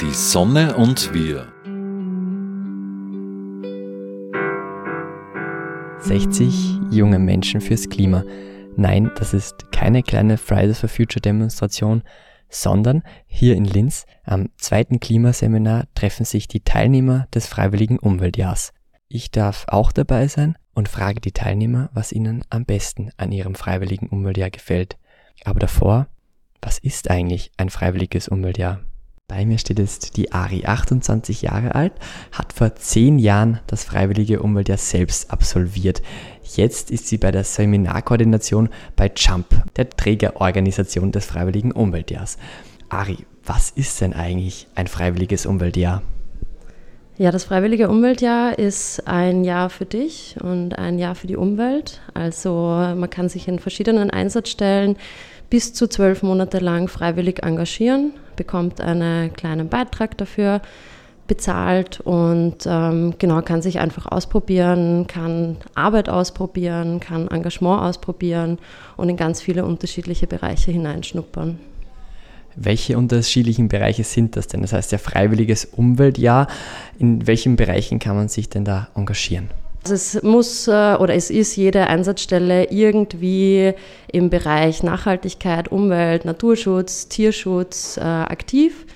Die 0.00 0.12
Sonne 0.12 0.76
und 0.76 1.12
wir. 1.14 1.54
60 6.04 6.80
junge 6.90 7.18
Menschen 7.18 7.62
fürs 7.62 7.88
Klima. 7.88 8.24
Nein, 8.76 9.10
das 9.16 9.32
ist 9.32 9.72
keine 9.72 10.02
kleine 10.02 10.36
Fridays 10.36 10.80
for 10.80 10.88
Future 10.88 11.20
Demonstration, 11.20 12.02
sondern 12.50 13.02
hier 13.26 13.56
in 13.56 13.64
Linz 13.64 14.04
am 14.24 14.50
zweiten 14.58 15.00
Klimaseminar 15.00 15.84
treffen 15.94 16.26
sich 16.26 16.46
die 16.46 16.60
Teilnehmer 16.60 17.26
des 17.32 17.46
Freiwilligen 17.46 17.98
Umweltjahrs. 17.98 18.72
Ich 19.08 19.30
darf 19.30 19.64
auch 19.68 19.92
dabei 19.92 20.28
sein 20.28 20.56
und 20.74 20.88
frage 20.88 21.20
die 21.20 21.32
Teilnehmer, 21.32 21.88
was 21.94 22.12
ihnen 22.12 22.44
am 22.50 22.66
besten 22.66 23.10
an 23.16 23.32
ihrem 23.32 23.54
Freiwilligen 23.54 24.08
Umweltjahr 24.08 24.50
gefällt. 24.50 24.98
Aber 25.44 25.60
davor, 25.60 26.06
was 26.60 26.78
ist 26.78 27.10
eigentlich 27.10 27.50
ein 27.56 27.70
Freiwilliges 27.70 28.28
Umweltjahr? 28.28 28.80
Bei 29.26 29.46
mir 29.46 29.58
steht 29.58 29.78
jetzt 29.78 30.18
die 30.18 30.32
Ari, 30.32 30.66
28 30.66 31.42
Jahre 31.42 31.74
alt, 31.74 31.92
hat 32.30 32.52
vor 32.52 32.74
zehn 32.74 33.18
Jahren 33.18 33.60
das 33.66 33.82
Freiwillige 33.82 34.42
Umweltjahr 34.42 34.78
selbst 34.78 35.30
absolviert. 35.30 36.02
Jetzt 36.42 36.90
ist 36.90 37.08
sie 37.08 37.16
bei 37.16 37.30
der 37.30 37.44
Seminarkoordination 37.44 38.68
bei 38.96 39.10
JUMP, 39.14 39.46
der 39.76 39.88
Trägerorganisation 39.88 41.10
des 41.10 41.24
Freiwilligen 41.24 41.72
Umweltjahrs. 41.72 42.36
Ari, 42.90 43.26
was 43.44 43.70
ist 43.70 44.00
denn 44.02 44.12
eigentlich 44.12 44.68
ein 44.74 44.86
Freiwilliges 44.86 45.46
Umweltjahr? 45.46 46.02
Ja, 47.16 47.30
das 47.30 47.44
Freiwillige 47.44 47.88
Umweltjahr 47.88 48.58
ist 48.58 49.06
ein 49.06 49.44
Jahr 49.44 49.70
für 49.70 49.84
dich 49.84 50.34
und 50.42 50.76
ein 50.76 50.98
Jahr 50.98 51.14
für 51.14 51.28
die 51.28 51.36
Umwelt. 51.36 52.00
Also 52.12 52.50
man 52.50 53.08
kann 53.08 53.28
sich 53.28 53.46
in 53.46 53.60
verschiedenen 53.60 54.10
Einsatzstellen 54.10 54.96
bis 55.48 55.72
zu 55.72 55.86
zwölf 55.86 56.24
Monate 56.24 56.58
lang 56.58 56.88
freiwillig 56.88 57.44
engagieren, 57.44 58.14
bekommt 58.34 58.80
einen 58.80 59.32
kleinen 59.32 59.68
Beitrag 59.68 60.18
dafür 60.18 60.60
bezahlt 61.28 62.00
und 62.00 62.66
ähm, 62.66 63.14
genau 63.18 63.42
kann 63.42 63.62
sich 63.62 63.78
einfach 63.78 64.06
ausprobieren, 64.06 65.06
kann 65.06 65.56
Arbeit 65.76 66.08
ausprobieren, 66.08 66.98
kann 66.98 67.28
Engagement 67.28 67.80
ausprobieren 67.80 68.58
und 68.96 69.08
in 69.08 69.16
ganz 69.16 69.40
viele 69.40 69.64
unterschiedliche 69.64 70.26
Bereiche 70.26 70.72
hineinschnuppern. 70.72 71.60
Welche 72.56 72.96
unterschiedlichen 72.96 73.68
Bereiche 73.68 74.04
sind 74.04 74.36
das 74.36 74.46
denn? 74.46 74.62
Das 74.62 74.72
heißt 74.72 74.92
ja 74.92 74.98
freiwilliges 74.98 75.64
Umweltjahr. 75.64 76.46
In 76.98 77.26
welchen 77.26 77.56
Bereichen 77.56 77.98
kann 77.98 78.16
man 78.16 78.28
sich 78.28 78.48
denn 78.48 78.64
da 78.64 78.88
engagieren? 78.94 79.50
Also 79.84 79.94
es 79.94 80.22
muss 80.22 80.66
äh, 80.66 80.94
oder 80.98 81.14
es 81.14 81.28
ist 81.28 81.56
jede 81.56 81.86
Einsatzstelle 81.88 82.70
irgendwie 82.70 83.74
im 84.10 84.30
Bereich 84.30 84.82
Nachhaltigkeit, 84.82 85.70
Umwelt, 85.70 86.24
Naturschutz, 86.24 87.08
Tierschutz 87.08 87.98
äh, 87.98 88.00
aktiv. 88.00 88.86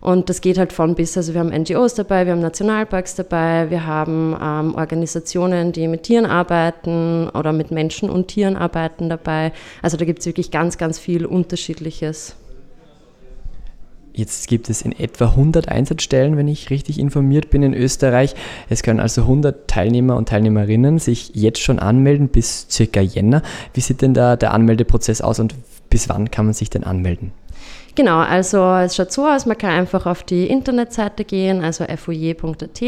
Und 0.00 0.28
das 0.28 0.40
geht 0.40 0.58
halt 0.58 0.72
von 0.72 0.96
bis. 0.96 1.16
Also 1.16 1.32
wir 1.32 1.38
haben 1.38 1.50
NGOs 1.50 1.94
dabei, 1.94 2.26
wir 2.26 2.32
haben 2.32 2.40
Nationalparks 2.40 3.14
dabei, 3.14 3.70
wir 3.70 3.86
haben 3.86 4.36
ähm, 4.42 4.74
Organisationen, 4.74 5.70
die 5.70 5.86
mit 5.86 6.02
Tieren 6.02 6.26
arbeiten 6.26 7.28
oder 7.28 7.52
mit 7.52 7.70
Menschen 7.70 8.10
und 8.10 8.26
Tieren 8.26 8.56
arbeiten 8.56 9.08
dabei. 9.08 9.52
Also 9.80 9.96
da 9.96 10.04
gibt 10.04 10.18
es 10.18 10.26
wirklich 10.26 10.50
ganz, 10.50 10.76
ganz 10.76 10.98
viel 10.98 11.24
Unterschiedliches. 11.24 12.34
Jetzt 14.14 14.46
gibt 14.48 14.68
es 14.68 14.82
in 14.82 14.92
etwa 14.92 15.26
100 15.26 15.68
Einsatzstellen, 15.68 16.36
wenn 16.36 16.48
ich 16.48 16.68
richtig 16.70 16.98
informiert 16.98 17.48
bin, 17.50 17.62
in 17.62 17.72
Österreich. 17.72 18.34
Es 18.68 18.82
können 18.82 19.00
also 19.00 19.22
100 19.22 19.68
Teilnehmer 19.68 20.16
und 20.16 20.28
Teilnehmerinnen 20.28 20.98
sich 20.98 21.30
jetzt 21.34 21.60
schon 21.60 21.78
anmelden 21.78 22.28
bis 22.28 22.66
circa 22.70 23.00
Jänner. 23.00 23.42
Wie 23.72 23.80
sieht 23.80 24.02
denn 24.02 24.12
da 24.12 24.36
der 24.36 24.52
Anmeldeprozess 24.52 25.22
aus 25.22 25.40
und 25.40 25.54
bis 25.88 26.08
wann 26.08 26.30
kann 26.30 26.44
man 26.44 26.54
sich 26.54 26.68
denn 26.68 26.84
anmelden? 26.84 27.32
Genau, 27.94 28.18
also 28.18 28.74
es 28.76 28.96
schaut 28.96 29.12
so 29.12 29.26
aus, 29.26 29.44
man 29.44 29.58
kann 29.58 29.70
einfach 29.70 30.06
auf 30.06 30.22
die 30.22 30.46
Internetseite 30.46 31.24
gehen, 31.24 31.62
also 31.62 31.84
foje.at 31.84 32.80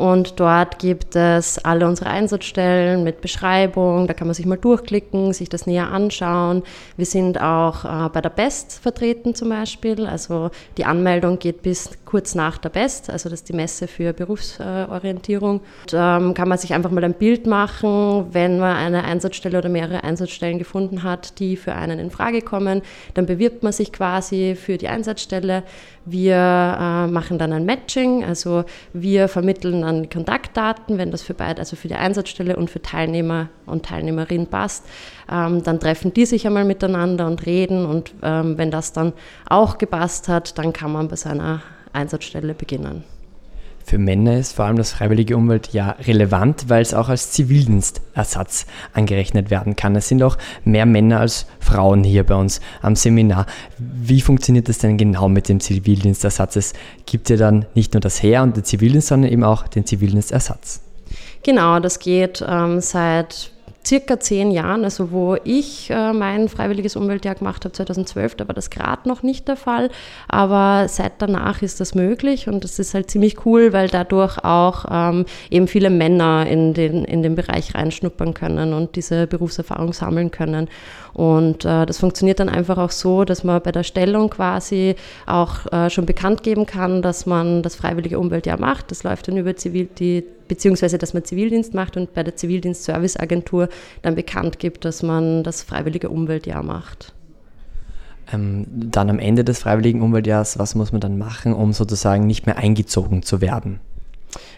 und 0.00 0.40
dort 0.40 0.78
gibt 0.78 1.14
es 1.14 1.62
alle 1.62 1.86
unsere 1.86 2.08
Einsatzstellen 2.08 3.04
mit 3.04 3.20
Beschreibung. 3.20 4.06
Da 4.06 4.14
kann 4.14 4.28
man 4.28 4.32
sich 4.32 4.46
mal 4.46 4.56
durchklicken, 4.56 5.34
sich 5.34 5.50
das 5.50 5.66
näher 5.66 5.92
anschauen. 5.92 6.62
Wir 6.96 7.04
sind 7.04 7.38
auch 7.38 7.84
äh, 7.84 8.08
bei 8.08 8.22
der 8.22 8.30
BEST 8.30 8.80
vertreten 8.80 9.34
zum 9.34 9.50
Beispiel. 9.50 10.06
Also 10.06 10.50
die 10.78 10.86
Anmeldung 10.86 11.38
geht 11.38 11.60
bis 11.60 11.90
kurz 12.10 12.34
nach 12.34 12.58
der 12.58 12.70
BEST, 12.70 13.08
also 13.08 13.28
das 13.28 13.40
ist 13.40 13.48
die 13.48 13.52
Messe 13.52 13.86
für 13.86 14.12
Berufsorientierung. 14.12 15.60
Und, 15.60 15.92
ähm, 15.94 16.34
kann 16.34 16.48
man 16.48 16.58
sich 16.58 16.74
einfach 16.74 16.90
mal 16.90 17.04
ein 17.04 17.14
Bild 17.14 17.46
machen, 17.46 18.26
wenn 18.32 18.58
man 18.58 18.76
eine 18.76 19.04
Einsatzstelle 19.04 19.56
oder 19.58 19.68
mehrere 19.68 20.02
Einsatzstellen 20.02 20.58
gefunden 20.58 21.04
hat, 21.04 21.38
die 21.38 21.56
für 21.56 21.72
einen 21.76 22.00
in 22.00 22.10
Frage 22.10 22.42
kommen. 22.42 22.82
Dann 23.14 23.26
bewirbt 23.26 23.62
man 23.62 23.72
sich 23.72 23.92
quasi 23.92 24.56
für 24.56 24.76
die 24.76 24.88
Einsatzstelle. 24.88 25.62
Wir 26.04 26.34
äh, 26.34 27.06
machen 27.06 27.38
dann 27.38 27.52
ein 27.52 27.64
Matching, 27.64 28.24
also 28.24 28.64
wir 28.92 29.28
vermitteln 29.28 29.82
dann 29.82 30.10
Kontaktdaten, 30.10 30.98
wenn 30.98 31.12
das 31.12 31.22
für 31.22 31.34
beide, 31.34 31.60
also 31.60 31.76
für 31.76 31.86
die 31.86 31.94
Einsatzstelle 31.94 32.56
und 32.56 32.70
für 32.70 32.82
Teilnehmer 32.82 33.50
und 33.66 33.86
Teilnehmerin 33.86 34.48
passt. 34.48 34.84
Ähm, 35.30 35.62
dann 35.62 35.78
treffen 35.78 36.12
die 36.12 36.26
sich 36.26 36.44
einmal 36.44 36.64
miteinander 36.64 37.28
und 37.28 37.46
reden 37.46 37.86
und 37.86 38.14
ähm, 38.24 38.58
wenn 38.58 38.72
das 38.72 38.92
dann 38.92 39.12
auch 39.48 39.78
gepasst 39.78 40.26
hat, 40.26 40.58
dann 40.58 40.72
kann 40.72 40.90
man 40.90 41.06
bei 41.06 41.14
seiner 41.14 41.62
Einsatzstelle 41.92 42.54
beginnen. 42.54 43.04
Für 43.84 43.98
Männer 43.98 44.38
ist 44.38 44.52
vor 44.52 44.66
allem 44.66 44.76
das 44.76 44.92
freiwillige 44.92 45.36
Umweltjahr 45.36 45.96
relevant, 46.06 46.68
weil 46.68 46.82
es 46.82 46.94
auch 46.94 47.08
als 47.08 47.32
Zivildienstersatz 47.32 48.66
angerechnet 48.92 49.50
werden 49.50 49.74
kann. 49.74 49.96
Es 49.96 50.06
sind 50.06 50.22
auch 50.22 50.38
mehr 50.64 50.86
Männer 50.86 51.18
als 51.18 51.46
Frauen 51.58 52.04
hier 52.04 52.24
bei 52.24 52.36
uns 52.36 52.60
am 52.82 52.94
Seminar. 52.94 53.46
Wie 53.78 54.20
funktioniert 54.20 54.68
das 54.68 54.78
denn 54.78 54.96
genau 54.96 55.28
mit 55.28 55.48
dem 55.48 55.58
Zivildienstersatz? 55.58 56.56
Es 56.56 56.72
gibt 57.06 57.30
ja 57.30 57.36
dann 57.36 57.66
nicht 57.74 57.94
nur 57.94 58.00
das 58.00 58.22
Heer 58.22 58.44
und 58.44 58.56
den 58.56 58.64
Zivildienst, 58.64 59.08
sondern 59.08 59.32
eben 59.32 59.42
auch 59.42 59.66
den 59.66 59.84
Zivildienstersatz. 59.84 60.82
Genau, 61.42 61.80
das 61.80 61.98
geht 61.98 62.44
ähm, 62.46 62.80
seit 62.80 63.50
circa 63.86 64.20
zehn 64.20 64.50
Jahren, 64.50 64.84
also 64.84 65.10
wo 65.10 65.36
ich 65.44 65.90
äh, 65.90 66.12
mein 66.12 66.48
freiwilliges 66.48 66.96
Umweltjahr 66.96 67.34
gemacht 67.34 67.64
habe, 67.64 67.72
2012, 67.72 68.34
da 68.34 68.48
war 68.48 68.54
das 68.54 68.70
gerade 68.70 69.08
noch 69.08 69.22
nicht 69.22 69.48
der 69.48 69.56
Fall, 69.56 69.90
aber 70.28 70.88
seit 70.88 71.14
danach 71.18 71.62
ist 71.62 71.80
das 71.80 71.94
möglich 71.94 72.48
und 72.48 72.64
das 72.64 72.78
ist 72.78 72.94
halt 72.94 73.10
ziemlich 73.10 73.46
cool, 73.46 73.72
weil 73.72 73.88
dadurch 73.88 74.38
auch 74.44 74.84
ähm, 74.90 75.24
eben 75.50 75.66
viele 75.66 75.90
Männer 75.90 76.46
in 76.46 76.74
den, 76.74 77.04
in 77.04 77.22
den 77.22 77.34
Bereich 77.34 77.74
reinschnuppern 77.74 78.34
können 78.34 78.74
und 78.74 78.96
diese 78.96 79.26
Berufserfahrung 79.26 79.92
sammeln 79.92 80.30
können. 80.30 80.68
Und 81.12 81.64
äh, 81.64 81.86
das 81.86 81.98
funktioniert 81.98 82.40
dann 82.40 82.48
einfach 82.48 82.78
auch 82.78 82.90
so, 82.90 83.24
dass 83.24 83.44
man 83.44 83.62
bei 83.62 83.72
der 83.72 83.82
Stellung 83.82 84.30
quasi 84.30 84.94
auch 85.26 85.70
äh, 85.72 85.90
schon 85.90 86.06
bekannt 86.06 86.42
geben 86.42 86.66
kann, 86.66 87.02
dass 87.02 87.26
man 87.26 87.62
das 87.62 87.74
freiwillige 87.74 88.18
Umweltjahr 88.18 88.60
macht. 88.60 88.90
Das 88.90 89.02
läuft 89.02 89.28
dann 89.28 89.36
über 89.36 89.56
Zivil 89.56 89.88
die 89.98 90.24
beziehungsweise 90.50 90.98
dass 90.98 91.14
man 91.14 91.24
Zivildienst 91.24 91.74
macht 91.74 91.96
und 91.96 92.12
bei 92.12 92.24
der 92.24 92.34
Zivildienstserviceagentur 92.34 93.68
dann 94.02 94.16
bekannt 94.16 94.58
gibt, 94.58 94.84
dass 94.84 95.00
man 95.00 95.44
das 95.44 95.62
freiwillige 95.62 96.10
Umweltjahr 96.10 96.64
macht. 96.64 97.14
Ähm, 98.32 98.66
dann 98.68 99.10
am 99.10 99.20
Ende 99.20 99.44
des 99.44 99.60
freiwilligen 99.60 100.02
Umweltjahrs, 100.02 100.58
was 100.58 100.74
muss 100.74 100.90
man 100.90 101.00
dann 101.00 101.18
machen, 101.18 101.52
um 101.52 101.72
sozusagen 101.72 102.26
nicht 102.26 102.46
mehr 102.46 102.58
eingezogen 102.58 103.22
zu 103.22 103.40
werden? 103.40 103.80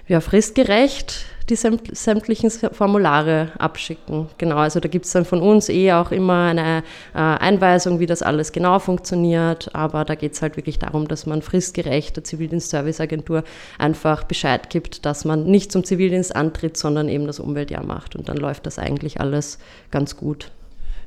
Ja, 0.09 0.21
fristgerecht 0.21 1.27
die 1.49 1.57
sämtlichen 1.57 2.51
Formulare 2.51 3.53
abschicken. 3.59 4.29
Genau, 4.39 4.57
also 4.57 4.81
da 4.81 4.89
gibt 4.89 5.07
es 5.07 5.13
dann 5.13 5.25
von 5.25 5.41
uns 5.43 5.69
eh 5.69 5.93
auch 5.93 6.11
immer 6.11 6.47
eine 6.47 6.83
äh, 7.15 7.19
Einweisung, 7.19 8.01
wie 8.01 8.07
das 8.07 8.23
alles 8.23 8.53
genau 8.53 8.79
funktioniert, 8.79 9.75
aber 9.75 10.05
da 10.05 10.15
geht 10.15 10.33
es 10.33 10.43
halt 10.43 10.57
wirklich 10.57 10.79
darum, 10.79 11.09
dass 11.09 11.27
man 11.27 11.43
fristgerecht 11.43 12.17
der 12.17 12.25
Zivildienstserviceagentur 12.25 13.45
einfach 13.79 14.25
Bescheid 14.25 14.71
gibt, 14.71 15.05
dass 15.05 15.25
man 15.25 15.45
nicht 15.45 15.73
zum 15.73 15.85
Zivildienst 15.85 16.35
antritt, 16.35 16.77
sondern 16.77 17.09
eben 17.09 17.27
das 17.27 17.41
Umweltjahr 17.41 17.85
macht 17.85 18.17
und 18.17 18.29
dann 18.29 18.37
läuft 18.37 18.67
das 18.67 18.79
eigentlich 18.79 19.21
alles 19.21 19.59
ganz 19.91 20.17
gut. 20.17 20.51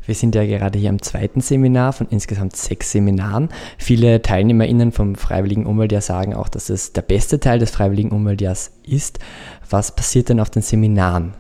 Wir 0.06 0.16
sind 0.16 0.36
ja 0.36 0.46
gerade 0.46 0.78
hier 0.78 0.90
am 0.90 1.02
zweiten 1.02 1.42
Seminar 1.42 1.94
von 1.94 2.08
insgesamt 2.10 2.56
sechs 2.56 2.92
Seminaren. 2.92 3.50
Viele 3.78 4.22
TeilnehmerInnen 4.22 4.92
vom 4.92 5.16
Freiwilligen 5.16 5.66
Umweltjahr 5.66 6.02
sagen 6.02 6.34
auch, 6.34 6.50
dass 6.50 6.70
es 6.70 6.94
der 6.94 7.02
beste 7.02 7.40
Teil 7.40 7.60
des 7.60 7.72
Freiwilligen 7.72 8.12
Umweltjahrs 8.12 8.72
ist. 8.84 9.20
Was 9.70 9.96
passiert 9.96 10.30
denn 10.30 10.40
auf 10.40 10.50
den 10.50 10.62
Seminaren? 10.62 11.34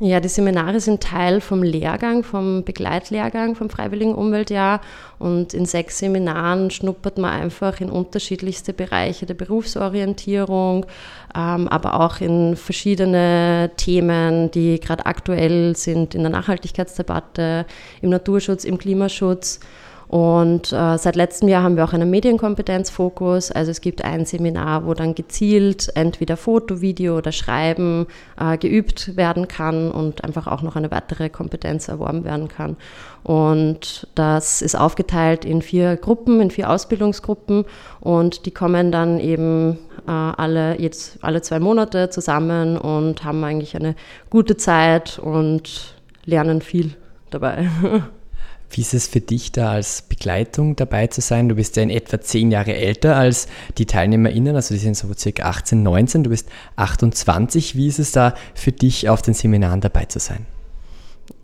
Ja, 0.00 0.20
die 0.20 0.28
Seminare 0.28 0.78
sind 0.78 1.02
Teil 1.02 1.40
vom 1.40 1.64
Lehrgang, 1.64 2.22
vom 2.22 2.62
Begleitlehrgang 2.62 3.56
vom 3.56 3.68
Freiwilligen 3.68 4.14
Umweltjahr. 4.14 4.80
Und 5.18 5.54
in 5.54 5.66
sechs 5.66 5.98
Seminaren 5.98 6.70
schnuppert 6.70 7.18
man 7.18 7.32
einfach 7.32 7.80
in 7.80 7.90
unterschiedlichste 7.90 8.72
Bereiche 8.72 9.26
der 9.26 9.34
Berufsorientierung, 9.34 10.86
ähm, 11.34 11.66
aber 11.66 11.98
auch 11.98 12.20
in 12.20 12.54
verschiedene 12.54 13.72
Themen, 13.76 14.52
die 14.52 14.78
gerade 14.78 15.04
aktuell 15.04 15.74
sind 15.74 16.14
in 16.14 16.22
der 16.22 16.30
Nachhaltigkeitsdebatte, 16.30 17.66
im 18.00 18.10
Naturschutz, 18.10 18.62
im 18.62 18.78
Klimaschutz. 18.78 19.58
Und 20.08 20.72
äh, 20.72 20.96
seit 20.96 21.16
letztem 21.16 21.48
Jahr 21.48 21.62
haben 21.62 21.76
wir 21.76 21.84
auch 21.84 21.92
einen 21.92 22.08
Medienkompetenzfokus. 22.08 23.52
Also 23.52 23.70
es 23.70 23.82
gibt 23.82 24.02
ein 24.02 24.24
Seminar, 24.24 24.86
wo 24.86 24.94
dann 24.94 25.14
gezielt 25.14 25.90
entweder 25.94 26.38
Foto, 26.38 26.80
Video 26.80 27.18
oder 27.18 27.30
Schreiben 27.30 28.06
äh, 28.40 28.56
geübt 28.56 29.16
werden 29.18 29.48
kann 29.48 29.90
und 29.90 30.24
einfach 30.24 30.46
auch 30.46 30.62
noch 30.62 30.76
eine 30.76 30.90
weitere 30.90 31.28
Kompetenz 31.28 31.88
erworben 31.88 32.24
werden 32.24 32.48
kann. 32.48 32.76
Und 33.22 34.08
das 34.14 34.62
ist 34.62 34.76
aufgeteilt 34.76 35.44
in 35.44 35.60
vier 35.60 35.96
Gruppen, 35.96 36.40
in 36.40 36.50
vier 36.50 36.70
Ausbildungsgruppen 36.70 37.66
und 38.00 38.46
die 38.46 38.50
kommen 38.50 38.90
dann 38.90 39.20
eben 39.20 39.78
äh, 40.06 40.10
alle, 40.10 40.80
jetzt 40.80 41.18
alle 41.22 41.42
zwei 41.42 41.60
Monate 41.60 42.08
zusammen 42.08 42.78
und 42.78 43.24
haben 43.24 43.44
eigentlich 43.44 43.76
eine 43.76 43.94
gute 44.30 44.56
Zeit 44.56 45.18
und 45.18 45.96
lernen 46.24 46.62
viel 46.62 46.94
dabei. 47.30 47.68
Wie 48.70 48.82
ist 48.82 48.94
es 48.94 49.08
für 49.08 49.20
dich 49.20 49.52
da 49.52 49.72
als 49.72 50.02
Begleitung 50.02 50.76
dabei 50.76 51.06
zu 51.06 51.20
sein? 51.20 51.48
Du 51.48 51.54
bist 51.54 51.76
ja 51.76 51.82
in 51.82 51.90
etwa 51.90 52.20
zehn 52.20 52.50
Jahre 52.50 52.74
älter 52.74 53.16
als 53.16 53.48
die 53.78 53.86
TeilnehmerInnen, 53.86 54.54
also 54.54 54.74
die 54.74 54.80
sind 54.80 54.96
so 54.96 55.08
circa 55.16 55.44
18, 55.44 55.82
19, 55.82 56.24
du 56.24 56.30
bist 56.30 56.48
28. 56.76 57.76
Wie 57.76 57.86
ist 57.86 57.98
es 57.98 58.12
da 58.12 58.34
für 58.54 58.72
dich 58.72 59.08
auf 59.08 59.22
den 59.22 59.34
Seminaren 59.34 59.80
dabei 59.80 60.04
zu 60.04 60.18
sein? 60.18 60.46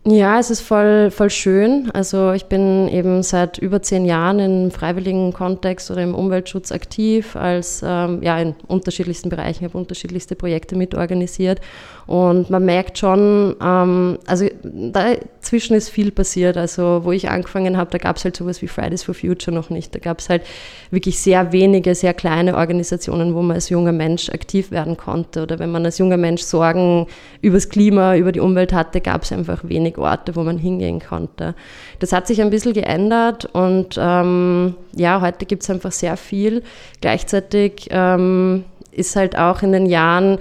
Ja, 0.06 0.38
es 0.38 0.50
ist 0.50 0.60
voll, 0.60 1.10
voll 1.10 1.30
schön. 1.30 1.90
Also 1.94 2.32
ich 2.32 2.44
bin 2.44 2.88
eben 2.88 3.22
seit 3.22 3.56
über 3.56 3.80
zehn 3.80 4.04
Jahren 4.04 4.38
im 4.38 4.70
freiwilligen 4.70 5.32
Kontext 5.32 5.90
oder 5.90 6.02
im 6.02 6.14
Umweltschutz 6.14 6.72
aktiv, 6.72 7.36
als 7.36 7.82
ähm, 7.82 8.22
ja 8.22 8.38
in 8.38 8.54
unterschiedlichsten 8.66 9.30
Bereichen, 9.30 9.64
habe 9.64 9.78
unterschiedlichste 9.78 10.36
Projekte 10.36 10.76
mitorganisiert 10.76 11.62
und 12.06 12.50
man 12.50 12.64
merkt 12.64 12.98
schon, 12.98 13.56
ähm, 13.62 14.18
also 14.26 14.46
dazwischen 14.62 15.74
ist 15.74 15.88
viel 15.88 16.10
passiert. 16.10 16.56
Also 16.56 17.00
wo 17.04 17.12
ich 17.12 17.30
angefangen 17.30 17.76
habe, 17.76 17.90
da 17.90 17.98
gab 17.98 18.16
es 18.16 18.24
halt 18.24 18.36
sowas 18.36 18.60
wie 18.60 18.68
Fridays 18.68 19.02
for 19.02 19.14
Future 19.14 19.54
noch 19.54 19.70
nicht. 19.70 19.94
Da 19.94 19.98
gab 20.00 20.18
es 20.18 20.28
halt 20.28 20.42
wirklich 20.90 21.18
sehr 21.18 21.52
wenige, 21.52 21.94
sehr 21.94 22.12
kleine 22.12 22.56
Organisationen, 22.56 23.34
wo 23.34 23.40
man 23.40 23.54
als 23.56 23.70
junger 23.70 23.92
Mensch 23.92 24.28
aktiv 24.28 24.70
werden 24.70 24.96
konnte. 24.96 25.42
Oder 25.42 25.58
wenn 25.58 25.70
man 25.70 25.84
als 25.84 25.98
junger 25.98 26.18
Mensch 26.18 26.42
Sorgen 26.42 27.06
übers 27.40 27.70
Klima, 27.70 28.16
über 28.16 28.32
die 28.32 28.40
Umwelt 28.40 28.74
hatte, 28.74 29.00
gab 29.00 29.22
es 29.22 29.32
einfach 29.32 29.66
wenig 29.66 29.93
Orte, 29.98 30.36
wo 30.36 30.42
man 30.42 30.58
hingehen 30.58 31.00
konnte. 31.00 31.54
Das 31.98 32.12
hat 32.12 32.26
sich 32.26 32.40
ein 32.40 32.50
bisschen 32.50 32.72
geändert 32.72 33.46
und 33.46 33.96
ähm, 33.98 34.74
ja, 34.94 35.20
heute 35.20 35.46
gibt 35.46 35.62
es 35.62 35.70
einfach 35.70 35.92
sehr 35.92 36.16
viel. 36.16 36.62
Gleichzeitig 37.00 37.88
ähm, 37.90 38.64
ist 38.90 39.16
halt 39.16 39.38
auch 39.38 39.62
in 39.62 39.72
den 39.72 39.86
Jahren 39.86 40.38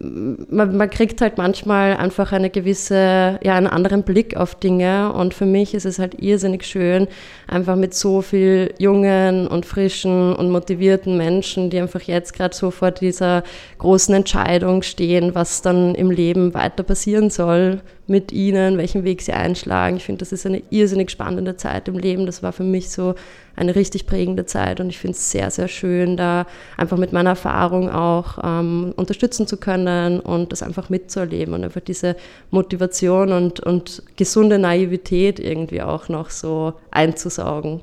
man, 0.00 0.76
man, 0.76 0.90
kriegt 0.90 1.20
halt 1.20 1.38
manchmal 1.38 1.96
einfach 1.96 2.32
eine 2.32 2.50
gewisse, 2.50 3.38
ja, 3.42 3.54
einen 3.54 3.66
anderen 3.66 4.02
Blick 4.02 4.36
auf 4.36 4.54
Dinge. 4.54 5.12
Und 5.12 5.34
für 5.34 5.46
mich 5.46 5.74
ist 5.74 5.86
es 5.86 5.98
halt 5.98 6.20
irrsinnig 6.20 6.64
schön, 6.64 7.06
einfach 7.46 7.76
mit 7.76 7.94
so 7.94 8.22
viel 8.22 8.74
jungen 8.78 9.46
und 9.46 9.66
frischen 9.66 10.34
und 10.34 10.50
motivierten 10.50 11.16
Menschen, 11.16 11.70
die 11.70 11.78
einfach 11.78 12.02
jetzt 12.02 12.34
gerade 12.34 12.54
so 12.54 12.70
vor 12.70 12.90
dieser 12.90 13.44
großen 13.78 14.14
Entscheidung 14.14 14.82
stehen, 14.82 15.34
was 15.34 15.62
dann 15.62 15.94
im 15.94 16.10
Leben 16.10 16.54
weiter 16.54 16.82
passieren 16.82 17.30
soll 17.30 17.80
mit 18.06 18.32
ihnen, 18.32 18.76
welchen 18.76 19.04
Weg 19.04 19.22
sie 19.22 19.32
einschlagen. 19.32 19.96
Ich 19.96 20.04
finde, 20.04 20.18
das 20.18 20.32
ist 20.32 20.44
eine 20.44 20.62
irrsinnig 20.70 21.10
spannende 21.10 21.56
Zeit 21.56 21.88
im 21.88 21.98
Leben. 21.98 22.26
Das 22.26 22.42
war 22.42 22.52
für 22.52 22.62
mich 22.62 22.90
so 22.90 23.14
eine 23.56 23.74
richtig 23.74 24.06
prägende 24.06 24.46
Zeit 24.46 24.80
und 24.80 24.90
ich 24.90 24.98
finde 24.98 25.16
es 25.16 25.30
sehr, 25.30 25.50
sehr 25.50 25.68
schön, 25.68 26.16
da 26.16 26.46
einfach 26.76 26.98
mit 26.98 27.12
meiner 27.12 27.30
Erfahrung 27.30 27.88
auch 27.88 28.38
ähm, 28.42 28.92
unterstützen 28.96 29.46
zu 29.46 29.56
können 29.56 30.20
und 30.20 30.52
das 30.52 30.62
einfach 30.62 30.90
mitzuerleben 30.90 31.54
und 31.54 31.64
einfach 31.64 31.80
diese 31.80 32.16
Motivation 32.50 33.32
und, 33.32 33.60
und 33.60 34.02
gesunde 34.16 34.58
Naivität 34.58 35.38
irgendwie 35.38 35.82
auch 35.82 36.08
noch 36.08 36.30
so 36.30 36.74
einzusaugen. 36.90 37.80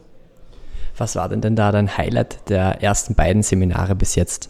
Was 0.97 1.15
war 1.15 1.29
denn 1.29 1.41
denn 1.41 1.55
da 1.55 1.71
dein 1.71 1.97
Highlight 1.97 2.49
der 2.49 2.83
ersten 2.83 3.15
beiden 3.15 3.43
Seminare 3.43 3.95
bis 3.95 4.15
jetzt? 4.15 4.49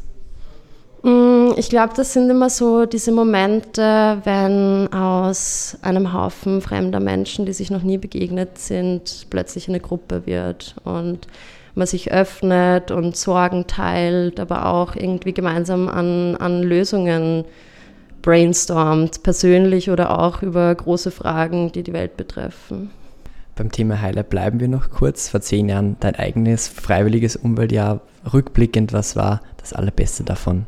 Mm, 1.03 1.51
ich 1.57 1.69
glaube, 1.69 1.93
das 1.95 2.13
sind 2.13 2.29
immer 2.29 2.49
so 2.49 2.85
diese 2.85 3.11
Momente, 3.11 4.19
wenn 4.23 4.91
aus 4.93 5.77
einem 5.81 6.13
Haufen 6.13 6.61
fremder 6.61 6.99
Menschen, 6.99 7.45
die 7.45 7.53
sich 7.53 7.71
noch 7.71 7.83
nie 7.83 7.97
begegnet 7.97 8.57
sind, 8.57 9.27
plötzlich 9.29 9.67
eine 9.67 9.79
Gruppe 9.79 10.25
wird 10.25 10.75
und 10.83 11.27
man 11.73 11.87
sich 11.87 12.11
öffnet 12.11 12.91
und 12.91 13.15
Sorgen 13.15 13.65
teilt, 13.65 14.39
aber 14.39 14.65
auch 14.65 14.95
irgendwie 14.95 15.33
gemeinsam 15.33 15.87
an, 15.87 16.35
an 16.35 16.61
Lösungen 16.61 17.45
brainstormt, 18.21 19.23
persönlich 19.23 19.89
oder 19.89 20.19
auch 20.19 20.43
über 20.43 20.73
große 20.75 21.09
Fragen, 21.09 21.71
die 21.71 21.81
die 21.81 21.93
Welt 21.93 22.17
betreffen. 22.17 22.91
Beim 23.55 23.71
Thema 23.71 24.01
Highlight 24.01 24.29
bleiben 24.29 24.59
wir 24.59 24.67
noch 24.67 24.91
kurz. 24.91 25.29
Vor 25.29 25.41
zehn 25.41 25.69
Jahren 25.69 25.97
dein 25.99 26.15
eigenes 26.15 26.67
freiwilliges 26.67 27.35
Umweltjahr. 27.35 28.01
Rückblickend, 28.31 28.93
was 28.93 29.15
war 29.15 29.41
das 29.57 29.73
Allerbeste 29.73 30.23
davon? 30.23 30.67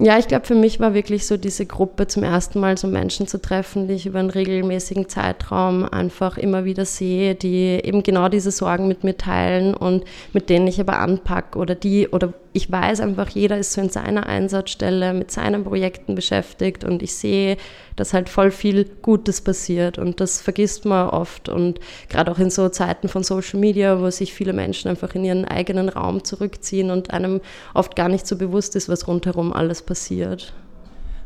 Ja, 0.00 0.18
ich 0.18 0.26
glaube, 0.26 0.44
für 0.44 0.56
mich 0.56 0.80
war 0.80 0.92
wirklich 0.92 1.24
so 1.24 1.36
diese 1.36 1.66
Gruppe 1.66 2.08
zum 2.08 2.24
ersten 2.24 2.58
Mal 2.58 2.76
so 2.76 2.88
Menschen 2.88 3.28
zu 3.28 3.40
treffen, 3.40 3.86
die 3.86 3.94
ich 3.94 4.06
über 4.06 4.18
einen 4.18 4.30
regelmäßigen 4.30 5.08
Zeitraum 5.08 5.84
einfach 5.84 6.36
immer 6.36 6.64
wieder 6.64 6.84
sehe, 6.84 7.36
die 7.36 7.80
eben 7.82 8.02
genau 8.02 8.28
diese 8.28 8.50
Sorgen 8.50 8.88
mit 8.88 9.04
mir 9.04 9.16
teilen 9.16 9.72
und 9.72 10.04
mit 10.32 10.50
denen 10.50 10.66
ich 10.66 10.80
aber 10.80 10.98
anpacke 10.98 11.58
oder 11.58 11.76
die 11.76 12.08
oder 12.08 12.32
ich 12.54 12.70
weiß 12.70 13.00
einfach, 13.00 13.28
jeder 13.30 13.58
ist 13.58 13.72
so 13.72 13.80
in 13.80 13.90
seiner 13.90 14.26
Einsatzstelle 14.26 15.12
mit 15.12 15.32
seinen 15.32 15.64
Projekten 15.64 16.14
beschäftigt 16.14 16.84
und 16.84 17.02
ich 17.02 17.14
sehe, 17.16 17.56
dass 17.96 18.14
halt 18.14 18.28
voll 18.28 18.52
viel 18.52 18.84
Gutes 19.02 19.40
passiert 19.40 19.98
und 19.98 20.20
das 20.20 20.40
vergisst 20.40 20.84
man 20.84 21.08
oft 21.08 21.48
und 21.48 21.80
gerade 22.08 22.30
auch 22.30 22.38
in 22.38 22.50
so 22.50 22.68
Zeiten 22.68 23.08
von 23.08 23.24
Social 23.24 23.58
Media, 23.58 24.00
wo 24.00 24.08
sich 24.08 24.32
viele 24.32 24.52
Menschen 24.52 24.88
einfach 24.88 25.16
in 25.16 25.24
ihren 25.24 25.44
eigenen 25.44 25.88
Raum 25.88 26.22
zurückziehen 26.22 26.92
und 26.92 27.10
einem 27.10 27.40
oft 27.74 27.96
gar 27.96 28.08
nicht 28.08 28.26
so 28.26 28.36
bewusst 28.36 28.76
ist, 28.76 28.88
was 28.88 29.08
rundherum 29.08 29.52
alles 29.52 29.82
passiert. 29.82 30.54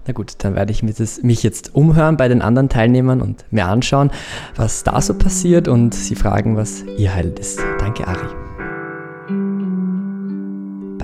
Na 0.07 0.15
gut, 0.15 0.33
dann 0.39 0.55
werde 0.55 0.73
ich 0.73 0.83
mich 0.83 1.43
jetzt 1.43 1.75
umhören 1.75 2.17
bei 2.17 2.29
den 2.29 2.41
anderen 2.41 2.71
Teilnehmern 2.71 3.21
und 3.21 3.45
mir 3.51 3.67
anschauen, 3.67 4.11
was 4.57 4.83
da 4.83 5.03
so 5.03 5.13
passiert 5.13 5.69
und 5.69 5.95
sie 5.95 6.15
fragen, 6.15 6.57
was 6.57 6.85
ihr 6.97 7.15
Highlight 7.15 7.39
ist. 7.39 7.61
Danke, 7.79 8.09
Ari. 8.09 8.48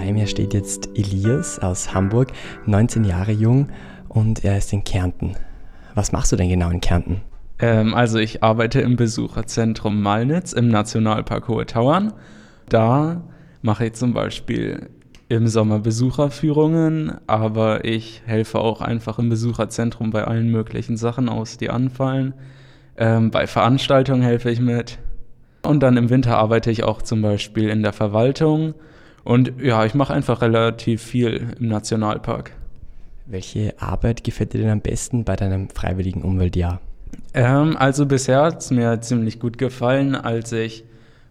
Bei 0.04 0.12
mir 0.12 0.26
steht 0.26 0.52
jetzt 0.52 0.90
Elias 0.98 1.58
aus 1.60 1.94
Hamburg, 1.94 2.30
19 2.66 3.04
Jahre 3.04 3.32
jung 3.32 3.68
und 4.10 4.44
er 4.44 4.58
ist 4.58 4.70
in 4.74 4.84
Kärnten. 4.84 5.32
Was 5.94 6.12
machst 6.12 6.30
du 6.30 6.36
denn 6.36 6.50
genau 6.50 6.68
in 6.68 6.82
Kärnten? 6.82 7.22
Ähm, 7.58 7.94
also 7.94 8.18
ich 8.18 8.42
arbeite 8.42 8.82
im 8.82 8.96
Besucherzentrum 8.96 10.02
Malnitz 10.02 10.52
im 10.52 10.68
Nationalpark 10.68 11.48
Hohe 11.48 11.64
Tauern. 11.64 12.12
Da 12.68 13.22
mache 13.62 13.86
ich 13.86 13.94
zum 13.94 14.12
Beispiel 14.12 14.90
im 15.30 15.48
Sommer 15.48 15.78
Besucherführungen, 15.78 17.14
aber 17.26 17.86
ich 17.86 18.20
helfe 18.26 18.58
auch 18.58 18.82
einfach 18.82 19.18
im 19.18 19.30
Besucherzentrum 19.30 20.10
bei 20.10 20.24
allen 20.24 20.50
möglichen 20.50 20.98
Sachen 20.98 21.30
aus, 21.30 21.56
die 21.56 21.70
anfallen. 21.70 22.34
Ähm, 22.98 23.30
bei 23.30 23.46
Veranstaltungen 23.46 24.20
helfe 24.20 24.50
ich 24.50 24.60
mit. 24.60 24.98
Und 25.62 25.82
dann 25.82 25.96
im 25.96 26.10
Winter 26.10 26.36
arbeite 26.36 26.70
ich 26.70 26.84
auch 26.84 27.00
zum 27.00 27.22
Beispiel 27.22 27.70
in 27.70 27.82
der 27.82 27.94
Verwaltung 27.94 28.74
und 29.24 29.52
ja, 29.60 29.84
ich 29.84 29.94
mache 29.94 30.12
einfach 30.12 30.42
relativ 30.42 31.02
viel 31.02 31.54
im 31.58 31.68
Nationalpark. 31.68 32.52
Welche 33.26 33.74
Arbeit 33.80 34.22
gefällt 34.22 34.52
dir 34.52 34.58
denn 34.58 34.70
am 34.70 34.80
besten 34.80 35.24
bei 35.24 35.34
deinem 35.34 35.70
freiwilligen 35.70 36.22
Umweltjahr? 36.22 36.80
Ähm, 37.32 37.76
also 37.76 38.06
bisher 38.06 38.42
hat 38.42 38.60
es 38.60 38.70
mir 38.70 39.00
ziemlich 39.00 39.40
gut 39.40 39.56
gefallen, 39.56 40.14
als 40.14 40.52
ich 40.52 40.84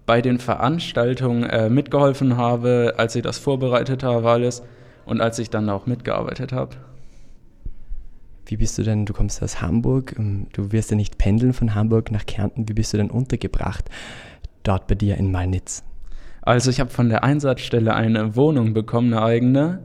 bei 0.05 0.21
den 0.21 0.39
Veranstaltungen 0.39 1.43
äh, 1.43 1.69
mitgeholfen 1.69 2.35
habe, 2.35 2.95
als 2.97 3.15
ich 3.15 3.21
das 3.21 3.38
vorbereitet 3.38 4.03
habe 4.03 4.29
alles 4.29 4.63
und 5.05 5.21
als 5.21 5.39
ich 5.39 5.50
dann 5.50 5.69
auch 5.69 5.85
mitgearbeitet 5.85 6.51
habe. 6.51 6.75
Wie 8.45 8.57
bist 8.57 8.77
du 8.77 8.83
denn, 8.83 9.05
du 9.05 9.13
kommst 9.13 9.41
aus 9.41 9.62
Hamburg, 9.62 10.15
ähm, 10.17 10.47
du 10.53 10.71
wirst 10.71 10.91
ja 10.91 10.97
nicht 10.97 11.17
pendeln 11.17 11.53
von 11.53 11.75
Hamburg 11.75 12.12
nach 12.12 12.25
Kärnten, 12.25 12.67
wie 12.67 12.73
bist 12.73 12.91
du 12.93 12.97
denn 12.97 13.12
untergebracht 13.12 13.89
dort 14.63 14.88
bei 14.88 14.95
dir 14.95 15.17
in 15.17 15.31
Malnitz? 15.31 15.83
Also 16.45 16.69
ich 16.69 16.79
habe 16.81 16.89
von 16.89 17.07
der 17.07 17.23
Einsatzstelle 17.23 17.95
eine 17.95 18.35
Wohnung 18.35 18.73
bekommen, 18.73 19.13
eine 19.13 19.23
eigene. 19.23 19.79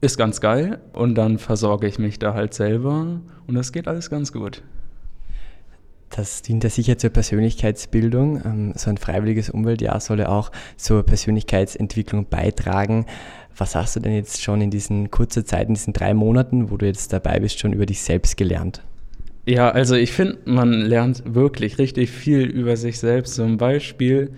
Ist 0.00 0.16
ganz 0.16 0.40
geil. 0.40 0.80
Und 0.92 1.16
dann 1.16 1.38
versorge 1.38 1.86
ich 1.86 1.98
mich 1.98 2.18
da 2.18 2.32
halt 2.32 2.54
selber. 2.54 3.20
Und 3.46 3.54
das 3.54 3.72
geht 3.72 3.88
alles 3.88 4.08
ganz 4.08 4.32
gut. 4.32 4.62
Das 6.10 6.42
dient 6.42 6.64
ja 6.64 6.70
sicher 6.70 6.96
zur 6.96 7.10
Persönlichkeitsbildung. 7.10 8.42
Ähm, 8.44 8.72
so 8.76 8.90
ein 8.90 8.98
freiwilliges 8.98 9.50
Umweltjahr 9.50 10.00
soll 10.00 10.20
ja 10.20 10.28
auch 10.28 10.50
zur 10.76 11.04
Persönlichkeitsentwicklung 11.04 12.26
beitragen. 12.28 13.06
Was 13.56 13.74
hast 13.74 13.96
du 13.96 14.00
denn 14.00 14.14
jetzt 14.14 14.42
schon 14.42 14.60
in 14.60 14.70
diesen 14.70 15.10
kurzen 15.10 15.44
Zeit, 15.44 15.68
in 15.68 15.74
diesen 15.74 15.92
drei 15.92 16.14
Monaten, 16.14 16.70
wo 16.70 16.76
du 16.76 16.86
jetzt 16.86 17.12
dabei 17.12 17.40
bist, 17.40 17.58
schon 17.58 17.72
über 17.72 17.86
dich 17.86 18.00
selbst 18.00 18.36
gelernt? 18.36 18.82
Ja, 19.46 19.70
also 19.70 19.96
ich 19.96 20.12
finde, 20.12 20.38
man 20.44 20.72
lernt 20.72 21.34
wirklich 21.34 21.78
richtig 21.78 22.10
viel 22.10 22.42
über 22.42 22.76
sich 22.76 22.98
selbst. 22.98 23.34
Zum 23.34 23.56
Beispiel, 23.56 24.32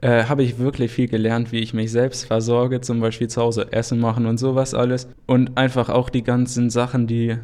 äh, 0.00 0.24
habe 0.24 0.42
ich 0.42 0.58
wirklich 0.58 0.92
viel 0.92 1.08
gelernt, 1.08 1.52
wie 1.52 1.58
ich 1.58 1.74
mich 1.74 1.90
selbst 1.90 2.26
versorge, 2.26 2.80
zum 2.80 3.00
Beispiel 3.00 3.28
zu 3.28 3.42
Hause 3.42 3.72
Essen 3.72 3.98
machen 3.98 4.26
und 4.26 4.38
sowas 4.38 4.74
alles. 4.74 5.08
Und 5.26 5.56
einfach 5.56 5.88
auch 5.88 6.08
die 6.08 6.22
ganzen 6.22 6.70
Sachen, 6.70 7.06
die, 7.06 7.36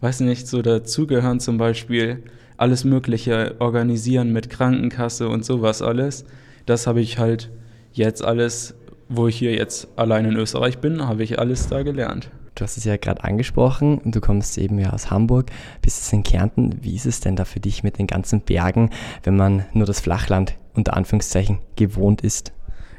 weiß 0.00 0.20
nicht, 0.20 0.48
so 0.48 0.62
dazugehören, 0.62 1.40
zum 1.40 1.58
Beispiel 1.58 2.22
alles 2.56 2.84
Mögliche 2.84 3.56
organisieren 3.58 4.32
mit 4.32 4.48
Krankenkasse 4.48 5.28
und 5.28 5.44
sowas 5.44 5.82
alles. 5.82 6.24
das 6.66 6.86
habe 6.86 7.00
ich 7.00 7.18
halt 7.18 7.50
jetzt 7.92 8.24
alles, 8.24 8.74
wo 9.08 9.28
ich 9.28 9.36
hier 9.36 9.52
jetzt 9.54 9.88
allein 9.96 10.24
in 10.24 10.36
Österreich 10.36 10.78
bin, 10.78 11.06
habe 11.06 11.22
ich 11.22 11.38
alles 11.38 11.68
da 11.68 11.82
gelernt. 11.82 12.30
Du 12.54 12.62
hast 12.62 12.76
es 12.76 12.84
ja 12.84 12.96
gerade 12.96 13.22
angesprochen, 13.24 14.00
du 14.04 14.20
kommst 14.20 14.56
eben 14.56 14.78
ja 14.78 14.92
aus 14.92 15.10
Hamburg, 15.10 15.50
bist 15.82 15.98
jetzt 15.98 16.12
in 16.12 16.22
Kärnten. 16.22 16.76
Wie 16.80 16.94
ist 16.94 17.04
es 17.04 17.20
denn 17.20 17.36
da 17.36 17.44
für 17.44 17.60
dich 17.60 17.82
mit 17.82 17.98
den 17.98 18.06
ganzen 18.06 18.40
Bergen, 18.40 18.90
wenn 19.24 19.36
man 19.36 19.64
nur 19.72 19.86
das 19.86 20.00
Flachland 20.00 20.54
unter 20.74 20.96
Anführungszeichen 20.96 21.58
gewohnt 21.76 22.22
ist? 22.22 22.52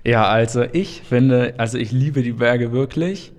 Ja, 0.03 0.27
also 0.27 0.63
ich 0.63 1.01
finde, 1.01 1.55
also 1.58 1.77
ich 1.77 1.91
liebe 1.91 2.22
die 2.22 2.34
Berge 2.34 2.72
wirklich. 2.72 3.34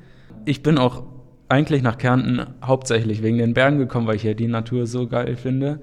Ich 0.45 0.62
bin 0.62 0.78
auch 0.78 1.05
eigentlich 1.49 1.83
nach 1.83 1.99
Kärnten 1.99 2.47
hauptsächlich 2.64 3.23
wegen 3.23 3.38
den 3.38 3.55
Bergen 3.55 3.78
gekommen, 3.78 4.07
weil 4.07 4.16
ich 4.16 4.23
hier 4.23 4.35
die 4.35 4.49
Natur 4.49 4.87
so 4.87 5.07
geil 5.07 5.37
finde. 5.37 5.81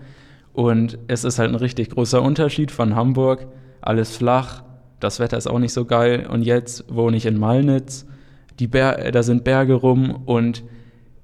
Und 0.51 0.99
es 1.07 1.23
ist 1.23 1.39
halt 1.39 1.49
ein 1.49 1.55
richtig 1.55 1.91
großer 1.91 2.21
Unterschied 2.21 2.69
von 2.71 2.95
Hamburg. 2.95 3.47
Alles 3.81 4.15
flach, 4.15 4.63
das 4.99 5.19
Wetter 5.19 5.37
ist 5.37 5.47
auch 5.47 5.59
nicht 5.59 5.73
so 5.73 5.85
geil. 5.85 6.27
Und 6.29 6.43
jetzt 6.43 6.93
wohne 6.93 7.17
ich 7.17 7.25
in 7.25 7.39
Malnitz 7.39 8.05
die 8.59 8.67
Ber 8.67 9.11
da 9.11 9.23
sind 9.23 9.43
Berge 9.43 9.73
rum 9.73 10.23
und 10.25 10.63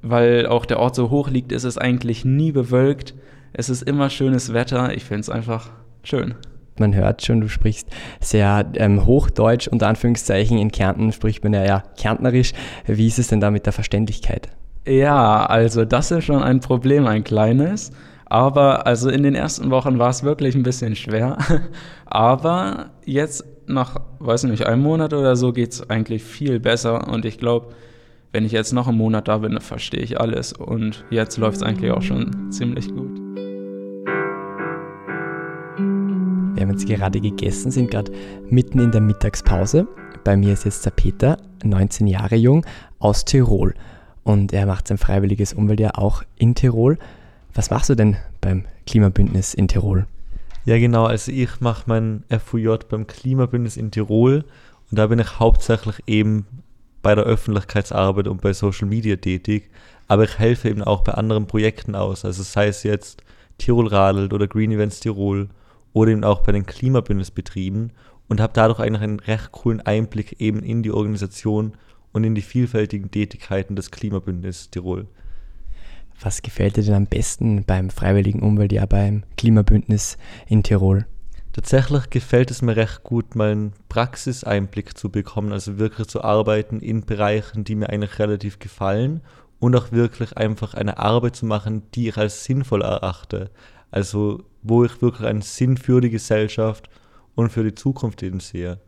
weil 0.01 0.45
auch 0.47 0.65
der 0.65 0.79
Ort 0.79 0.95
so 0.95 1.09
hoch 1.09 1.29
liegt, 1.29 1.51
ist 1.51 1.65
es 1.65 1.77
eigentlich 1.77 2.23
nie 2.23 2.51
bewölkt. 2.51 3.13
Es 3.53 3.69
ist 3.69 3.81
immer 3.81 4.09
schönes 4.09 4.53
Wetter. 4.53 4.95
Ich 4.95 5.03
finde 5.03 5.21
es 5.21 5.29
einfach 5.29 5.69
schön. 6.03 6.35
Man 6.79 6.95
hört 6.95 7.23
schon, 7.23 7.41
du 7.41 7.49
sprichst 7.49 7.87
sehr 8.19 8.65
ähm, 8.75 9.05
Hochdeutsch, 9.05 9.67
unter 9.67 9.87
Anführungszeichen. 9.87 10.57
In 10.57 10.71
Kärnten 10.71 11.11
spricht 11.11 11.43
man 11.43 11.53
ja, 11.53 11.65
ja 11.65 11.83
Kärntnerisch. 11.97 12.53
Wie 12.85 13.07
ist 13.07 13.19
es 13.19 13.27
denn 13.27 13.39
da 13.39 13.51
mit 13.51 13.65
der 13.65 13.73
Verständlichkeit? 13.73 14.49
Ja, 14.85 15.45
also 15.45 15.85
das 15.85 16.11
ist 16.11 16.25
schon 16.25 16.41
ein 16.41 16.59
Problem, 16.61 17.05
ein 17.05 17.23
kleines. 17.23 17.91
Aber 18.25 18.85
also 18.85 19.09
in 19.09 19.23
den 19.23 19.35
ersten 19.35 19.71
Wochen 19.71 19.97
war 19.97 20.09
es 20.09 20.23
wirklich 20.23 20.55
ein 20.55 20.63
bisschen 20.63 20.95
schwer. 20.95 21.37
Aber 22.05 22.91
jetzt 23.05 23.43
nach, 23.67 24.01
weiß 24.19 24.43
nicht, 24.43 24.65
einem 24.65 24.81
Monat 24.81 25.13
oder 25.13 25.35
so 25.35 25.51
geht 25.51 25.73
es 25.73 25.89
eigentlich 25.89 26.23
viel 26.23 26.59
besser. 26.59 27.07
Und 27.07 27.25
ich 27.25 27.37
glaube, 27.37 27.73
wenn 28.31 28.45
ich 28.45 28.51
jetzt 28.51 28.73
noch 28.73 28.87
einen 28.87 28.97
Monat 28.97 29.27
da 29.27 29.39
bin, 29.39 29.59
verstehe 29.59 30.01
ich 30.01 30.19
alles. 30.19 30.53
Und 30.53 31.05
jetzt 31.09 31.37
läuft 31.37 31.57
es 31.57 31.63
eigentlich 31.63 31.91
auch 31.91 32.03
schon 32.03 32.51
ziemlich 32.51 32.89
gut. 32.89 33.18
Wir 36.59 36.67
haben 36.67 36.73
jetzt 36.73 36.87
gerade 36.87 37.21
gegessen, 37.21 37.71
sind 37.71 37.89
gerade 37.89 38.11
mitten 38.49 38.79
in 38.79 38.91
der 38.91 38.99
Mittagspause. 38.99 39.87
Bei 40.25 40.35
mir 40.35 40.51
ist 40.51 40.65
jetzt 40.65 40.85
der 40.85 40.91
Peter, 40.91 41.37
19 41.63 42.05
Jahre 42.05 42.35
jung, 42.35 42.65
aus 42.99 43.23
Tirol. 43.23 43.75
Und 44.23 44.51
er 44.51 44.65
macht 44.65 44.89
sein 44.89 44.97
freiwilliges 44.97 45.53
Umweltjahr 45.53 45.97
auch 45.97 46.21
in 46.35 46.55
Tirol. 46.55 46.97
Was 47.53 47.69
machst 47.69 47.89
du 47.89 47.95
denn 47.95 48.17
beim 48.41 48.65
Klimabündnis 48.85 49.53
in 49.53 49.69
Tirol? 49.69 50.05
Ja, 50.65 50.77
genau. 50.77 51.05
Also 51.05 51.31
ich 51.31 51.61
mache 51.61 51.83
mein 51.85 52.25
FUJ 52.29 52.79
beim 52.89 53.07
Klimabündnis 53.07 53.77
in 53.77 53.91
Tirol 53.91 54.43
und 54.91 54.99
da 54.99 55.07
bin 55.07 55.19
ich 55.19 55.39
hauptsächlich 55.39 56.03
eben 56.07 56.45
bei 57.01 57.15
der 57.15 57.23
Öffentlichkeitsarbeit 57.23 58.27
und 58.27 58.41
bei 58.41 58.51
Social 58.51 58.89
Media 58.89 59.15
tätig. 59.15 59.69
Aber 60.09 60.25
ich 60.25 60.37
helfe 60.37 60.67
eben 60.67 60.83
auch 60.83 61.05
bei 61.05 61.13
anderen 61.13 61.47
Projekten 61.47 61.95
aus. 61.95 62.25
Also 62.25 62.43
sei 62.43 62.67
es 62.67 62.83
jetzt 62.83 63.23
Tirol 63.59 63.87
Radelt 63.87 64.33
oder 64.33 64.45
Green 64.45 64.71
Events 64.71 64.99
Tirol 64.99 65.47
oder 65.99 66.11
eben 66.11 66.23
auch 66.23 66.43
bei 66.43 66.53
den 66.53 66.65
Klimabündnisbetrieben 66.65 67.91
und 68.29 68.39
habe 68.39 68.53
dadurch 68.53 68.79
eigentlich 68.79 69.01
einen 69.01 69.19
recht 69.19 69.51
coolen 69.51 69.81
Einblick 69.81 70.39
eben 70.39 70.63
in 70.63 70.81
die 70.81 70.91
Organisation 70.91 71.73
und 72.13 72.23
in 72.23 72.35
die 72.35 72.41
vielfältigen 72.41 73.11
Tätigkeiten 73.11 73.75
des 73.75 73.91
Klimabündnisses 73.91 74.69
Tirol. 74.69 75.07
Was 76.21 76.41
gefällt 76.41 76.77
dir 76.77 76.83
denn 76.83 76.93
am 76.93 77.05
besten 77.05 77.65
beim 77.65 77.89
Freiwilligen 77.89 78.41
Umweltjahr 78.41 78.87
beim 78.87 79.23
Klimabündnis 79.35 80.17
in 80.47 80.63
Tirol? 80.63 81.05
Tatsächlich 81.51 82.09
gefällt 82.09 82.49
es 82.49 82.61
mir 82.61 82.77
recht 82.77 83.03
gut, 83.03 83.35
mal 83.35 83.51
einen 83.51 83.73
Praxiseinblick 83.89 84.97
zu 84.97 85.09
bekommen, 85.09 85.51
also 85.51 85.79
wirklich 85.79 86.07
zu 86.07 86.23
arbeiten 86.23 86.79
in 86.79 87.05
Bereichen, 87.05 87.65
die 87.65 87.75
mir 87.75 87.89
eigentlich 87.89 88.19
relativ 88.19 88.59
gefallen 88.59 89.19
und 89.59 89.75
auch 89.75 89.91
wirklich 89.91 90.37
einfach 90.37 90.75
eine 90.75 90.97
Arbeit 90.97 91.35
zu 91.35 91.45
machen, 91.45 91.83
die 91.93 92.07
ich 92.07 92.17
als 92.17 92.45
sinnvoll 92.45 92.83
erachte. 92.83 93.51
Also 93.91 94.43
wo 94.61 94.83
ich 94.83 95.01
wirklich 95.01 95.27
einen 95.27 95.41
Sinn 95.41 95.77
für 95.77 96.01
die 96.01 96.09
Gesellschaft 96.09 96.89
und 97.35 97.49
für 97.49 97.63
die 97.63 97.75
Zukunft 97.75 98.23
eben 98.23 98.39
sehe 98.39 98.79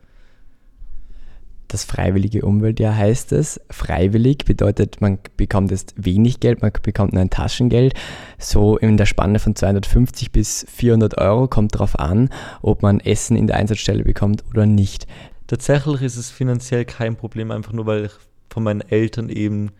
das 1.72 1.84
freiwillige 1.84 2.42
Umweltjahr 2.42 2.94
heißt 2.94 3.32
es. 3.32 3.60
Freiwillig 3.70 4.44
bedeutet, 4.44 5.00
man 5.00 5.18
bekommt 5.36 5.70
jetzt 5.70 5.94
wenig 5.96 6.40
Geld, 6.40 6.60
man 6.60 6.72
bekommt 6.82 7.14
nur 7.14 7.22
ein 7.22 7.30
Taschengeld. 7.30 7.94
So 8.38 8.76
in 8.76 8.96
der 8.96 9.06
Spanne 9.06 9.38
von 9.38 9.56
250 9.56 10.32
bis 10.32 10.66
400 10.68 11.18
Euro 11.18 11.48
kommt 11.48 11.74
darauf 11.74 11.98
an, 11.98 12.28
ob 12.60 12.82
man 12.82 13.00
Essen 13.00 13.36
in 13.36 13.46
der 13.46 13.56
Einsatzstelle 13.56 14.04
bekommt 14.04 14.44
oder 14.50 14.66
nicht. 14.66 15.06
Tatsächlich 15.46 16.02
ist 16.02 16.16
es 16.16 16.30
finanziell 16.30 16.84
kein 16.84 17.16
Problem, 17.16 17.50
einfach 17.50 17.72
nur 17.72 17.86
weil 17.86 18.06
ich 18.06 18.12
von 18.50 18.62
meinen 18.62 18.82
Eltern 18.82 19.30
eben 19.30 19.70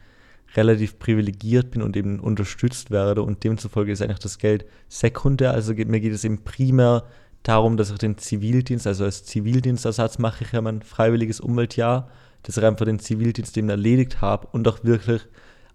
relativ 0.54 0.98
privilegiert 0.98 1.70
bin 1.70 1.82
und 1.82 1.96
eben 1.96 2.20
unterstützt 2.20 2.90
werde 2.90 3.22
und 3.22 3.44
demzufolge 3.44 3.92
ist 3.92 4.02
eigentlich 4.02 4.18
das 4.18 4.38
Geld 4.38 4.66
sekundär. 4.88 5.52
Also 5.52 5.74
geht, 5.74 5.88
mir 5.88 6.00
geht 6.00 6.12
es 6.12 6.24
eben 6.24 6.44
primär 6.44 7.04
darum, 7.42 7.76
dass 7.76 7.90
ich 7.90 7.98
den 7.98 8.18
Zivildienst, 8.18 8.86
also 8.86 9.04
als 9.04 9.24
Zivildienstersatz 9.24 10.18
mache 10.18 10.44
ich 10.44 10.52
ja 10.52 10.60
mein 10.60 10.82
freiwilliges 10.82 11.40
Umweltjahr, 11.40 12.08
dass 12.42 12.56
ich 12.56 12.64
einfach 12.64 12.84
den 12.84 12.98
Zivildienst 12.98 13.56
eben 13.56 13.68
erledigt 13.68 14.20
habe 14.20 14.48
und 14.52 14.66
auch 14.68 14.84
wirklich 14.84 15.22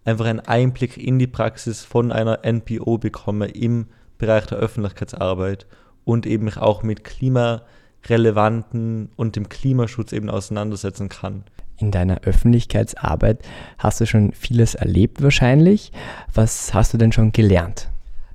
einfach 0.06 0.26
einen 0.26 0.40
Einblick 0.40 0.98
in 0.98 1.20
die 1.20 1.28
Praxis 1.28 1.84
von 1.84 2.12
einer 2.12 2.40
NPO 2.46 2.98
bekomme 2.98 3.48
im 3.48 3.88
Bereich 4.18 4.46
der 4.46 4.58
Öffentlichkeitsarbeit 4.58 5.68
und 6.06 6.26
eben 6.26 6.46
mich 6.46 6.58
auch 6.58 6.84
mit 6.84 7.04
klimarelevanten 7.04 9.10
und 9.16 9.36
dem 9.36 9.50
Klimaschutz 9.50 10.14
eben 10.14 10.30
auseinandersetzen 10.30 11.10
kann. 11.10 11.44
In 11.80 11.92
deiner 11.92 12.22
Öffentlichkeitsarbeit 12.22 13.40
hast 13.78 14.02
du 14.02 14.06
schon 14.06 14.32
vieles 14.34 14.76
erlebt 14.76 15.22
wahrscheinlich. 15.22 15.92
Was 16.34 16.74
hast 16.74 16.94
du 16.94 16.98
denn 16.98 17.12
schon 17.12 17.32
gelernt? 17.32 17.90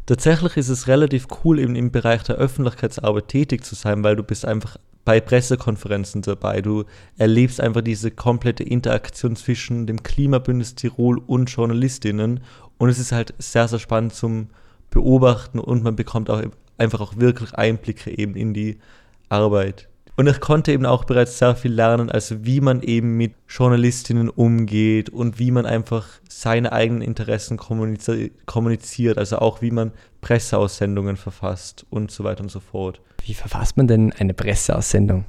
Tatsächlich 0.07 0.57
ist 0.57 0.69
es 0.69 0.89
relativ 0.89 1.27
cool, 1.45 1.59
eben 1.59 1.75
im 1.75 1.91
Bereich 1.91 2.23
der 2.23 2.37
Öffentlichkeitsarbeit 2.37 3.29
tätig 3.29 3.65
zu 3.65 3.75
sein, 3.75 4.05
weil 4.05 4.17
du 4.17 4.23
bist 4.23 4.45
einfach 4.45 4.77
bei 5.05 5.21
Pressekonferenzen 5.21 6.23
dabei. 6.23 6.61
Du 6.61 6.85
erlebst 7.19 7.61
einfach 7.61 7.81
diese 7.81 8.11
komplette 8.11 8.63
Interaktion 8.63 9.37
zwischen 9.37 9.87
dem 9.87 10.03
Klimabündnis 10.03 10.75
Tirol 10.75 11.19
und 11.19 11.51
Journalistinnen 11.51 12.41
und 12.79 12.89
es 12.89 12.99
ist 12.99 13.13
halt 13.13 13.35
sehr, 13.39 13.69
sehr 13.69 13.79
spannend 13.79 14.15
zum 14.15 14.49
Beobachten 14.91 15.59
und 15.59 15.83
man 15.83 15.97
bekommt 15.97 16.31
auch 16.31 16.43
einfach 16.79 17.01
auch 17.01 17.17
wirklich 17.17 17.55
Einblicke 17.55 18.17
eben 18.17 18.35
in 18.35 18.55
die 18.55 18.79
Arbeit. 19.29 19.89
Und 20.15 20.27
ich 20.27 20.41
konnte 20.41 20.73
eben 20.73 20.85
auch 20.85 21.05
bereits 21.05 21.39
sehr 21.39 21.57
viel 21.57 21.73
lernen, 21.73 22.11
also 22.11 22.45
wie 22.45 22.61
man 22.61 22.83
eben 22.83 23.17
mit 23.17 23.35
Journalistinnen 23.49 24.29
umgeht 24.29 25.09
und 25.09 25.39
wie 25.39 25.51
man 25.51 25.65
einfach 25.65 26.07
seine 26.29 26.73
eigenen 26.73 27.01
Interessen 27.01 27.57
kommuniziert, 27.57 29.19
also 29.19 29.39
auch 29.39 29.63
wie 29.63 29.71
man 29.71 29.93
Presseaussendungen 30.21 31.17
verfasst 31.17 31.87
und 31.89 32.11
so 32.11 32.25
weiter 32.25 32.43
und 32.43 32.51
so 32.51 32.61
fort. 32.61 33.01
Wie 33.25 33.33
verfasst 33.35 33.79
man 33.79 33.87
denn 33.87 34.13
eine 34.13 34.35
Presseaussendung? 34.35 35.25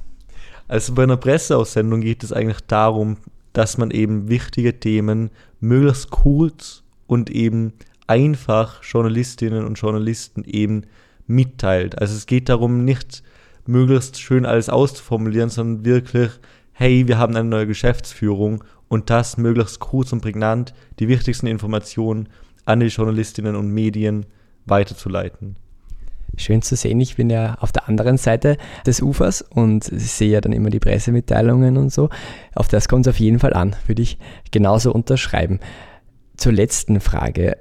Also 0.68 0.94
bei 0.94 1.04
einer 1.04 1.16
Presseaussendung 1.16 2.02
geht 2.02 2.22
es 2.22 2.32
eigentlich 2.32 2.60
darum, 2.66 3.16
dass 3.54 3.78
man 3.78 3.90
eben 3.90 4.28
wichtige 4.28 4.80
Themen 4.80 5.30
möglichst 5.60 6.10
kurz 6.10 6.82
und 7.06 7.30
eben 7.30 7.72
einfach 8.06 8.82
Journalistinnen 8.82 9.64
und 9.64 9.78
Journalisten 9.78 10.44
eben 10.44 10.82
mitteilt. 11.26 11.98
Also 11.98 12.14
es 12.14 12.26
geht 12.26 12.50
darum, 12.50 12.84
nicht 12.84 13.22
möglichst 13.66 14.20
schön 14.20 14.46
alles 14.46 14.68
auszuformulieren, 14.68 15.50
sondern 15.50 15.84
wirklich, 15.84 16.30
hey, 16.72 17.08
wir 17.08 17.18
haben 17.18 17.36
eine 17.36 17.48
neue 17.48 17.66
Geschäftsführung 17.66 18.64
und 18.88 19.10
das 19.10 19.36
möglichst 19.36 19.80
kurz 19.80 20.12
und 20.12 20.20
prägnant, 20.20 20.74
die 20.98 21.08
wichtigsten 21.08 21.46
Informationen 21.46 22.28
an 22.64 22.80
die 22.80 22.86
Journalistinnen 22.86 23.56
und 23.56 23.70
Medien 23.70 24.26
weiterzuleiten. 24.66 25.56
Schön 26.36 26.62
zu 26.62 26.74
sehen, 26.74 27.00
ich 27.00 27.16
bin 27.16 27.30
ja 27.30 27.56
auf 27.60 27.70
der 27.70 27.88
anderen 27.88 28.16
Seite 28.16 28.56
des 28.86 29.00
Ufers 29.00 29.42
und 29.42 29.84
sehe 29.84 30.32
ja 30.32 30.40
dann 30.40 30.52
immer 30.52 30.70
die 30.70 30.80
Pressemitteilungen 30.80 31.76
und 31.76 31.92
so. 31.92 32.08
Auf 32.54 32.66
das 32.66 32.88
kommt 32.88 33.06
es 33.06 33.14
auf 33.14 33.20
jeden 33.20 33.38
Fall 33.38 33.52
an, 33.52 33.76
würde 33.86 34.02
ich 34.02 34.18
genauso 34.50 34.92
unterschreiben. 34.92 35.60
Zur 36.36 36.52
letzten 36.52 37.00
Frage. 37.00 37.56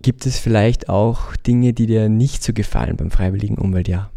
Gibt 0.00 0.26
es 0.26 0.38
vielleicht 0.38 0.88
auch 0.88 1.34
Dinge, 1.36 1.72
die 1.72 1.86
dir 1.86 2.08
nicht 2.08 2.44
so 2.44 2.52
gefallen 2.52 2.96
beim 2.96 3.10
Freiwilligen 3.10 3.58
Umweltjahr? 3.58 4.10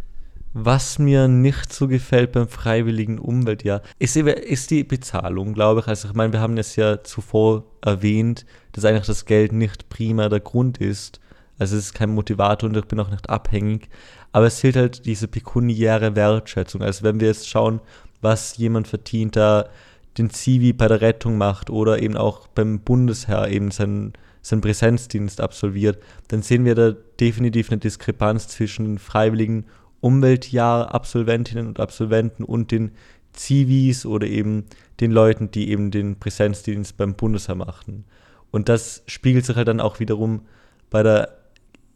Was 0.54 1.00
mir 1.00 1.30
nicht 1.30 1.72
so 1.72 1.88
gefällt 1.88 2.34
beim 2.34 2.50
freiwilligen 2.50 3.20
Umweltjahr, 3.20 3.82
ist, 4.00 4.18
ist 4.18 4.70
die 4.72 4.84
Bezahlung, 4.84 5.54
glaube 5.54 5.80
ich. 5.80 5.88
Also 5.88 6.10
ich 6.10 6.14
meine, 6.14 6.34
wir 6.34 6.42
haben 6.42 6.58
es 6.58 6.76
ja 6.76 7.04
zuvor 7.04 7.64
erwähnt, 7.82 8.46
dass 8.74 8.84
eigentlich 8.84 9.08
das 9.08 9.26
Geld 9.26 9.54
nicht 9.54 9.88
primär 9.88 10.28
der 10.28 10.42
Grund 10.42 10.78
ist. 10.80 11.22
Also 11.58 11.78
es 11.78 11.86
ist 11.86 11.94
kein 11.94 12.10
Motivator 12.10 12.70
und 12.70 12.76
ich 12.76 12.86
bin 12.86 13.00
auch 13.00 13.12
nicht 13.12 13.30
abhängig. 13.30 13.88
Aber 14.34 14.48
es 14.48 14.60
fehlt 14.60 14.76
halt 14.76 15.06
diese 15.06 15.30
pekuniäre 15.30 16.16
Wertschätzung. 16.18 16.82
Also 16.82 17.04
wenn 17.04 17.22
wir 17.22 17.28
jetzt 17.28 17.48
schauen, 17.48 17.80
was 18.20 18.58
jemand 18.58 18.90
verdient, 18.90 19.36
der 19.36 19.70
den 20.18 20.30
Zivi 20.30 20.74
bei 20.74 20.90
der 20.90 21.00
Rettung 21.00 21.38
macht 21.38 21.70
oder 21.70 22.02
eben 22.02 22.18
auch 22.18 22.48
beim 22.48 22.82
Bundesheer 22.82 23.48
eben 23.48 23.72
seinen, 23.72 24.14
seinen 24.42 24.62
Präsenzdienst 24.62 25.40
absolviert, 25.40 26.02
dann 26.28 26.42
sehen 26.42 26.66
wir 26.66 26.76
da 26.76 26.92
definitiv 27.22 27.72
eine 27.72 27.80
Diskrepanz 27.80 28.50
zwischen 28.50 28.86
den 28.86 29.00
Freiwilligen 29.00 29.66
Umweltjahr-Absolventinnen 30.02 31.68
und 31.68 31.80
Absolventen 31.80 32.44
und 32.44 32.72
den 32.72 32.92
Zivis 33.34 34.06
oder 34.06 34.28
eben 34.28 34.66
den 35.00 35.12
Leuten, 35.12 35.52
die 35.52 35.70
eben 35.70 35.92
den 35.92 36.20
Präsenzdienst 36.20 36.98
beim 36.98 37.16
Bundesheer 37.16 37.56
machen. 37.56 38.06
Und 38.52 38.70
das 38.70 39.04
spiegelt 39.08 39.46
sich 39.46 39.56
halt 39.56 39.68
dann 39.68 39.80
auch 39.80 40.00
wiederum 40.00 40.42
bei 40.90 41.04
der 41.04 41.38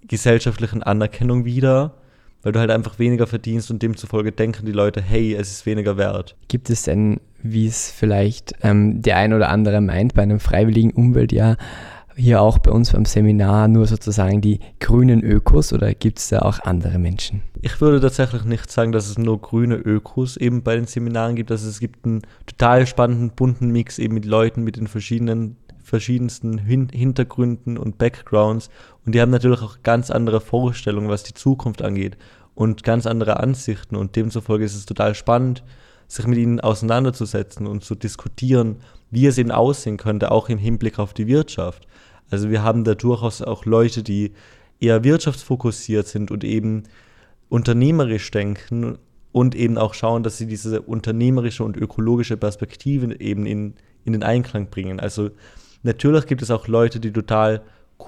gesellschaftlichen 0.07 0.83
Anerkennung 0.83 1.45
wieder, 1.45 1.95
weil 2.41 2.51
du 2.51 2.59
halt 2.59 2.71
einfach 2.71 2.99
weniger 2.99 3.27
verdienst 3.27 3.71
und 3.71 3.81
demzufolge 3.81 4.31
denken 4.31 4.65
die 4.65 4.71
Leute, 4.71 5.01
hey, 5.01 5.33
es 5.33 5.51
ist 5.51 5.65
weniger 5.65 5.97
wert. 5.97 6.35
Gibt 6.47 6.69
es 6.69 6.83
denn, 6.83 7.19
wie 7.41 7.67
es 7.67 7.91
vielleicht 7.91 8.53
ähm, 8.61 9.01
der 9.01 9.17
ein 9.17 9.33
oder 9.33 9.49
andere 9.49 9.81
meint, 9.81 10.13
bei 10.13 10.21
einem 10.21 10.39
freiwilligen 10.39 10.91
Umweltjahr, 10.91 11.57
hier 12.15 12.41
auch 12.41 12.59
bei 12.59 12.71
uns 12.71 12.93
beim 12.93 13.05
Seminar 13.05 13.67
nur 13.67 13.87
sozusagen 13.87 14.41
die 14.41 14.59
grünen 14.79 15.23
Ökos 15.23 15.73
oder 15.73 15.93
gibt 15.93 16.19
es 16.19 16.29
da 16.29 16.39
auch 16.39 16.59
andere 16.59 16.97
Menschen? 16.97 17.41
Ich 17.61 17.81
würde 17.81 17.99
tatsächlich 17.99 18.43
nicht 18.45 18.71
sagen, 18.71 18.91
dass 18.91 19.09
es 19.09 19.17
nur 19.17 19.41
grüne 19.41 19.75
Ökos 19.75 20.37
eben 20.37 20.63
bei 20.63 20.75
den 20.75 20.85
Seminaren 20.85 21.35
gibt. 21.35 21.51
Also 21.51 21.67
es 21.67 21.79
gibt 21.79 22.05
einen 22.05 22.21
total 22.45 22.87
spannenden, 22.87 23.31
bunten 23.31 23.71
Mix 23.71 23.99
eben 23.99 24.13
mit 24.13 24.25
Leuten 24.25 24.63
mit 24.63 24.77
den 24.77 24.87
verschiedenen 24.87 25.57
verschiedensten 25.83 26.57
Hin 26.57 26.89
Hintergründen 26.91 27.77
und 27.77 27.99
Backgrounds 27.99 28.69
und 29.05 29.13
die 29.13 29.21
haben 29.21 29.29
natürlich 29.29 29.61
auch 29.61 29.83
ganz 29.83 30.09
andere 30.09 30.41
Vorstellungen, 30.41 31.09
was 31.09 31.23
die 31.23 31.35
Zukunft 31.35 31.83
angeht 31.83 32.17
und 32.55 32.83
ganz 32.83 33.05
andere 33.05 33.39
Ansichten 33.39 33.95
und 33.95 34.15
demzufolge 34.15 34.65
ist 34.65 34.75
es 34.75 34.87
total 34.87 35.13
spannend, 35.13 35.63
sich 36.07 36.25
mit 36.25 36.39
ihnen 36.39 36.59
auseinanderzusetzen 36.59 37.67
und 37.67 37.83
zu 37.83 37.95
diskutieren, 37.95 38.77
wie 39.11 39.27
es 39.27 39.37
eben 39.37 39.51
aussehen 39.51 39.97
könnte, 39.97 40.31
auch 40.31 40.49
im 40.49 40.57
Hinblick 40.57 40.99
auf 40.99 41.13
die 41.13 41.27
Wirtschaft. 41.27 41.87
Also 42.29 42.49
wir 42.49 42.63
haben 42.63 42.83
da 42.83 42.95
durchaus 42.95 43.41
auch 43.41 43.65
Leute, 43.65 44.03
die 44.03 44.33
eher 44.79 45.03
wirtschaftsfokussiert 45.03 46.07
sind 46.07 46.31
und 46.31 46.43
eben 46.43 46.83
unternehmerisch 47.49 48.29
denken 48.31 48.97
und 49.31 49.55
eben 49.55 49.77
auch 49.77 49.93
schauen, 49.93 50.23
dass 50.23 50.37
sie 50.37 50.47
diese 50.47 50.81
unternehmerische 50.81 51.63
und 51.63 51.77
ökologische 51.77 52.37
Perspektive 52.37 53.19
eben 53.19 53.45
in, 53.45 53.75
in 54.03 54.13
den 54.13 54.23
Einklang 54.23 54.69
bringen. 54.69 54.99
Also 54.99 55.29
Natürlich 55.85 56.25
gibt 56.25 56.41
es 56.41 56.49
auch 56.49 56.67
Leute, 56.67 56.99
die 56.99 57.13
total 57.13 57.61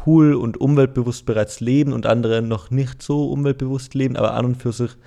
cool 0.08 0.34
und 0.34 0.60
umweltbewusst 0.60 1.28
bereits 1.28 1.60
leben 1.60 1.94
und 1.94 2.08
andere 2.08 2.42
noch 2.42 2.72
nicht 2.72 3.04
so 3.04 3.32
umweltbewusst 3.32 3.94
leben, 3.94 4.18
aber 4.18 4.34
an 4.34 4.46
und 4.46 4.56
für 4.56 4.72
sich 4.72 4.98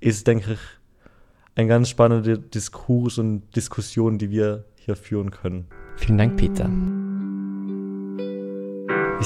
ist, 0.00 0.26
denke 0.26 0.54
ich, 0.54 0.58
ein 1.54 1.68
ganz 1.68 1.88
spannender 1.88 2.36
Diskurs 2.36 3.18
und 3.18 3.54
Diskussion, 3.54 4.18
die 4.18 4.30
wir 4.30 4.64
hier 4.74 4.96
führen 4.96 5.30
können. 5.30 5.66
Vielen 5.98 6.18
Dank, 6.18 6.36
Peter. 6.36 6.68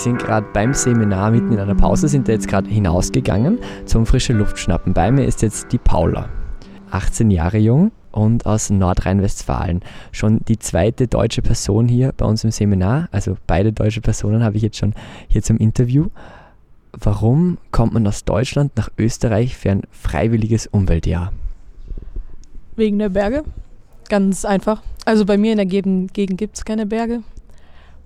Wir 0.01 0.05
sind 0.05 0.19
gerade 0.19 0.47
beim 0.55 0.73
Seminar 0.73 1.31
mitten 1.31 1.53
in 1.53 1.59
einer 1.59 1.75
Pause, 1.75 2.09
sind 2.09 2.27
da 2.27 2.33
jetzt 2.33 2.49
gerade 2.49 2.71
hinausgegangen 2.71 3.59
zum 3.85 4.07
frische 4.07 4.33
Luft 4.33 4.59
schnappen. 4.59 4.95
Bei 4.95 5.11
mir 5.11 5.27
ist 5.27 5.43
jetzt 5.43 5.73
die 5.73 5.79
Paula, 5.79 6.31
18 6.91 7.31
Jahre 7.31 7.59
jung, 7.59 7.93
und 8.11 8.47
aus 8.47 8.71
Nordrhein-Westfalen. 8.71 9.83
Schon 10.11 10.41
die 10.49 10.59
zweite 10.59 11.07
deutsche 11.07 11.43
Person 11.43 11.87
hier 11.87 12.15
bei 12.17 12.25
uns 12.25 12.45
im 12.45 12.51
Seminar, 12.51 13.11
also 13.13 13.37
beide 13.47 13.75
deutsche 13.75 14.01
Personen 14.01 14.43
habe 14.43 14.57
ich 14.57 14.63
jetzt 14.63 14.79
schon 14.79 14.95
hier 15.29 15.43
zum 15.43 15.59
Interview. 15.59 16.07
Warum 16.93 17.59
kommt 17.71 17.93
man 17.93 18.07
aus 18.07 18.25
Deutschland 18.25 18.79
nach 18.79 18.89
Österreich 18.97 19.55
für 19.55 19.71
ein 19.71 19.83
freiwilliges 19.91 20.67
Umweltjahr? 20.67 21.31
Wegen 22.75 22.99
der 22.99 23.11
Berge. 23.11 23.45
Ganz 24.09 24.47
einfach. 24.47 24.81
Also 25.05 25.27
bei 25.27 25.37
mir 25.37 25.53
in 25.53 25.59
der 25.59 25.67
Gegend, 25.67 26.15
gibt 26.15 26.57
es 26.57 26.65
keine 26.65 26.87
Berge. 26.87 27.21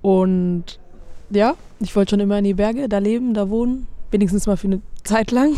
Und 0.03 0.81
ja, 1.31 1.55
ich 1.81 1.95
wollte 1.97 2.11
schon 2.11 2.21
immer 2.21 2.39
in 2.39 2.45
die 2.45 2.55
Berge, 2.55 2.89
da 2.89 2.99
leben, 2.99 3.35
da 3.35 3.49
wohnen. 3.49 3.87
Wenigstens 4.11 4.47
mal 4.47 4.57
für 4.57 4.69
eine 4.69 4.81
Zeit 5.03 5.31
lang. 5.31 5.55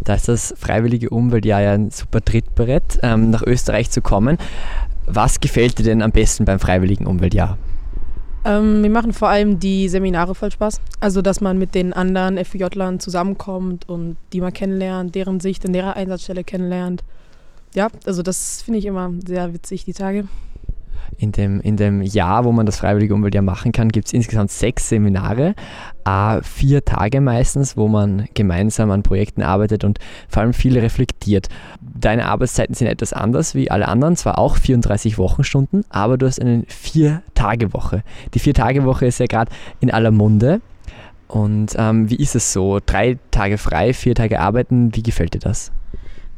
Da 0.00 0.14
ist 0.14 0.28
das 0.28 0.54
Freiwillige 0.56 1.10
Umweltjahr 1.10 1.62
ja 1.62 1.72
ein 1.72 1.90
super 1.90 2.24
Trittbrett, 2.24 3.00
ähm, 3.02 3.30
nach 3.30 3.42
Österreich 3.42 3.90
zu 3.90 4.02
kommen. 4.02 4.38
Was 5.06 5.40
gefällt 5.40 5.78
dir 5.78 5.84
denn 5.84 6.02
am 6.02 6.12
besten 6.12 6.44
beim 6.44 6.58
Freiwilligen 6.58 7.06
Umweltjahr? 7.06 7.56
Ähm, 8.44 8.82
mir 8.82 8.90
machen 8.90 9.12
vor 9.12 9.28
allem 9.28 9.58
die 9.58 9.88
Seminare 9.88 10.34
voll 10.34 10.52
Spaß. 10.52 10.80
Also, 11.00 11.22
dass 11.22 11.40
man 11.40 11.58
mit 11.58 11.74
den 11.74 11.92
anderen 11.92 12.42
FJ-Lern 12.44 13.00
zusammenkommt 13.00 13.88
und 13.88 14.16
die 14.32 14.40
mal 14.40 14.52
kennenlernt, 14.52 15.14
deren 15.14 15.40
Sicht 15.40 15.64
in 15.64 15.74
ihrer 15.74 15.96
Einsatzstelle 15.96 16.44
kennenlernt. 16.44 17.02
Ja, 17.74 17.88
also 18.04 18.22
das 18.22 18.62
finde 18.62 18.78
ich 18.78 18.86
immer 18.86 19.12
sehr 19.26 19.52
witzig, 19.52 19.84
die 19.84 19.92
Tage 19.92 20.28
in 21.18 21.32
dem, 21.32 21.60
in 21.60 21.76
dem 21.76 22.02
Jahr, 22.02 22.44
wo 22.44 22.52
man 22.52 22.66
das 22.66 22.78
Freiwillige 22.78 23.14
Umweltjahr 23.14 23.42
machen 23.42 23.72
kann, 23.72 23.90
gibt 23.90 24.06
es 24.06 24.12
insgesamt 24.12 24.50
sechs 24.50 24.88
Seminare, 24.88 25.54
äh, 26.04 26.42
vier 26.42 26.84
Tage 26.84 27.20
meistens, 27.20 27.76
wo 27.76 27.88
man 27.88 28.28
gemeinsam 28.34 28.90
an 28.90 29.02
Projekten 29.02 29.42
arbeitet 29.42 29.84
und 29.84 29.98
vor 30.28 30.42
allem 30.42 30.52
viel 30.52 30.78
reflektiert. 30.78 31.48
Deine 31.80 32.26
Arbeitszeiten 32.26 32.74
sind 32.74 32.88
etwas 32.88 33.12
anders 33.12 33.54
wie 33.54 33.70
alle 33.70 33.88
anderen, 33.88 34.16
zwar 34.16 34.38
auch 34.38 34.56
34 34.56 35.18
Wochenstunden, 35.18 35.84
aber 35.88 36.18
du 36.18 36.26
hast 36.26 36.40
eine 36.40 36.64
Vier-Tage-Woche. 36.68 38.02
Die 38.34 38.38
Vier-Tage-Woche 38.38 39.06
ist 39.06 39.20
ja 39.20 39.26
gerade 39.26 39.50
in 39.80 39.90
aller 39.90 40.10
Munde. 40.10 40.60
Und 41.28 41.74
ähm, 41.76 42.08
wie 42.08 42.16
ist 42.16 42.36
es 42.36 42.52
so? 42.52 42.78
Drei 42.84 43.18
Tage 43.32 43.58
frei, 43.58 43.92
vier 43.92 44.14
Tage 44.14 44.40
arbeiten, 44.40 44.94
wie 44.94 45.02
gefällt 45.02 45.34
dir 45.34 45.40
das? 45.40 45.72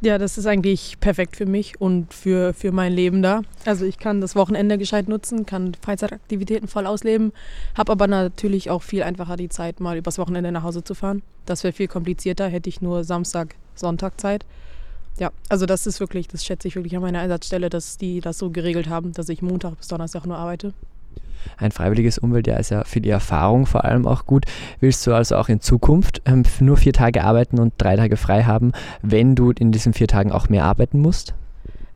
Ja, 0.00 0.16
das 0.16 0.38
ist 0.38 0.46
eigentlich 0.46 1.00
perfekt 1.00 1.36
für 1.36 1.46
mich 1.46 1.80
und 1.80 2.14
für, 2.14 2.54
für 2.54 2.70
mein 2.70 2.92
Leben 2.92 3.20
da. 3.20 3.42
Also 3.64 3.84
ich 3.84 3.98
kann 3.98 4.20
das 4.20 4.36
Wochenende 4.36 4.78
gescheit 4.78 5.08
nutzen, 5.08 5.44
kann 5.44 5.74
Freizeitaktivitäten 5.74 6.68
voll 6.68 6.86
ausleben, 6.86 7.32
habe 7.76 7.90
aber 7.90 8.06
natürlich 8.06 8.70
auch 8.70 8.82
viel 8.82 9.02
einfacher 9.02 9.36
die 9.36 9.48
Zeit, 9.48 9.80
mal 9.80 9.96
übers 9.96 10.18
Wochenende 10.18 10.52
nach 10.52 10.62
Hause 10.62 10.84
zu 10.84 10.94
fahren. 10.94 11.22
Das 11.46 11.64
wäre 11.64 11.72
viel 11.72 11.88
komplizierter, 11.88 12.46
hätte 12.46 12.68
ich 12.68 12.80
nur 12.80 13.02
Samstag, 13.02 13.56
Sonntag 13.74 14.20
Zeit. 14.20 14.44
Ja, 15.18 15.32
also 15.48 15.66
das 15.66 15.84
ist 15.88 15.98
wirklich, 15.98 16.28
das 16.28 16.44
schätze 16.44 16.68
ich 16.68 16.76
wirklich 16.76 16.94
an 16.94 17.02
meiner 17.02 17.18
Einsatzstelle, 17.18 17.68
dass 17.68 17.98
die 17.98 18.20
das 18.20 18.38
so 18.38 18.50
geregelt 18.50 18.88
haben, 18.88 19.12
dass 19.14 19.28
ich 19.28 19.42
Montag 19.42 19.78
bis 19.78 19.88
Donnerstag 19.88 20.26
nur 20.26 20.36
arbeite 20.36 20.74
ein 21.56 21.72
freiwilliges 21.72 22.18
Umweltjahr 22.18 22.60
ist 22.60 22.70
ja 22.70 22.84
für 22.84 23.00
die 23.00 23.10
Erfahrung 23.10 23.66
vor 23.66 23.84
allem 23.84 24.06
auch 24.06 24.26
gut. 24.26 24.44
Willst 24.80 25.06
du 25.06 25.12
also 25.12 25.36
auch 25.36 25.48
in 25.48 25.60
Zukunft 25.60 26.22
ähm, 26.24 26.44
nur 26.60 26.76
vier 26.76 26.92
Tage 26.92 27.24
arbeiten 27.24 27.58
und 27.58 27.74
drei 27.78 27.96
Tage 27.96 28.16
frei 28.16 28.44
haben, 28.44 28.72
wenn 29.02 29.34
du 29.34 29.50
in 29.50 29.72
diesen 29.72 29.92
vier 29.92 30.08
Tagen 30.08 30.32
auch 30.32 30.48
mehr 30.48 30.64
arbeiten 30.64 31.00
musst? 31.00 31.34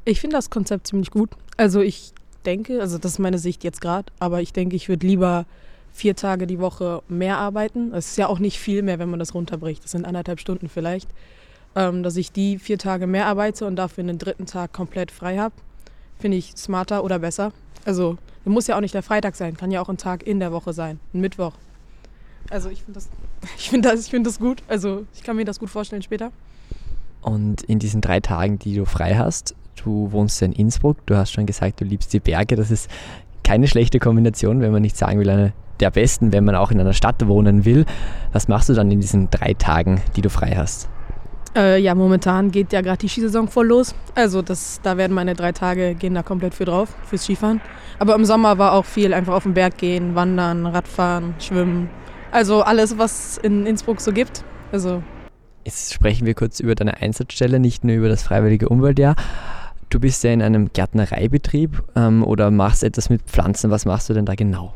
Ich 0.04 0.20
finde 0.20 0.36
das 0.36 0.50
Konzept 0.50 0.88
ziemlich 0.88 1.10
gut. 1.10 1.30
Also 1.56 1.80
ich 1.80 2.12
denke, 2.44 2.80
also 2.80 2.98
das 2.98 3.12
ist 3.12 3.18
meine 3.18 3.38
Sicht 3.38 3.62
jetzt 3.62 3.80
gerade, 3.80 4.06
aber 4.18 4.42
ich 4.42 4.52
denke, 4.52 4.74
ich 4.74 4.88
würde 4.88 5.06
lieber 5.06 5.46
vier 5.92 6.16
Tage 6.16 6.46
die 6.46 6.58
Woche 6.58 7.02
mehr 7.08 7.38
arbeiten. 7.38 7.92
Es 7.92 8.08
ist 8.08 8.18
ja 8.18 8.26
auch 8.26 8.38
nicht 8.38 8.58
viel 8.58 8.82
mehr, 8.82 8.98
wenn 8.98 9.10
man 9.10 9.18
das 9.18 9.34
runterbricht. 9.34 9.84
Das 9.84 9.92
sind 9.92 10.04
anderthalb 10.06 10.40
Stunden 10.40 10.68
vielleicht. 10.68 11.08
Ähm, 11.74 12.02
dass 12.02 12.16
ich 12.16 12.32
die 12.32 12.58
vier 12.58 12.78
Tage 12.78 13.06
mehr 13.06 13.26
arbeite 13.26 13.66
und 13.66 13.76
dafür 13.76 14.04
einen 14.04 14.18
dritten 14.18 14.44
Tag 14.44 14.72
komplett 14.72 15.10
frei 15.10 15.38
habe, 15.38 15.54
finde 16.18 16.36
ich 16.36 16.52
smarter 16.56 17.02
oder 17.02 17.18
besser. 17.18 17.52
Also 17.84 18.18
muss 18.50 18.66
ja 18.66 18.76
auch 18.76 18.80
nicht 18.80 18.94
der 18.94 19.02
Freitag 19.02 19.36
sein, 19.36 19.56
kann 19.56 19.70
ja 19.70 19.80
auch 19.80 19.88
ein 19.88 19.96
Tag 19.96 20.26
in 20.26 20.40
der 20.40 20.52
Woche 20.52 20.72
sein, 20.72 20.98
ein 21.14 21.20
Mittwoch. 21.20 21.52
Also 22.50 22.68
ich 22.68 22.82
finde 22.82 22.94
das, 22.94 23.08
ich 23.56 23.70
find 23.70 23.84
das, 23.84 24.08
find 24.08 24.26
das 24.26 24.38
gut. 24.38 24.62
Also 24.68 25.06
ich 25.14 25.22
kann 25.22 25.36
mir 25.36 25.44
das 25.44 25.58
gut 25.58 25.70
vorstellen 25.70 26.02
später. 26.02 26.32
Und 27.20 27.62
in 27.62 27.78
diesen 27.78 28.00
drei 28.00 28.20
Tagen, 28.20 28.58
die 28.58 28.74
du 28.74 28.84
frei 28.84 29.14
hast, 29.14 29.54
du 29.84 30.10
wohnst 30.10 30.40
ja 30.40 30.46
in 30.46 30.52
Innsbruck, 30.52 31.04
du 31.06 31.16
hast 31.16 31.30
schon 31.30 31.46
gesagt, 31.46 31.80
du 31.80 31.84
liebst 31.84 32.12
die 32.12 32.20
Berge. 32.20 32.56
Das 32.56 32.70
ist 32.70 32.90
keine 33.44 33.68
schlechte 33.68 33.98
Kombination, 33.98 34.60
wenn 34.60 34.72
man 34.72 34.82
nicht 34.82 34.96
sagen 34.96 35.20
will, 35.20 35.30
eine 35.30 35.52
der 35.80 35.90
besten, 35.90 36.32
wenn 36.32 36.44
man 36.44 36.54
auch 36.54 36.70
in 36.70 36.80
einer 36.80 36.92
Stadt 36.92 37.26
wohnen 37.26 37.64
will. 37.64 37.86
Was 38.32 38.48
machst 38.48 38.68
du 38.68 38.74
dann 38.74 38.90
in 38.90 39.00
diesen 39.00 39.30
drei 39.30 39.54
Tagen, 39.54 40.00
die 40.16 40.20
du 40.20 40.30
frei 40.30 40.54
hast? 40.56 40.88
Äh, 41.54 41.80
ja, 41.80 41.94
momentan 41.94 42.50
geht 42.50 42.72
ja 42.72 42.80
gerade 42.80 42.98
die 42.98 43.08
Skisaison 43.08 43.48
voll 43.48 43.66
los. 43.66 43.94
Also 44.14 44.40
das, 44.40 44.80
da 44.82 44.96
werden 44.96 45.12
meine 45.12 45.34
drei 45.34 45.52
Tage 45.52 45.94
gehen 45.94 46.14
da 46.14 46.22
komplett 46.22 46.54
für 46.54 46.64
drauf, 46.64 46.88
fürs 47.04 47.24
Skifahren. 47.24 47.60
Aber 47.98 48.14
im 48.14 48.24
Sommer 48.24 48.58
war 48.58 48.72
auch 48.72 48.86
viel 48.86 49.12
einfach 49.12 49.34
auf 49.34 49.42
den 49.42 49.54
Berg 49.54 49.76
gehen, 49.76 50.14
wandern, 50.14 50.66
Radfahren, 50.66 51.34
schwimmen. 51.38 51.90
Also 52.30 52.62
alles, 52.62 52.96
was 52.96 53.36
in 53.38 53.66
Innsbruck 53.66 54.00
so 54.00 54.12
gibt. 54.12 54.44
Also 54.72 55.02
Jetzt 55.64 55.92
sprechen 55.92 56.26
wir 56.26 56.34
kurz 56.34 56.58
über 56.58 56.74
deine 56.74 57.00
Einsatzstelle, 57.00 57.60
nicht 57.60 57.84
nur 57.84 57.96
über 57.96 58.08
das 58.08 58.22
Freiwillige 58.22 58.68
Umweltjahr. 58.68 59.14
Du 59.90 60.00
bist 60.00 60.24
ja 60.24 60.32
in 60.32 60.42
einem 60.42 60.72
Gärtnereibetrieb 60.72 61.82
ähm, 61.94 62.24
oder 62.24 62.50
machst 62.50 62.82
etwas 62.82 63.10
mit 63.10 63.22
Pflanzen. 63.22 63.70
Was 63.70 63.84
machst 63.84 64.08
du 64.08 64.14
denn 64.14 64.24
da 64.24 64.34
genau? 64.34 64.74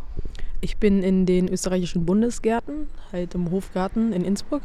Ich 0.61 0.77
bin 0.77 1.03
in 1.03 1.27
den 1.27 1.49
österreichischen 1.49 2.05
Bundesgärten, 2.07 2.87
halt 3.13 3.35
im 3.35 3.51
Hofgarten 3.51 4.13
in 4.13 4.25
Innsbruck. 4.25 4.63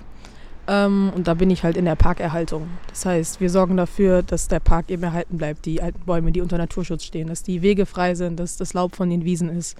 Ähm, 0.67 1.11
und 1.15 1.27
da 1.27 1.33
bin 1.33 1.49
ich 1.49 1.63
halt 1.63 1.77
in 1.77 1.85
der 1.85 1.95
Parkerhaltung. 1.95 2.67
Das 2.89 3.05
heißt, 3.05 3.41
wir 3.41 3.49
sorgen 3.49 3.77
dafür, 3.77 4.21
dass 4.21 4.47
der 4.47 4.59
Park 4.59 4.89
eben 4.89 5.03
erhalten 5.03 5.37
bleibt, 5.37 5.65
die 5.65 5.81
alten 5.81 6.01
Bäume, 6.05 6.31
die 6.31 6.41
unter 6.41 6.57
Naturschutz 6.57 7.03
stehen, 7.03 7.27
dass 7.27 7.43
die 7.43 7.61
Wege 7.61 7.85
frei 7.85 8.15
sind, 8.15 8.39
dass 8.39 8.57
das 8.57 8.73
Laub 8.73 8.95
von 8.95 9.09
den 9.09 9.25
Wiesen 9.25 9.49
ist, 9.49 9.77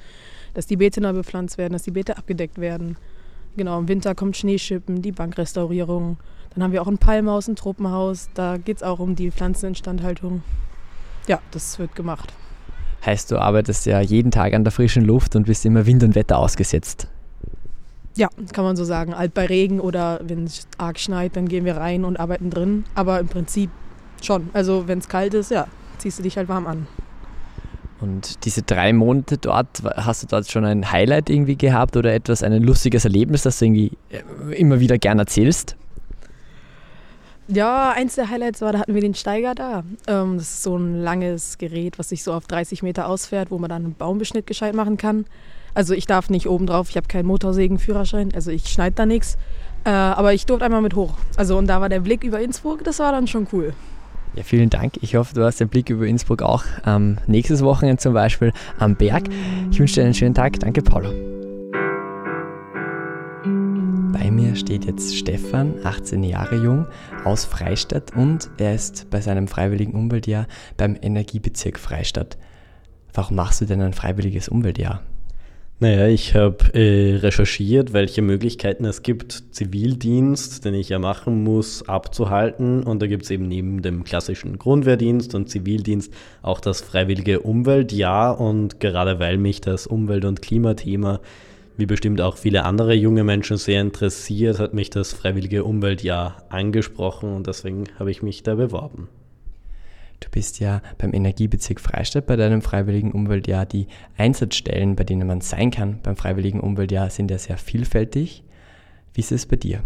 dass 0.54 0.66
die 0.66 0.78
Beete 0.78 1.02
neu 1.02 1.14
bepflanzt 1.14 1.58
werden, 1.58 1.74
dass 1.74 1.84
die 1.84 1.92
Beete 1.92 2.18
abgedeckt 2.18 2.60
werden. 2.60 2.98
Genau, 3.58 3.80
im 3.80 3.88
Winter 3.88 4.16
kommt 4.16 4.38
Schneeschippen, 4.38 5.02
die 5.02 5.12
Bankrestaurierung. 5.12 6.18
Dann 6.54 6.64
haben 6.64 6.72
wir 6.72 6.82
auch 6.82 6.88
ein 6.88 6.98
Palmhaus, 6.98 7.48
ein 7.48 7.56
Tropenhaus. 7.56 8.30
Da 8.34 8.58
geht 8.58 8.78
es 8.78 8.84
auch 8.84 9.00
um 9.00 9.16
die 9.16 9.32
Pflanzeninstandhaltung. 9.32 10.42
Ja, 11.28 11.40
das 11.52 11.78
wird 11.78 11.96
gemacht. 11.96 12.34
Heißt, 13.06 13.32
du 13.32 13.38
arbeitest 13.38 13.86
ja 13.86 14.00
jeden 14.00 14.32
Tag 14.32 14.54
an 14.54 14.64
der 14.64 14.72
frischen 14.72 15.04
Luft 15.04 15.36
und 15.36 15.46
bist 15.46 15.66
immer 15.66 15.86
Wind 15.86 16.04
und 16.04 16.16
Wetter 16.16 16.38
ausgesetzt. 16.38 17.08
Ja, 18.16 18.30
kann 18.54 18.64
man 18.64 18.76
so 18.76 18.84
sagen. 18.84 19.18
Halt 19.18 19.34
bei 19.34 19.46
Regen 19.46 19.80
oder 19.80 20.20
wenn 20.24 20.46
es 20.46 20.68
arg 20.78 21.00
schneit, 21.00 21.36
dann 21.36 21.48
gehen 21.48 21.66
wir 21.66 21.78
rein 21.78 22.04
und 22.04 22.20
arbeiten 22.20 22.50
drin. 22.50 22.84
Aber 22.96 23.20
im 23.20 23.28
Prinzip 23.28 23.70
schon. 24.22 24.50
Also 24.54 24.88
wenn 24.88 25.00
es 25.00 25.08
kalt 25.08 25.34
ist, 25.34 25.52
ja, 25.52 25.68
ziehst 25.98 26.20
du 26.20 26.24
dich 26.24 26.38
halt 26.38 26.50
warm 26.50 26.68
an. 26.68 26.88
Und 28.02 28.46
diese 28.46 28.64
drei 28.64 28.94
Monate 28.94 29.38
dort, 29.38 29.84
hast 29.96 30.24
du 30.24 30.28
dort 30.28 30.50
schon 30.50 30.66
ein 30.66 30.92
Highlight 30.92 31.30
irgendwie 31.30 31.56
gehabt 31.56 31.96
oder 31.96 32.14
etwas, 32.14 32.42
ein 32.42 32.64
lustiges 32.64 33.06
Erlebnis, 33.06 33.44
das 33.44 33.60
du 33.60 33.66
irgendwie 33.66 33.92
äh, 34.10 34.56
immer 34.56 34.80
wieder 34.80 34.98
gern 34.98 35.20
erzählst? 35.20 35.78
Ja, 37.48 37.92
eins 37.92 38.16
der 38.16 38.30
Highlights 38.30 38.62
war, 38.62 38.72
da 38.72 38.80
hatten 38.80 38.96
wir 38.96 39.02
den 39.02 39.14
Steiger 39.14 39.54
da. 39.54 39.84
Ähm, 40.08 40.38
das 40.38 40.46
ist 40.46 40.64
so 40.64 40.78
ein 40.78 41.02
langes 41.02 41.60
Gerät, 41.60 42.00
was 42.00 42.10
sich 42.10 42.24
so 42.24 42.34
auf 42.34 42.48
30 42.48 42.82
Meter 42.82 43.08
ausfährt, 43.08 43.52
wo 43.52 43.60
man 43.60 43.70
dann 43.70 43.84
einen 43.84 43.94
Baumbeschnitt 43.94 44.48
gescheit 44.48 44.74
machen 44.74 44.98
kann. 44.98 45.26
Also 45.74 45.94
ich 45.94 46.06
darf 46.06 46.30
nicht 46.30 46.48
oben 46.48 46.66
drauf, 46.68 46.90
ich 46.90 46.98
habe 46.98 47.08
keinen 47.08 47.28
Motorsägenführerschein, 47.28 48.30
also 48.34 48.52
ich 48.52 48.66
schneide 48.68 48.96
da 48.96 49.06
nichts. 49.06 49.38
Äh, 49.84 49.90
aber 49.90 50.34
ich 50.34 50.46
durfte 50.46 50.66
einmal 50.66 50.82
mit 50.82 50.96
hoch. 50.96 51.14
Also 51.38 51.58
und 51.58 51.68
da 51.68 51.82
war 51.82 51.90
der 51.90 52.02
Blick 52.02 52.24
über 52.24 52.40
Innsbruck, 52.40 52.84
das 52.84 53.00
war 53.00 53.12
dann 53.12 53.28
schon 53.28 53.48
cool. 53.52 53.74
Ja, 54.36 54.44
vielen 54.44 54.70
Dank. 54.70 54.94
Ich 55.02 55.16
hoffe, 55.16 55.36
du 55.36 55.44
hast 55.44 55.60
den 55.60 55.68
Blick 55.68 55.90
über 55.90 56.06
Innsbruck 56.06 56.42
auch 56.42 56.64
ähm, 56.86 57.18
nächstes 57.28 57.64
Wochenende 57.64 58.02
zum 58.02 58.14
Beispiel 58.14 58.54
am 58.78 58.96
Berg. 58.96 59.24
Ich 59.72 59.80
wünsche 59.80 59.96
dir 59.96 60.06
einen 60.06 60.14
schönen 60.14 60.34
Tag. 60.34 60.60
Danke, 60.60 60.82
Paula. 60.82 61.12
Bei 64.14 64.32
mir 64.32 64.56
steht 64.56 64.86
jetzt 64.86 65.18
Stefan, 65.18 65.74
18 65.84 66.24
Jahre 66.24 66.56
jung, 66.56 66.86
aus 67.26 67.44
Freistadt 67.44 68.16
und 68.16 68.50
er 68.58 68.74
ist 68.74 69.10
bei 69.10 69.20
seinem 69.20 69.50
freiwilligen 69.50 69.96
Umweltjahr 69.96 70.48
beim 70.78 70.96
Energiebezirk 71.02 71.78
Freistadt. 71.78 72.38
Warum 73.14 73.36
machst 73.36 73.60
du 73.60 73.66
denn 73.66 73.82
ein 73.82 73.94
freiwilliges 73.94 74.48
Umweltjahr? 74.48 75.02
Naja, 75.82 76.06
ich 76.06 76.36
habe 76.36 76.76
äh, 76.76 77.16
recherchiert, 77.16 77.92
welche 77.92 78.22
Möglichkeiten 78.22 78.86
es 78.86 79.02
gibt, 79.02 79.32
Zivildienst, 79.50 80.64
den 80.64 80.76
ich 80.76 80.90
ja 80.90 81.00
machen 81.00 81.44
muss, 81.44 81.90
abzuhalten. 81.90 82.84
Und 82.84 83.02
da 83.02 83.08
gibt 83.08 83.24
es 83.24 83.32
eben 83.32 83.48
neben 83.48 83.82
dem 83.82 84.04
klassischen 84.04 84.60
Grundwehrdienst 84.60 85.34
und 85.34 85.50
Zivildienst 85.50 86.14
auch 86.44 86.60
das 86.60 86.82
freiwillige 86.82 87.40
Umweltjahr. 87.40 88.40
Und 88.40 88.80
gerade 88.80 89.20
weil 89.20 89.40
mich 89.40 89.60
das 89.60 89.88
Umwelt- 89.88 90.26
und 90.26 90.44
Klimathema, 90.44 91.20
wie 91.78 91.88
bestimmt 91.88 92.22
auch 92.22 92.38
viele 92.38 92.64
andere 92.64 92.94
junge 92.94 93.24
Menschen 93.24 93.58
sehr 93.58 93.82
interessiert, 93.82 94.60
hat 94.60 94.76
mich 94.76 94.92
das 94.92 95.14
freiwillige 95.14 95.64
Umweltjahr 95.64 96.44
angesprochen 96.50 97.34
und 97.34 97.48
deswegen 97.48 97.86
habe 97.98 98.12
ich 98.12 98.22
mich 98.22 98.44
da 98.44 98.54
beworben. 98.54 99.10
Du 100.22 100.30
bist 100.30 100.60
ja 100.60 100.82
beim 100.98 101.14
Energiebezirk 101.14 101.82
Freistadt 101.82 102.28
bei 102.28 102.38
deinem 102.38 102.62
Freiwilligen 102.62 103.12
Umweltjahr. 103.12 103.66
Die 103.66 103.88
Einsatzstellen, 104.18 104.96
bei 104.96 105.04
denen 105.04 105.28
man 105.28 105.42
sein 105.42 105.72
kann 105.72 106.00
beim 106.02 106.16
Freiwilligen 106.16 106.62
Umweltjahr, 106.62 107.10
sind 107.10 107.30
ja 107.30 107.38
sehr 107.38 107.58
vielfältig. 107.58 108.44
Wie 109.14 109.22
ist 109.22 109.34
es 109.34 109.46
bei 109.46 109.58
dir? 109.58 109.84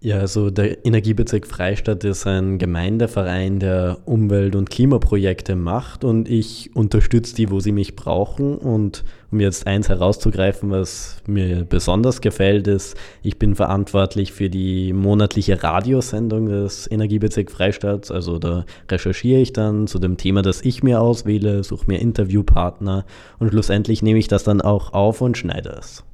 Ja, 0.00 0.18
also 0.18 0.50
der 0.50 0.84
Energiebezirk 0.84 1.46
Freistadt 1.46 2.04
ist 2.04 2.26
ein 2.26 2.58
Gemeindeverein, 2.58 3.58
der 3.58 3.96
Umwelt- 4.04 4.54
und 4.54 4.68
Klimaprojekte 4.68 5.56
macht 5.56 6.04
und 6.04 6.28
ich 6.28 6.76
unterstütze 6.76 7.34
die, 7.34 7.50
wo 7.50 7.60
sie 7.60 7.72
mich 7.72 7.96
brauchen. 7.96 8.58
Und 8.58 9.04
um 9.32 9.40
jetzt 9.40 9.66
eins 9.66 9.88
herauszugreifen, 9.88 10.70
was 10.70 11.22
mir 11.26 11.64
besonders 11.64 12.20
gefällt, 12.20 12.68
ist, 12.68 12.94
ich 13.22 13.38
bin 13.38 13.54
verantwortlich 13.54 14.32
für 14.32 14.50
die 14.50 14.92
monatliche 14.92 15.62
Radiosendung 15.62 16.46
des 16.46 16.90
Energiebezirk 16.90 17.50
Freistadt. 17.50 18.10
Also 18.10 18.38
da 18.38 18.66
recherchiere 18.90 19.40
ich 19.40 19.54
dann 19.54 19.86
zu 19.86 19.98
dem 19.98 20.18
Thema, 20.18 20.42
das 20.42 20.60
ich 20.60 20.82
mir 20.82 21.00
auswähle, 21.00 21.64
suche 21.64 21.86
mir 21.86 22.00
Interviewpartner 22.00 23.06
und 23.38 23.48
schlussendlich 23.48 24.02
nehme 24.02 24.18
ich 24.18 24.28
das 24.28 24.44
dann 24.44 24.60
auch 24.60 24.92
auf 24.92 25.22
und 25.22 25.38
schneide 25.38 25.70
es. 25.70 26.04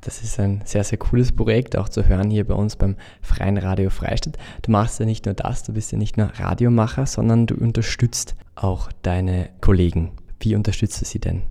Das 0.00 0.22
ist 0.22 0.38
ein 0.38 0.62
sehr, 0.64 0.84
sehr 0.84 0.98
cooles 0.98 1.32
Projekt, 1.32 1.76
auch 1.76 1.88
zu 1.88 2.06
hören 2.06 2.30
hier 2.30 2.46
bei 2.46 2.54
uns 2.54 2.76
beim 2.76 2.96
Freien 3.20 3.58
Radio 3.58 3.90
Freistadt. 3.90 4.38
Du 4.62 4.70
machst 4.70 5.00
ja 5.00 5.06
nicht 5.06 5.26
nur 5.26 5.34
das, 5.34 5.64
du 5.64 5.72
bist 5.72 5.90
ja 5.90 5.98
nicht 5.98 6.16
nur 6.16 6.28
Radiomacher, 6.38 7.06
sondern 7.06 7.46
du 7.46 7.54
unterstützt 7.56 8.36
auch 8.54 8.90
deine 9.02 9.48
Kollegen. 9.60 10.12
Wie 10.40 10.54
unterstützt 10.54 11.00
du 11.00 11.04
sie 11.04 11.18
denn? 11.18 11.42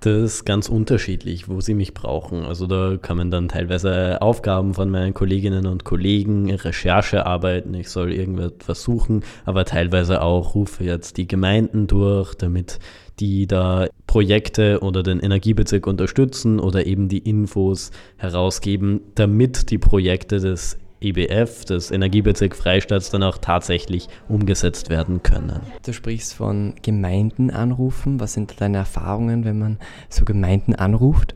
Das 0.00 0.20
ist 0.20 0.44
ganz 0.44 0.68
unterschiedlich, 0.68 1.48
wo 1.48 1.60
sie 1.60 1.74
mich 1.74 1.94
brauchen. 1.94 2.42
Also 2.44 2.66
da 2.66 2.98
man 3.16 3.30
dann 3.30 3.48
teilweise 3.48 4.20
Aufgaben 4.20 4.74
von 4.74 4.90
meinen 4.90 5.14
Kolleginnen 5.14 5.66
und 5.66 5.84
Kollegen, 5.84 6.52
Recherche 6.52 7.24
arbeiten, 7.24 7.72
ich 7.74 7.88
soll 7.88 8.12
irgendwas 8.12 8.82
suchen, 8.82 9.22
aber 9.44 9.64
teilweise 9.64 10.20
auch 10.20 10.56
rufe 10.56 10.82
jetzt 10.82 11.18
die 11.18 11.28
Gemeinden 11.28 11.86
durch, 11.86 12.34
damit 12.34 12.80
die 13.20 13.46
da 13.46 13.88
Projekte 14.06 14.80
oder 14.80 15.02
den 15.02 15.20
Energiebezirk 15.20 15.86
unterstützen 15.86 16.60
oder 16.60 16.86
eben 16.86 17.08
die 17.08 17.18
Infos 17.18 17.90
herausgeben, 18.16 19.00
damit 19.14 19.70
die 19.70 19.78
Projekte 19.78 20.38
des 20.40 20.78
EBF, 21.02 21.64
des 21.64 21.90
Energiebezirk 21.90 22.54
Freistaats, 22.54 23.10
dann 23.10 23.22
auch 23.22 23.38
tatsächlich 23.38 24.08
umgesetzt 24.28 24.88
werden 24.88 25.22
können. 25.22 25.60
Du 25.84 25.92
sprichst 25.92 26.34
von 26.34 26.74
Gemeinden 26.82 27.50
anrufen. 27.50 28.20
Was 28.20 28.34
sind 28.34 28.60
deine 28.60 28.78
Erfahrungen, 28.78 29.44
wenn 29.44 29.58
man 29.58 29.78
so 30.08 30.24
Gemeinden 30.24 30.74
anruft? 30.74 31.34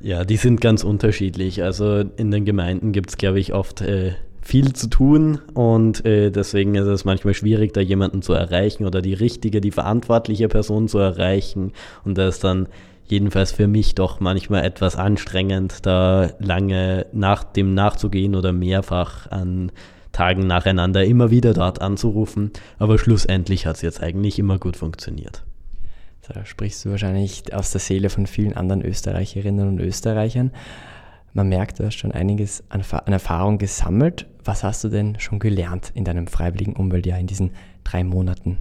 Ja, 0.00 0.24
die 0.24 0.36
sind 0.36 0.60
ganz 0.60 0.84
unterschiedlich. 0.84 1.62
Also 1.62 2.00
in 2.00 2.30
den 2.30 2.44
Gemeinden 2.44 2.92
gibt 2.92 3.10
es, 3.10 3.16
glaube 3.16 3.40
ich, 3.40 3.54
oft 3.54 3.80
äh, 3.80 4.12
viel 4.46 4.72
zu 4.74 4.88
tun 4.88 5.40
und 5.54 6.04
äh, 6.04 6.30
deswegen 6.30 6.76
ist 6.76 6.86
es 6.86 7.04
manchmal 7.04 7.34
schwierig, 7.34 7.74
da 7.74 7.80
jemanden 7.80 8.22
zu 8.22 8.32
erreichen 8.32 8.86
oder 8.86 9.02
die 9.02 9.14
richtige, 9.14 9.60
die 9.60 9.72
verantwortliche 9.72 10.46
Person 10.46 10.86
zu 10.86 10.98
erreichen. 10.98 11.72
Und 12.04 12.16
da 12.16 12.28
ist 12.28 12.44
dann 12.44 12.68
jedenfalls 13.06 13.50
für 13.50 13.66
mich 13.66 13.96
doch 13.96 14.20
manchmal 14.20 14.64
etwas 14.64 14.94
anstrengend, 14.94 15.84
da 15.84 16.30
lange 16.38 17.06
nach 17.12 17.42
dem 17.42 17.74
nachzugehen 17.74 18.36
oder 18.36 18.52
mehrfach 18.52 19.28
an 19.32 19.72
Tagen 20.12 20.46
nacheinander 20.46 21.04
immer 21.04 21.32
wieder 21.32 21.52
dort 21.52 21.80
anzurufen. 21.82 22.52
Aber 22.78 22.98
schlussendlich 22.98 23.66
hat 23.66 23.76
es 23.76 23.82
jetzt 23.82 24.00
eigentlich 24.00 24.38
immer 24.38 24.58
gut 24.60 24.76
funktioniert. 24.76 25.42
Da 26.28 26.44
sprichst 26.44 26.84
du 26.84 26.90
wahrscheinlich 26.90 27.52
aus 27.52 27.72
der 27.72 27.80
Seele 27.80 28.10
von 28.10 28.26
vielen 28.26 28.56
anderen 28.56 28.82
Österreicherinnen 28.82 29.68
und 29.68 29.80
Österreichern. 29.80 30.52
Man 31.36 31.50
merkt, 31.50 31.78
du 31.78 31.84
hast 31.84 31.96
schon 31.96 32.12
einiges 32.12 32.64
an, 32.70 32.82
an 32.90 33.12
Erfahrung 33.12 33.58
gesammelt. 33.58 34.26
Was 34.42 34.64
hast 34.64 34.82
du 34.84 34.88
denn 34.88 35.20
schon 35.20 35.38
gelernt 35.38 35.90
in 35.92 36.02
deinem 36.02 36.28
freiwilligen 36.28 36.72
Umweltjahr 36.72 37.18
in 37.18 37.26
diesen 37.26 37.50
drei 37.84 38.04
Monaten? 38.04 38.56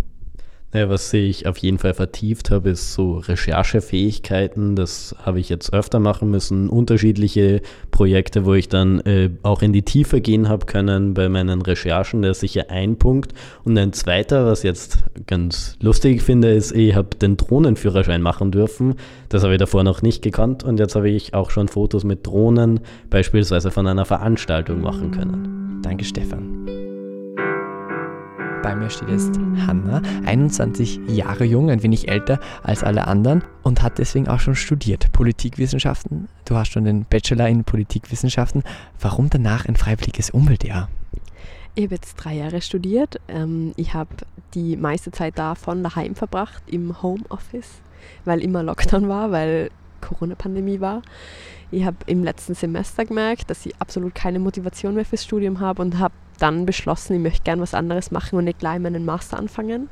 Naja, 0.76 0.90
was 0.90 1.14
ich 1.14 1.48
auf 1.48 1.58
jeden 1.60 1.78
Fall 1.78 1.94
vertieft 1.94 2.52
habe, 2.52 2.72
ist 2.72 2.92
so 2.92 3.20
Recherchefähigkeiten. 3.20 4.76
Das 4.76 5.16
habe 5.24 5.40
ich 5.40 5.48
jetzt 5.48 5.72
öfter 5.72 6.02
machen 6.02 6.30
müssen. 6.30 6.68
Unterschiedliche 6.68 7.62
Projekte, 7.92 8.44
wo 8.44 8.56
ich 8.56 8.68
dann 8.68 9.00
äh, 9.00 9.30
auch 9.42 9.62
in 9.62 9.72
die 9.72 9.84
Tiefe 9.84 10.20
gehen 10.20 10.50
habe 10.50 10.66
können 10.66 11.14
bei 11.14 11.30
meinen 11.30 11.62
Recherchen. 11.62 12.24
Das 12.24 12.32
ist 12.32 12.42
sicher 12.42 12.66
ein 12.72 12.98
Punkt. 12.98 13.34
Und 13.64 13.78
ein 13.78 13.94
zweiter, 13.94 14.48
was 14.48 14.64
jetzt 14.64 15.06
ganz 15.28 15.78
lustig 15.80 16.22
finde, 16.22 16.52
ist, 16.52 16.74
ich 16.74 16.94
habe 16.94 17.16
den 17.16 17.38
Drohnenführerschein 17.38 18.22
machen 18.22 18.52
dürfen. 18.52 18.96
Das 19.30 19.44
habe 19.44 19.54
ich 19.54 19.60
davor 19.60 19.86
noch 19.86 20.02
nicht 20.02 20.22
gekannt. 20.22 20.66
Und 20.66 20.78
jetzt 20.78 20.98
habe 20.98 21.10
ich 21.10 21.34
auch 21.34 21.52
schon 21.52 21.70
Fotos 21.70 22.04
mit 22.04 22.28
Drohnen 22.28 22.82
beispielsweise 23.10 23.72
von 23.72 23.88
einer 23.88 24.04
Veranstaltung 24.04 24.82
machen 24.82 25.12
können. 25.12 25.80
Danke, 25.82 26.04
Stefan. 26.04 26.95
Bei 28.66 28.74
mir 28.74 28.90
steht 28.90 29.10
jetzt 29.10 29.38
Hanna, 29.68 30.02
21 30.26 31.02
Jahre 31.08 31.44
jung, 31.44 31.70
ein 31.70 31.84
wenig 31.84 32.08
älter 32.08 32.40
als 32.64 32.84
alle 32.84 33.06
anderen 33.06 33.44
und 33.62 33.84
hat 33.84 34.00
deswegen 34.00 34.28
auch 34.28 34.40
schon 34.40 34.56
studiert 34.56 35.12
Politikwissenschaften. 35.12 36.30
Du 36.46 36.56
hast 36.56 36.72
schon 36.72 36.84
den 36.84 37.06
Bachelor 37.06 37.48
in 37.48 37.64
Politikwissenschaften. 37.64 38.64
Warum 39.00 39.30
danach 39.30 39.68
ein 39.68 39.76
freiwilliges 39.76 40.32
Umweltjahr? 40.32 40.90
Ich 41.76 41.84
habe 41.84 41.94
jetzt 41.94 42.16
drei 42.16 42.38
Jahre 42.38 42.60
studiert. 42.60 43.22
Ähm, 43.28 43.74
ich 43.76 43.94
habe 43.94 44.10
die 44.56 44.78
meiste 44.78 45.12
Zeit 45.12 45.38
davon 45.38 45.84
daheim 45.84 46.16
verbracht, 46.16 46.64
im 46.66 47.04
Homeoffice, 47.04 47.84
weil 48.24 48.42
immer 48.42 48.64
Lockdown 48.64 49.08
war, 49.08 49.30
weil 49.30 49.70
Corona-Pandemie 50.02 50.80
war. 50.80 51.04
Ich 51.70 51.86
habe 51.86 51.98
im 52.08 52.24
letzten 52.24 52.56
Semester 52.56 53.06
gemerkt, 53.06 53.48
dass 53.52 53.64
ich 53.68 53.76
absolut 53.80 54.16
keine 54.16 54.40
Motivation 54.40 54.96
mehr 54.96 55.06
fürs 55.06 55.24
Studium 55.24 55.60
habe 55.60 55.84
und 55.84 56.00
habe 56.00 56.16
dann 56.38 56.66
beschlossen, 56.66 57.16
ich 57.16 57.22
möchte 57.22 57.44
gern 57.44 57.62
was 57.62 57.74
anderes 57.74 58.12
machen 58.12 58.38
und 58.38 58.46
nicht 58.46 58.60
gleich 58.60 58.80
meinen 58.80 59.06
Master 59.06 59.38
anfangen. 59.38 59.90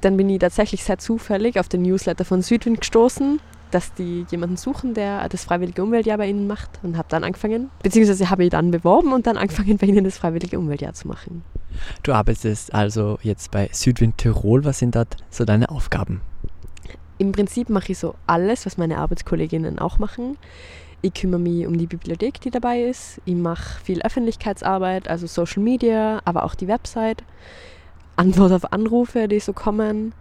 Dann 0.00 0.16
bin 0.16 0.28
ich 0.28 0.38
tatsächlich 0.38 0.84
sehr 0.84 0.98
zufällig 0.98 1.58
auf 1.58 1.68
den 1.68 1.82
Newsletter 1.82 2.24
von 2.24 2.42
Südwind 2.42 2.80
gestoßen, 2.80 3.40
dass 3.70 3.92
die 3.94 4.26
jemanden 4.30 4.56
suchen, 4.56 4.94
der 4.94 5.28
das 5.28 5.44
freiwillige 5.44 5.82
Umweltjahr 5.82 6.18
bei 6.18 6.28
ihnen 6.28 6.46
macht 6.46 6.78
und 6.82 6.96
habe 6.96 7.08
dann 7.10 7.24
angefangen, 7.24 7.70
beziehungsweise 7.82 8.30
habe 8.30 8.44
ich 8.44 8.50
dann 8.50 8.70
beworben 8.70 9.12
und 9.12 9.26
dann 9.26 9.36
angefangen, 9.36 9.78
bei 9.78 9.86
ihnen 9.86 10.04
das 10.04 10.18
freiwillige 10.18 10.58
Umweltjahr 10.58 10.92
zu 10.92 11.08
machen. 11.08 11.42
Du 12.02 12.12
arbeitest 12.12 12.72
also 12.72 13.18
jetzt 13.22 13.50
bei 13.50 13.68
Südwind 13.72 14.18
Tirol. 14.18 14.64
Was 14.64 14.78
sind 14.78 14.94
dort 14.94 15.16
so 15.30 15.44
deine 15.44 15.68
Aufgaben? 15.68 16.20
Im 17.18 17.32
Prinzip 17.32 17.70
mache 17.70 17.92
ich 17.92 17.98
so 17.98 18.14
alles, 18.26 18.66
was 18.66 18.76
meine 18.76 18.98
Arbeitskolleginnen 18.98 19.78
auch 19.78 19.98
machen. 19.98 20.36
Ich 21.06 21.14
kümmere 21.14 21.38
mich 21.38 21.64
um 21.68 21.78
die 21.78 21.86
Bibliothek, 21.86 22.40
die 22.40 22.50
dabei 22.50 22.82
ist. 22.82 23.20
Ich 23.26 23.36
mache 23.36 23.80
viel 23.80 24.02
Öffentlichkeitsarbeit, 24.02 25.06
also 25.06 25.28
Social 25.28 25.62
Media, 25.62 26.20
aber 26.24 26.42
auch 26.42 26.56
die 26.56 26.66
Website. 26.66 27.22
Antwort 28.16 28.50
auf 28.50 28.72
Anrufe, 28.72 29.28
die 29.28 29.38
so 29.38 29.52
kommen. 29.52 30.14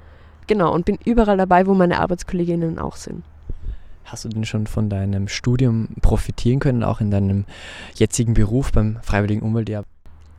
Genau, 0.45 0.71
und 0.71 0.85
bin 0.85 0.99
überall 1.03 1.37
dabei, 1.37 1.65
wo 1.65 1.73
meine 1.73 1.99
Arbeitskolleginnen 1.99 2.77
auch 2.77 2.97
sind. 2.97 3.23
Hast 4.03 4.25
du 4.25 4.29
denn 4.29 4.45
schon 4.45 4.67
von 4.67 4.87
deinem 4.87 5.27
Studium 5.27 5.87
profitieren 6.03 6.59
können, 6.59 6.83
auch 6.83 7.01
in 7.01 7.09
deinem 7.09 7.45
jetzigen 7.95 8.35
Beruf 8.35 8.71
beim 8.71 8.99
Freiwilligen 9.01 9.41
Umweltjahr? 9.41 9.85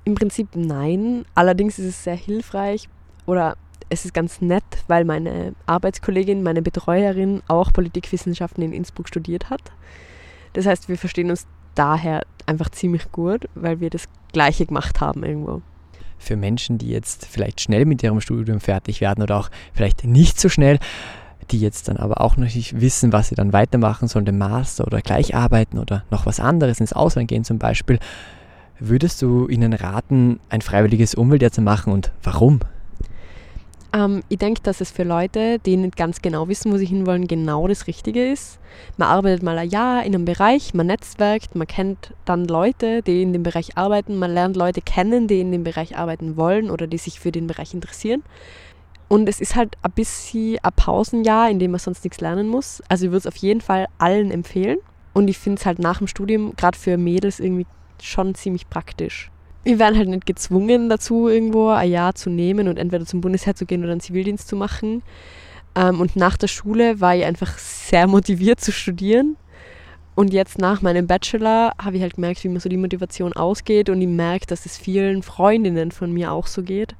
Im 0.04 0.14
Prinzip 0.14 0.50
nein. 0.54 1.24
Allerdings 1.35 1.80
ist 1.80 1.87
es 1.87 2.04
sehr 2.04 2.14
hilfreich 2.14 2.88
oder 3.26 3.56
es 3.88 4.04
ist 4.04 4.14
ganz 4.14 4.40
nett, 4.40 4.62
weil 4.87 5.04
meine 5.04 5.54
Arbeitskollegin, 5.66 6.44
meine 6.44 6.62
Betreuerin 6.62 7.42
auch 7.48 7.72
Politikwissenschaften 7.72 8.62
in 8.62 8.72
Innsbruck 8.72 9.09
studiert 9.09 9.50
hat. 9.50 9.72
Das 10.56 10.64
heißt, 10.64 10.88
wir 10.88 10.96
verstehen 10.96 11.28
uns 11.28 11.46
daher 11.74 12.22
einfach 12.46 12.70
ziemlich 12.70 13.12
gut, 13.12 13.46
weil 13.54 13.78
wir 13.80 13.90
das 13.90 14.08
Gleiche 14.32 14.64
gemacht 14.64 15.02
haben 15.02 15.22
irgendwo. 15.22 15.60
Für 16.16 16.34
Menschen, 16.34 16.78
die 16.78 16.88
jetzt 16.88 17.26
vielleicht 17.26 17.60
schnell 17.60 17.84
mit 17.84 18.02
ihrem 18.02 18.22
Studium 18.22 18.60
fertig 18.60 19.02
werden 19.02 19.22
oder 19.22 19.36
auch 19.36 19.50
vielleicht 19.74 20.04
nicht 20.04 20.40
so 20.40 20.48
schnell, 20.48 20.78
die 21.50 21.60
jetzt 21.60 21.88
dann 21.88 21.98
aber 21.98 22.22
auch 22.22 22.38
noch 22.38 22.54
nicht 22.54 22.80
wissen, 22.80 23.12
was 23.12 23.28
sie 23.28 23.34
dann 23.34 23.52
weitermachen 23.52 24.08
sollen, 24.08 24.24
den 24.24 24.38
Master 24.38 24.86
oder 24.86 25.02
gleich 25.02 25.34
arbeiten 25.34 25.78
oder 25.78 26.04
noch 26.10 26.24
was 26.24 26.40
anderes 26.40 26.80
ins 26.80 26.94
Ausland 26.94 27.28
gehen 27.28 27.44
zum 27.44 27.58
Beispiel, 27.58 27.98
würdest 28.78 29.20
du 29.20 29.48
ihnen 29.48 29.74
raten, 29.74 30.40
ein 30.48 30.62
freiwilliges 30.62 31.14
Umweltjahr 31.14 31.52
zu 31.52 31.60
machen 31.60 31.92
und 31.92 32.12
warum? 32.22 32.60
Ähm, 33.96 34.22
ich 34.28 34.38
denke, 34.38 34.61
dass 34.62 34.82
es 34.82 34.90
für 34.90 35.04
Leute, 35.04 35.59
die 35.59 35.76
nicht 35.76 35.96
ganz 35.96 36.20
genau 36.20 36.48
wissen, 36.48 36.70
wo 36.70 36.76
sie 36.76 36.85
hinwollen, 36.85 37.26
genau 37.26 37.66
das 37.66 37.87
Richtige 37.87 38.30
ist. 38.30 38.59
Man 38.98 39.09
arbeitet 39.09 39.42
mal 39.42 39.56
ein 39.56 39.70
Jahr 39.70 40.04
in 40.04 40.14
einem 40.14 40.26
Bereich, 40.26 40.74
man 40.74 40.88
netzwerkt, 40.88 41.54
man 41.54 41.66
kennt 41.66 42.12
dann 42.26 42.44
Leute, 42.44 43.00
die 43.00 43.22
in 43.22 43.32
dem 43.32 43.42
Bereich 43.42 43.78
arbeiten, 43.78 44.18
man 44.18 44.35
lernt 44.35 44.54
Leute 44.54 44.82
kennen, 44.82 45.28
die 45.28 45.40
in 45.40 45.50
dem 45.50 45.64
Bereich 45.64 45.96
arbeiten 45.96 46.37
wollen 46.37 46.70
oder 46.70 46.87
die 46.87 46.98
sich 46.98 47.20
für 47.20 47.32
den 47.32 47.46
Bereich 47.46 47.72
interessieren. 47.72 48.22
Und 49.09 49.28
es 49.28 49.40
ist 49.40 49.56
halt 49.56 49.76
ein 49.82 49.92
bisschen 49.92 50.59
ein 50.62 50.72
Pausenjahr, 50.76 51.48
in 51.48 51.59
dem 51.59 51.70
man 51.70 51.80
sonst 51.80 52.04
nichts 52.04 52.20
lernen 52.20 52.48
muss. 52.48 52.82
Also 52.88 53.06
ich 53.06 53.12
würde 53.12 53.18
es 53.18 53.26
auf 53.26 53.37
jeden 53.37 53.62
Fall 53.62 53.87
allen 53.98 54.30
empfehlen. 54.30 54.78
Und 55.14 55.28
ich 55.28 55.38
finde 55.38 55.59
es 55.61 55.64
halt 55.64 55.78
nach 55.78 55.98
dem 55.98 56.09
Studium, 56.09 56.54
gerade 56.56 56.76
für 56.76 56.98
Mädels, 56.98 57.40
irgendwie 57.40 57.66
schon 58.02 58.35
ziemlich 58.35 58.68
praktisch. 58.68 59.30
Wir 59.66 59.81
werden 59.81 59.98
halt 59.98 60.09
nicht 60.09 60.26
gezwungen 60.26 60.88
dazu, 60.88 61.26
irgendwo 61.26 61.70
ein 61.70 61.90
Jahr 61.90 62.14
zu 62.14 62.31
nehmen 62.31 62.68
und 62.68 62.79
entweder 62.79 63.05
zum 63.05 63.20
Bundesheer 63.20 63.57
zu 63.57 63.66
gehen 63.66 63.83
oder 63.83 63.90
einen 63.90 64.00
Zivildienst 64.00 64.46
zu 64.46 64.55
machen. 64.55 65.02
Ähm, 65.74 66.00
und 66.00 66.14
nach 66.14 66.37
der 66.37 66.46
Schule 66.46 67.00
war 67.00 67.16
ich 67.16 67.24
einfach 67.24 67.59
sehr 67.59 68.07
motiviert 68.07 68.61
zu 68.61 68.70
studieren. 68.70 69.37
Und 70.14 70.33
jetzt 70.33 70.59
nach 70.59 70.83
meinem 70.83 71.09
Bachelor 71.09 71.72
habe 71.83 71.96
ich 71.96 72.02
halt 72.02 72.14
gemerkt, 72.14 72.44
wie 72.44 72.48
mir 72.48 72.61
so 72.61 72.68
die 72.68 72.76
Motivation 72.76 73.33
ausgeht 73.33 73.90
und 73.90 74.00
ich 74.00 74.07
merke, 74.07 74.46
dass 74.46 74.66
es 74.66 74.79
vielen 74.79 75.24
Freundinnen 75.24 75.90
von 75.90 76.12
mir 76.12 76.31
auch 76.31 76.46
so 76.46 76.62
geht. 76.62 76.94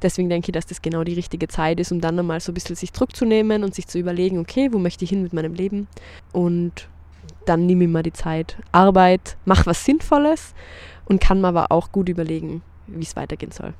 Deswegen 0.00 0.28
denke 0.28 0.50
ich, 0.50 0.52
dass 0.52 0.66
das 0.66 0.82
genau 0.82 1.02
die 1.02 1.14
richtige 1.14 1.48
Zeit 1.48 1.80
ist, 1.80 1.90
um 1.90 2.00
dann 2.00 2.16
einmal 2.20 2.38
so 2.38 2.52
ein 2.52 2.54
bisschen 2.54 2.76
sich 2.76 2.92
zurückzunehmen 2.92 3.64
und 3.64 3.74
sich 3.74 3.88
zu 3.88 3.98
überlegen, 3.98 4.38
okay, 4.38 4.68
wo 4.70 4.78
möchte 4.78 5.02
ich 5.02 5.10
hin 5.10 5.24
mit 5.24 5.32
meinem 5.32 5.54
Leben? 5.54 5.88
Und 6.32 6.88
dann 7.46 7.66
nehme 7.66 7.82
ich 7.82 7.90
mal 7.90 8.04
die 8.04 8.12
Zeit, 8.12 8.58
Arbeit, 8.70 9.36
mach 9.44 9.66
was 9.66 9.84
Sinnvolles 9.84 10.54
und 11.06 11.20
kann 11.20 11.40
mir 11.40 11.48
aber 11.48 11.72
auch 11.72 11.90
gut 11.92 12.08
überlegen, 12.08 12.62
wie 12.86 13.02
es 13.02 13.16
weitergehen 13.16 13.52
soll. 13.52 13.72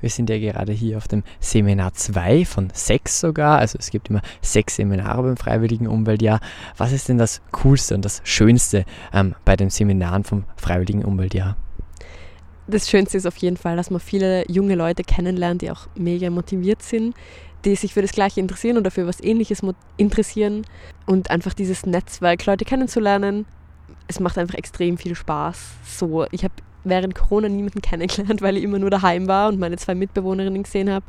Wir 0.00 0.08
sind 0.08 0.30
ja 0.30 0.38
gerade 0.38 0.72
hier 0.72 0.96
auf 0.96 1.08
dem 1.08 1.22
Seminar 1.40 1.92
2 1.92 2.44
von 2.44 2.70
sechs 2.72 3.20
sogar. 3.20 3.58
Also 3.58 3.78
es 3.78 3.90
gibt 3.90 4.08
immer 4.08 4.22
sechs 4.40 4.76
Seminare 4.76 5.22
beim 5.22 5.36
Freiwilligen 5.36 5.86
Umweltjahr. 5.86 6.40
Was 6.76 6.92
ist 6.92 7.08
denn 7.08 7.18
das 7.18 7.42
Coolste 7.52 7.94
und 7.94 8.04
das 8.04 8.22
Schönste 8.24 8.84
ähm, 9.12 9.34
bei 9.44 9.56
den 9.56 9.70
Seminaren 9.70 10.24
vom 10.24 10.44
Freiwilligen 10.56 11.04
Umweltjahr? 11.04 11.56
Das 12.66 12.88
Schönste 12.88 13.18
ist 13.18 13.26
auf 13.26 13.36
jeden 13.38 13.56
Fall, 13.56 13.76
dass 13.76 13.90
man 13.90 14.00
viele 14.00 14.44
junge 14.50 14.76
Leute 14.76 15.02
kennenlernt, 15.02 15.60
die 15.60 15.70
auch 15.70 15.88
mega 15.96 16.30
motiviert 16.30 16.82
sind, 16.82 17.14
die 17.64 17.74
sich 17.74 17.94
für 17.94 18.02
das 18.02 18.12
Gleiche 18.12 18.40
interessieren 18.40 18.78
oder 18.78 18.90
für 18.90 19.06
was 19.06 19.20
Ähnliches 19.20 19.60
interessieren 19.96 20.64
und 21.04 21.30
einfach 21.30 21.52
dieses 21.52 21.84
Netzwerk, 21.84 22.46
Leute 22.46 22.64
kennenzulernen. 22.64 23.44
Es 24.10 24.18
macht 24.18 24.38
einfach 24.38 24.56
extrem 24.56 24.98
viel 24.98 25.14
Spaß. 25.14 25.56
So, 25.86 26.26
ich 26.32 26.42
habe 26.42 26.54
während 26.82 27.14
Corona 27.14 27.48
niemanden 27.48 27.80
kennengelernt, 27.82 28.42
weil 28.42 28.56
ich 28.56 28.64
immer 28.64 28.80
nur 28.80 28.90
daheim 28.90 29.28
war 29.28 29.48
und 29.48 29.60
meine 29.60 29.76
zwei 29.76 29.94
Mitbewohnerinnen 29.94 30.64
gesehen 30.64 30.90
habe. 30.90 31.06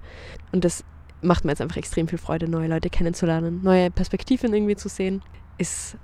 Und 0.51 0.63
das 0.63 0.83
macht 1.23 1.43
mir 1.43 1.49
jetzt 1.51 1.61
einfach 1.61 1.77
extrem 1.77 2.07
viel 2.07 2.19
Freude, 2.19 2.47
neue 2.47 2.67
Leute 2.67 2.91
kennenzulernen, 2.91 3.61
neue 3.63 3.89
Perspektiven 3.89 4.53
irgendwie 4.53 4.75
zu 4.75 4.87
sehen. 4.87 5.23
Ist 5.57 5.97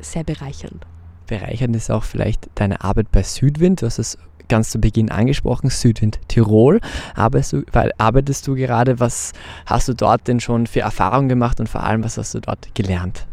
sehr 0.00 0.24
bereichernd. 0.24 0.86
Bereichernd 1.26 1.76
ist 1.76 1.90
auch 1.90 2.04
vielleicht 2.04 2.48
deine 2.54 2.82
Arbeit 2.82 3.12
bei 3.12 3.22
Südwind. 3.22 3.82
Du 3.82 3.86
hast 3.86 3.98
es 3.98 4.16
ganz 4.48 4.70
zu 4.70 4.78
Beginn 4.78 5.10
angesprochen, 5.10 5.68
Südwind 5.68 6.18
Tirol. 6.28 6.80
Arbeitest 7.14 7.52
du, 7.52 7.62
arbeitest 7.98 8.46
du 8.46 8.54
gerade? 8.54 9.00
Was 9.00 9.34
hast 9.66 9.88
du 9.88 9.92
dort 9.92 10.26
denn 10.28 10.40
schon 10.40 10.66
für 10.66 10.80
Erfahrungen 10.80 11.28
gemacht 11.28 11.60
und 11.60 11.68
vor 11.68 11.82
allem, 11.82 12.02
was 12.02 12.16
hast 12.16 12.34
du 12.34 12.40
dort 12.40 12.74
gelernt? 12.74 13.27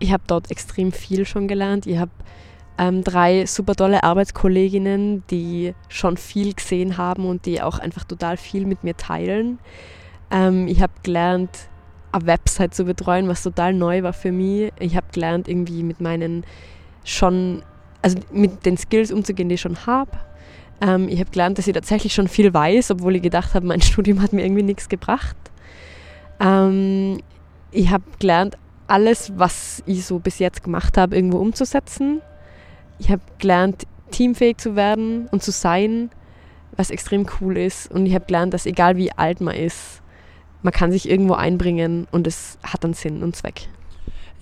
Ich 0.00 0.12
habe 0.12 0.24
dort 0.26 0.50
extrem 0.50 0.90
viel 0.90 1.24
schon 1.24 1.46
gelernt. 1.46 1.86
Ich 1.86 1.98
habe 1.98 2.10
ähm, 2.78 3.04
drei 3.04 3.46
super 3.46 3.76
tolle 3.76 4.02
Arbeitskolleginnen, 4.02 5.22
die 5.30 5.74
schon 5.88 6.16
viel 6.16 6.54
gesehen 6.54 6.96
haben 6.96 7.26
und 7.26 7.46
die 7.46 7.62
auch 7.62 7.78
einfach 7.78 8.04
total 8.04 8.36
viel 8.36 8.66
mit 8.66 8.82
mir 8.82 8.96
teilen. 8.96 9.60
Ähm, 10.32 10.66
ich 10.66 10.82
habe 10.82 10.92
gelernt, 11.04 11.50
eine 12.10 12.26
Website 12.26 12.74
zu 12.74 12.84
betreuen, 12.84 13.28
was 13.28 13.42
total 13.42 13.74
neu 13.74 14.02
war 14.02 14.12
für 14.12 14.32
mich. 14.32 14.72
Ich 14.80 14.96
habe 14.96 15.06
gelernt, 15.12 15.46
irgendwie 15.46 15.84
mit 15.84 16.00
meinen 16.00 16.44
schon 17.04 17.62
also 18.02 18.18
mit 18.32 18.64
den 18.64 18.76
Skills 18.76 19.12
umzugehen, 19.12 19.48
die 19.48 19.56
ich 19.56 19.60
schon 19.60 19.86
habe. 19.86 20.10
Ähm, 20.80 21.08
ich 21.08 21.20
habe 21.20 21.30
gelernt, 21.30 21.58
dass 21.58 21.66
ich 21.66 21.74
tatsächlich 21.74 22.14
schon 22.14 22.28
viel 22.28 22.52
weiß, 22.52 22.92
obwohl 22.92 23.16
ich 23.16 23.22
gedacht 23.22 23.54
habe, 23.54 23.66
mein 23.66 23.80
Studium 23.82 24.22
hat 24.22 24.32
mir 24.32 24.42
irgendwie 24.42 24.62
nichts 24.62 24.88
gebracht. 24.88 25.36
Ähm, 26.40 27.20
ich 27.70 27.90
habe 27.90 28.04
gelernt, 28.18 28.56
alles, 28.90 29.32
was 29.36 29.82
ich 29.86 30.04
so 30.04 30.18
bis 30.18 30.38
jetzt 30.38 30.64
gemacht 30.64 30.98
habe, 30.98 31.14
irgendwo 31.16 31.38
umzusetzen. 31.38 32.20
Ich 32.98 33.10
habe 33.10 33.22
gelernt, 33.38 33.86
teamfähig 34.10 34.58
zu 34.58 34.76
werden 34.76 35.28
und 35.30 35.42
zu 35.42 35.52
sein, 35.52 36.10
was 36.76 36.90
extrem 36.90 37.26
cool 37.40 37.56
ist. 37.56 37.90
Und 37.90 38.06
ich 38.06 38.14
habe 38.14 38.26
gelernt, 38.26 38.52
dass 38.52 38.66
egal 38.66 38.96
wie 38.96 39.12
alt 39.12 39.40
man 39.40 39.54
ist, 39.54 40.02
man 40.62 40.72
kann 40.72 40.92
sich 40.92 41.08
irgendwo 41.08 41.34
einbringen 41.34 42.06
und 42.10 42.26
es 42.26 42.58
hat 42.62 42.84
einen 42.84 42.94
Sinn 42.94 43.22
und 43.22 43.36
Zweck. 43.36 43.68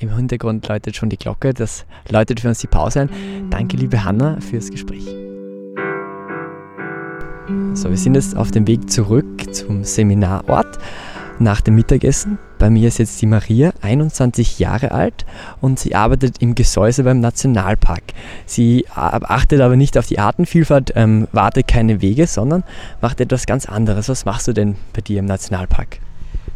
Im 0.00 0.14
Hintergrund 0.14 0.66
läutet 0.68 0.96
schon 0.96 1.10
die 1.10 1.16
Glocke, 1.16 1.52
das 1.52 1.84
läutet 2.08 2.40
für 2.40 2.48
uns 2.48 2.60
die 2.60 2.68
Pause 2.68 3.02
ein. 3.02 3.50
Danke, 3.50 3.76
liebe 3.76 4.04
Hanna, 4.04 4.40
fürs 4.40 4.70
Gespräch. 4.70 5.06
So, 7.74 7.90
wir 7.90 7.96
sind 7.96 8.14
jetzt 8.14 8.36
auf 8.36 8.50
dem 8.50 8.66
Weg 8.66 8.90
zurück 8.90 9.54
zum 9.54 9.84
Seminarort 9.84 10.78
nach 11.38 11.60
dem 11.60 11.74
Mittagessen. 11.74 12.38
Bei 12.58 12.70
mir 12.70 12.88
ist 12.88 12.98
jetzt 12.98 13.22
die 13.22 13.26
Maria, 13.26 13.72
21 13.82 14.58
Jahre 14.58 14.90
alt 14.90 15.24
und 15.60 15.78
sie 15.78 15.94
arbeitet 15.94 16.42
im 16.42 16.54
Gesäuse 16.54 17.04
beim 17.04 17.20
Nationalpark. 17.20 18.02
Sie 18.46 18.86
achtet 18.94 19.60
aber 19.60 19.76
nicht 19.76 19.96
auf 19.96 20.06
die 20.06 20.18
Artenvielfalt, 20.18 20.92
ähm, 20.96 21.28
wartet 21.32 21.68
keine 21.68 22.02
Wege, 22.02 22.26
sondern 22.26 22.64
macht 23.00 23.20
etwas 23.20 23.46
ganz 23.46 23.66
anderes. 23.66 24.08
Was 24.08 24.24
machst 24.24 24.48
du 24.48 24.52
denn 24.52 24.76
bei 24.92 25.00
dir 25.00 25.20
im 25.20 25.26
Nationalpark? 25.26 26.00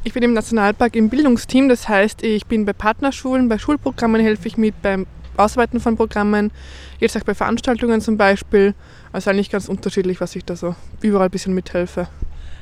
Ich 0.04 0.12
bin 0.12 0.24
im 0.24 0.32
Nationalpark 0.32 0.96
im 0.96 1.08
Bildungsteam, 1.08 1.68
das 1.68 1.88
heißt, 1.88 2.24
ich 2.24 2.46
bin 2.46 2.64
bei 2.64 2.72
Partnerschulen, 2.72 3.48
bei 3.48 3.58
Schulprogrammen 3.58 4.20
helfe 4.20 4.48
ich 4.48 4.56
mit, 4.56 4.82
beim 4.82 5.06
Ausweiten 5.36 5.78
von 5.78 5.96
Programmen, 5.96 6.50
jetzt 6.98 7.16
auch 7.16 7.22
bei 7.22 7.34
Veranstaltungen 7.34 8.00
zum 8.00 8.16
Beispiel. 8.16 8.74
Also 9.12 9.30
eigentlich 9.30 9.50
ganz 9.50 9.68
unterschiedlich, 9.68 10.20
was 10.20 10.34
ich 10.34 10.44
da 10.44 10.56
so 10.56 10.74
überall 11.00 11.26
ein 11.26 11.30
bisschen 11.30 11.54
mithelfe. 11.54 12.08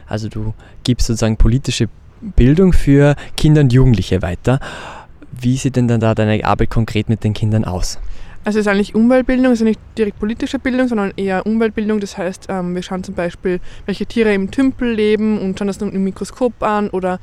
Also 0.06 0.28
du 0.28 0.54
gibst 0.82 1.06
sozusagen 1.06 1.36
politische 1.36 1.88
Bildung 2.20 2.72
für 2.72 3.16
Kinder 3.36 3.62
und 3.62 3.72
Jugendliche 3.72 4.22
weiter. 4.22 4.60
Wie 5.32 5.56
sieht 5.56 5.76
denn 5.76 5.88
dann 5.88 6.00
da 6.00 6.14
deine 6.14 6.44
Arbeit 6.44 6.70
konkret 6.70 7.08
mit 7.08 7.24
den 7.24 7.32
Kindern 7.32 7.64
aus? 7.64 7.98
Also 8.42 8.58
es 8.58 8.66
ist 8.66 8.72
eigentlich 8.72 8.94
Umweltbildung, 8.94 9.48
also 9.48 9.64
nicht 9.64 9.80
direkt 9.98 10.18
politische 10.18 10.58
Bildung, 10.58 10.88
sondern 10.88 11.12
eher 11.16 11.44
Umweltbildung. 11.44 12.00
Das 12.00 12.16
heißt, 12.16 12.46
ähm, 12.48 12.74
wir 12.74 12.82
schauen 12.82 13.04
zum 13.04 13.14
Beispiel, 13.14 13.60
welche 13.84 14.06
Tiere 14.06 14.32
im 14.32 14.50
Tümpel 14.50 14.92
leben 14.92 15.38
und 15.38 15.58
schauen 15.58 15.68
das 15.68 15.76
im 15.78 16.04
Mikroskop 16.04 16.62
an 16.62 16.88
oder 16.88 17.20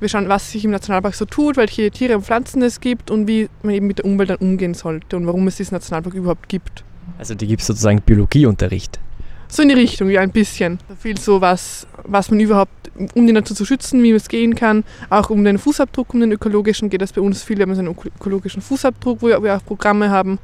wir 0.00 0.08
schauen, 0.08 0.28
was 0.28 0.52
sich 0.52 0.64
im 0.64 0.72
Nationalpark 0.72 1.14
so 1.14 1.24
tut, 1.24 1.56
welche 1.56 1.90
Tiere 1.90 2.16
und 2.16 2.24
Pflanzen 2.24 2.62
es 2.62 2.80
gibt 2.80 3.10
und 3.10 3.28
wie 3.28 3.48
man 3.62 3.74
eben 3.74 3.86
mit 3.86 3.98
der 3.98 4.04
Umwelt 4.04 4.30
dann 4.30 4.38
umgehen 4.38 4.74
sollte 4.74 5.16
und 5.16 5.26
warum 5.26 5.46
es 5.46 5.56
diesen 5.56 5.74
Nationalpark 5.74 6.14
überhaupt 6.14 6.48
gibt. 6.48 6.84
Also 7.18 7.34
die 7.34 7.46
gibt 7.46 7.62
es 7.62 7.68
sozusagen 7.68 8.02
Biologieunterricht. 8.02 8.98
So 9.48 9.62
in 9.62 9.68
die 9.68 9.74
Richtung, 9.74 10.10
ja, 10.10 10.20
ein 10.20 10.30
bisschen. 10.30 10.78
Viel 10.98 11.18
so, 11.18 11.40
was, 11.40 11.86
was 12.04 12.30
man 12.30 12.40
überhaupt, 12.40 12.90
um 13.14 13.26
die 13.26 13.32
Natur 13.32 13.56
zu 13.56 13.64
schützen, 13.64 14.02
wie 14.02 14.10
es 14.10 14.28
gehen 14.28 14.54
kann. 14.54 14.84
Auch 15.10 15.30
um 15.30 15.44
den 15.44 15.58
Fußabdruck, 15.58 16.14
um 16.14 16.20
den 16.20 16.32
ökologischen 16.32 16.90
geht 16.90 17.02
das 17.02 17.12
bei 17.12 17.20
uns 17.20 17.42
viel. 17.42 17.58
Wir 17.58 17.62
haben 17.62 17.74
so 17.74 17.80
einen 17.80 17.96
ökologischen 18.18 18.62
Fußabdruck, 18.62 19.22
wo 19.22 19.28
wir 19.28 19.56
auch 19.56 19.64
Programme 19.64 20.10
haben. 20.10 20.38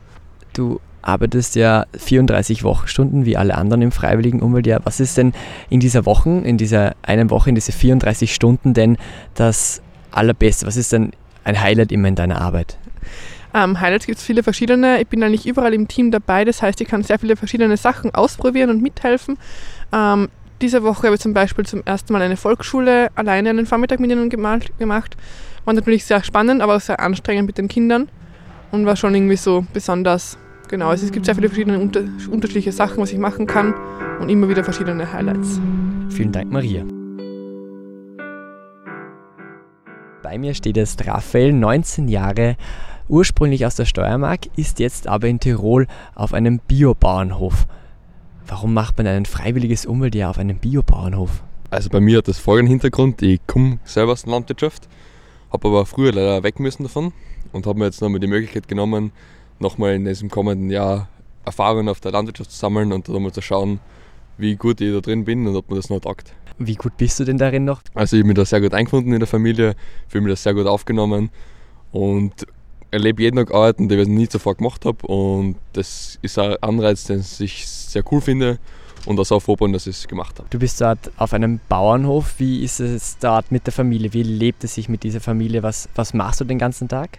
Du 0.52 0.80
arbeitest 1.02 1.56
ja 1.56 1.86
34 1.96 2.62
Wochenstunden 2.62 3.24
wie 3.26 3.36
alle 3.36 3.56
anderen 3.56 3.82
im 3.82 3.92
freiwilligen 3.92 4.40
Umweltjahr. 4.40 4.80
Was 4.84 5.00
ist 5.00 5.18
denn 5.18 5.32
in 5.68 5.80
dieser 5.80 6.06
Woche, 6.06 6.30
in 6.30 6.56
dieser 6.56 6.94
einen 7.02 7.30
Woche, 7.30 7.48
in 7.48 7.54
diese 7.56 7.72
34 7.72 8.32
Stunden 8.32 8.72
denn 8.72 8.96
das 9.34 9.82
Allerbeste? 10.12 10.66
Was 10.66 10.76
ist 10.76 10.92
denn 10.92 11.10
ein 11.44 11.60
Highlight 11.60 11.90
immer 11.90 12.08
in 12.08 12.14
deiner 12.14 12.40
Arbeit? 12.40 12.78
Ähm, 13.54 13.80
Highlights 13.80 14.06
gibt 14.06 14.18
es 14.18 14.24
viele 14.24 14.42
verschiedene. 14.42 15.00
Ich 15.00 15.08
bin 15.08 15.22
eigentlich 15.22 15.46
überall 15.46 15.74
im 15.74 15.88
Team 15.88 16.10
dabei, 16.10 16.44
das 16.44 16.62
heißt, 16.62 16.80
ich 16.80 16.88
kann 16.88 17.02
sehr 17.02 17.18
viele 17.18 17.36
verschiedene 17.36 17.76
Sachen 17.76 18.14
ausprobieren 18.14 18.70
und 18.70 18.82
mithelfen. 18.82 19.38
Ähm, 19.92 20.28
diese 20.62 20.82
Woche 20.82 21.08
habe 21.08 21.16
ich 21.16 21.20
zum 21.20 21.34
Beispiel 21.34 21.66
zum 21.66 21.82
ersten 21.84 22.12
Mal 22.12 22.22
eine 22.22 22.36
Volksschule 22.36 23.10
alleine 23.16 23.50
einen 23.50 23.66
Vormittag 23.66 24.00
mit 24.00 24.10
ihnen 24.10 24.30
gemacht, 24.30 24.70
War 24.78 25.74
natürlich 25.74 26.04
sehr 26.04 26.22
spannend, 26.22 26.62
aber 26.62 26.76
auch 26.76 26.80
sehr 26.80 27.00
anstrengend 27.00 27.46
mit 27.46 27.58
den 27.58 27.68
Kindern 27.68 28.08
und 28.70 28.86
war 28.86 28.96
schon 28.96 29.14
irgendwie 29.14 29.36
so 29.36 29.66
besonders. 29.72 30.38
Genau, 30.68 30.88
also 30.88 31.04
es 31.04 31.12
gibt 31.12 31.26
sehr 31.26 31.34
viele 31.34 31.48
verschiedene 31.48 31.78
unter, 31.78 32.02
unterschiedliche 32.30 32.72
Sachen, 32.72 32.98
was 32.98 33.12
ich 33.12 33.18
machen 33.18 33.46
kann 33.46 33.74
und 34.20 34.28
immer 34.28 34.48
wieder 34.48 34.64
verschiedene 34.64 35.12
Highlights. 35.12 35.60
Vielen 36.08 36.32
Dank, 36.32 36.50
Maria. 36.50 36.84
Bei 40.22 40.38
mir 40.38 40.54
steht 40.54 40.76
jetzt 40.76 41.06
Raphael, 41.06 41.52
19 41.52 42.08
Jahre, 42.08 42.56
ursprünglich 43.08 43.66
aus 43.66 43.76
der 43.76 43.84
Steiermark, 43.84 44.40
ist 44.56 44.78
jetzt 44.78 45.06
aber 45.06 45.28
in 45.28 45.40
Tirol 45.40 45.86
auf 46.14 46.34
einem 46.34 46.58
Biobauernhof. 46.58 47.66
Warum 48.46 48.74
macht 48.74 48.98
man 48.98 49.06
ein 49.06 49.26
freiwilliges 49.26 49.86
Umweltjahr 49.86 50.30
auf 50.30 50.38
einem 50.38 50.58
Biobauernhof? 50.58 51.42
Also 51.70 51.88
bei 51.88 52.00
mir 52.00 52.18
hat 52.18 52.28
das 52.28 52.38
folgenden 52.38 52.70
Hintergrund. 52.70 53.22
Ich 53.22 53.40
komme 53.46 53.78
selber 53.84 54.12
aus 54.12 54.24
der 54.24 54.32
Landwirtschaft, 54.32 54.88
habe 55.52 55.68
aber 55.68 55.86
früher 55.86 56.12
leider 56.12 56.42
weg 56.42 56.60
müssen 56.60 56.82
davon 56.82 57.12
und 57.52 57.66
habe 57.66 57.78
mir 57.78 57.86
jetzt 57.86 58.02
nochmal 58.02 58.20
die 58.20 58.26
Möglichkeit 58.26 58.68
genommen, 58.68 59.12
nochmal 59.58 59.94
in 59.94 60.04
diesem 60.04 60.28
kommenden 60.28 60.70
Jahr 60.70 61.08
Erfahrungen 61.44 61.88
auf 61.88 62.00
der 62.00 62.12
Landwirtschaft 62.12 62.50
zu 62.50 62.58
sammeln 62.58 62.92
und 62.92 63.08
dann 63.08 63.22
mal 63.22 63.32
zu 63.32 63.42
schauen, 63.42 63.80
wie 64.38 64.56
gut 64.56 64.80
ich 64.80 64.92
da 64.92 65.00
drin 65.00 65.24
bin 65.24 65.46
und 65.46 65.56
ob 65.56 65.68
man 65.70 65.78
das 65.78 65.90
noch 65.90 66.00
taugt. 66.00 66.34
Wie 66.58 66.74
gut 66.74 66.96
bist 66.96 67.18
du 67.18 67.24
denn 67.24 67.38
darin 67.38 67.64
noch? 67.64 67.82
Also 67.94 68.16
ich 68.16 68.22
habe 68.22 68.28
mich 68.28 68.36
da 68.36 68.44
sehr 68.44 68.60
gut 68.60 68.74
eingefunden 68.74 69.12
in 69.12 69.18
der 69.18 69.26
Familie, 69.26 69.74
fühle 70.08 70.24
mich 70.24 70.32
da 70.32 70.36
sehr 70.36 70.54
gut 70.54 70.66
aufgenommen 70.66 71.30
und 71.90 72.46
erlebe 72.92 73.22
jeden 73.22 73.36
Tag 73.36 73.52
Arbeiten, 73.52 73.88
die 73.88 73.96
ich 73.96 74.08
nie 74.08 74.28
zuvor 74.28 74.54
gemacht 74.54 74.84
habe 74.84 75.04
und 75.06 75.56
das 75.72 76.18
ist 76.22 76.38
ein 76.38 76.56
Anreiz, 76.60 77.04
den 77.04 77.24
ich 77.40 77.66
sehr 77.66 78.04
cool 78.12 78.20
finde 78.20 78.58
und 79.06 79.18
auch 79.18 79.24
so 79.24 79.40
froh 79.40 79.56
dass 79.56 79.86
ich 79.86 79.96
es 79.96 80.08
gemacht 80.08 80.38
habe. 80.38 80.48
Du 80.50 80.58
bist 80.58 80.80
dort 80.80 81.10
auf 81.16 81.32
einem 81.32 81.60
Bauernhof. 81.68 82.34
Wie 82.38 82.62
ist 82.62 82.80
es 82.80 83.18
dort 83.18 83.50
mit 83.50 83.66
der 83.66 83.72
Familie? 83.72 84.12
Wie 84.12 84.22
lebt 84.22 84.62
es 84.64 84.74
sich 84.74 84.88
mit 84.88 85.02
dieser 85.02 85.20
Familie? 85.20 85.62
Was, 85.62 85.88
was 85.94 86.14
machst 86.14 86.40
du 86.40 86.44
den 86.44 86.58
ganzen 86.58 86.88
Tag? 86.88 87.18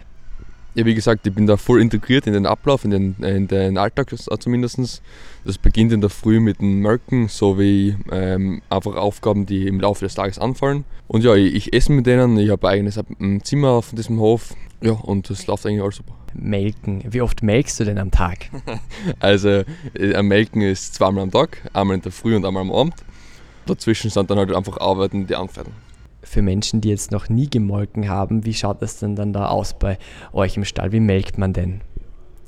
Ja, 0.76 0.84
wie 0.84 0.94
gesagt, 0.94 1.24
ich 1.24 1.32
bin 1.32 1.46
da 1.46 1.56
voll 1.56 1.80
integriert 1.80 2.26
in 2.26 2.32
den 2.32 2.46
Ablauf, 2.46 2.84
in 2.84 2.90
den, 2.90 3.14
in 3.22 3.46
den 3.46 3.78
Alltag 3.78 4.12
zumindest. 4.40 5.02
Das 5.44 5.56
beginnt 5.58 5.92
in 5.92 6.00
der 6.00 6.10
Früh 6.10 6.40
mit 6.40 6.60
dem 6.60 6.80
Melken 6.80 7.28
sowie 7.28 7.96
ähm, 8.10 8.60
einfach 8.70 8.96
Aufgaben, 8.96 9.46
die 9.46 9.68
im 9.68 9.78
Laufe 9.78 10.04
des 10.04 10.16
Tages 10.16 10.40
anfallen. 10.40 10.84
Und 11.06 11.22
ja, 11.22 11.34
ich, 11.36 11.54
ich 11.54 11.72
esse 11.72 11.92
mit 11.92 12.06
denen, 12.06 12.36
ich 12.38 12.50
habe 12.50 12.66
ein 12.66 12.74
eigenes 12.74 12.98
Zimmer 13.44 13.68
auf 13.70 13.92
diesem 13.92 14.18
Hof. 14.18 14.54
Ja, 14.84 14.92
und 14.92 15.30
das 15.30 15.46
läuft 15.46 15.66
eigentlich 15.66 15.82
alles 15.82 15.96
super. 15.96 16.14
Melken. 16.34 17.02
Wie 17.08 17.20
oft 17.20 17.42
melkst 17.42 17.80
du 17.80 17.84
denn 17.84 17.98
am 17.98 18.10
Tag? 18.10 18.50
also, 19.20 19.62
äh, 19.94 20.14
am 20.14 20.28
Melken 20.28 20.60
ist 20.62 20.94
zweimal 20.94 21.22
am 21.22 21.30
Tag, 21.30 21.58
einmal 21.72 21.96
in 21.96 22.02
der 22.02 22.12
Früh 22.12 22.36
und 22.36 22.44
einmal 22.44 22.62
am 22.62 22.72
Abend. 22.72 22.94
Dazwischen 23.66 24.10
sind 24.10 24.30
dann 24.30 24.38
halt 24.38 24.52
einfach 24.54 24.78
Arbeiten, 24.78 25.26
die 25.26 25.34
anfallen 25.34 25.72
für 26.26 26.42
Menschen, 26.42 26.80
die 26.80 26.88
jetzt 26.88 27.12
noch 27.12 27.28
nie 27.28 27.48
gemolken 27.48 28.08
haben, 28.08 28.44
wie 28.44 28.54
schaut 28.54 28.82
das 28.82 28.98
denn 28.98 29.14
dann 29.14 29.32
da 29.32 29.48
aus 29.48 29.78
bei 29.78 29.98
euch 30.32 30.56
im 30.56 30.64
Stall? 30.64 30.90
Wie 30.92 31.00
melkt 31.00 31.38
man 31.38 31.52
denn? 31.52 31.82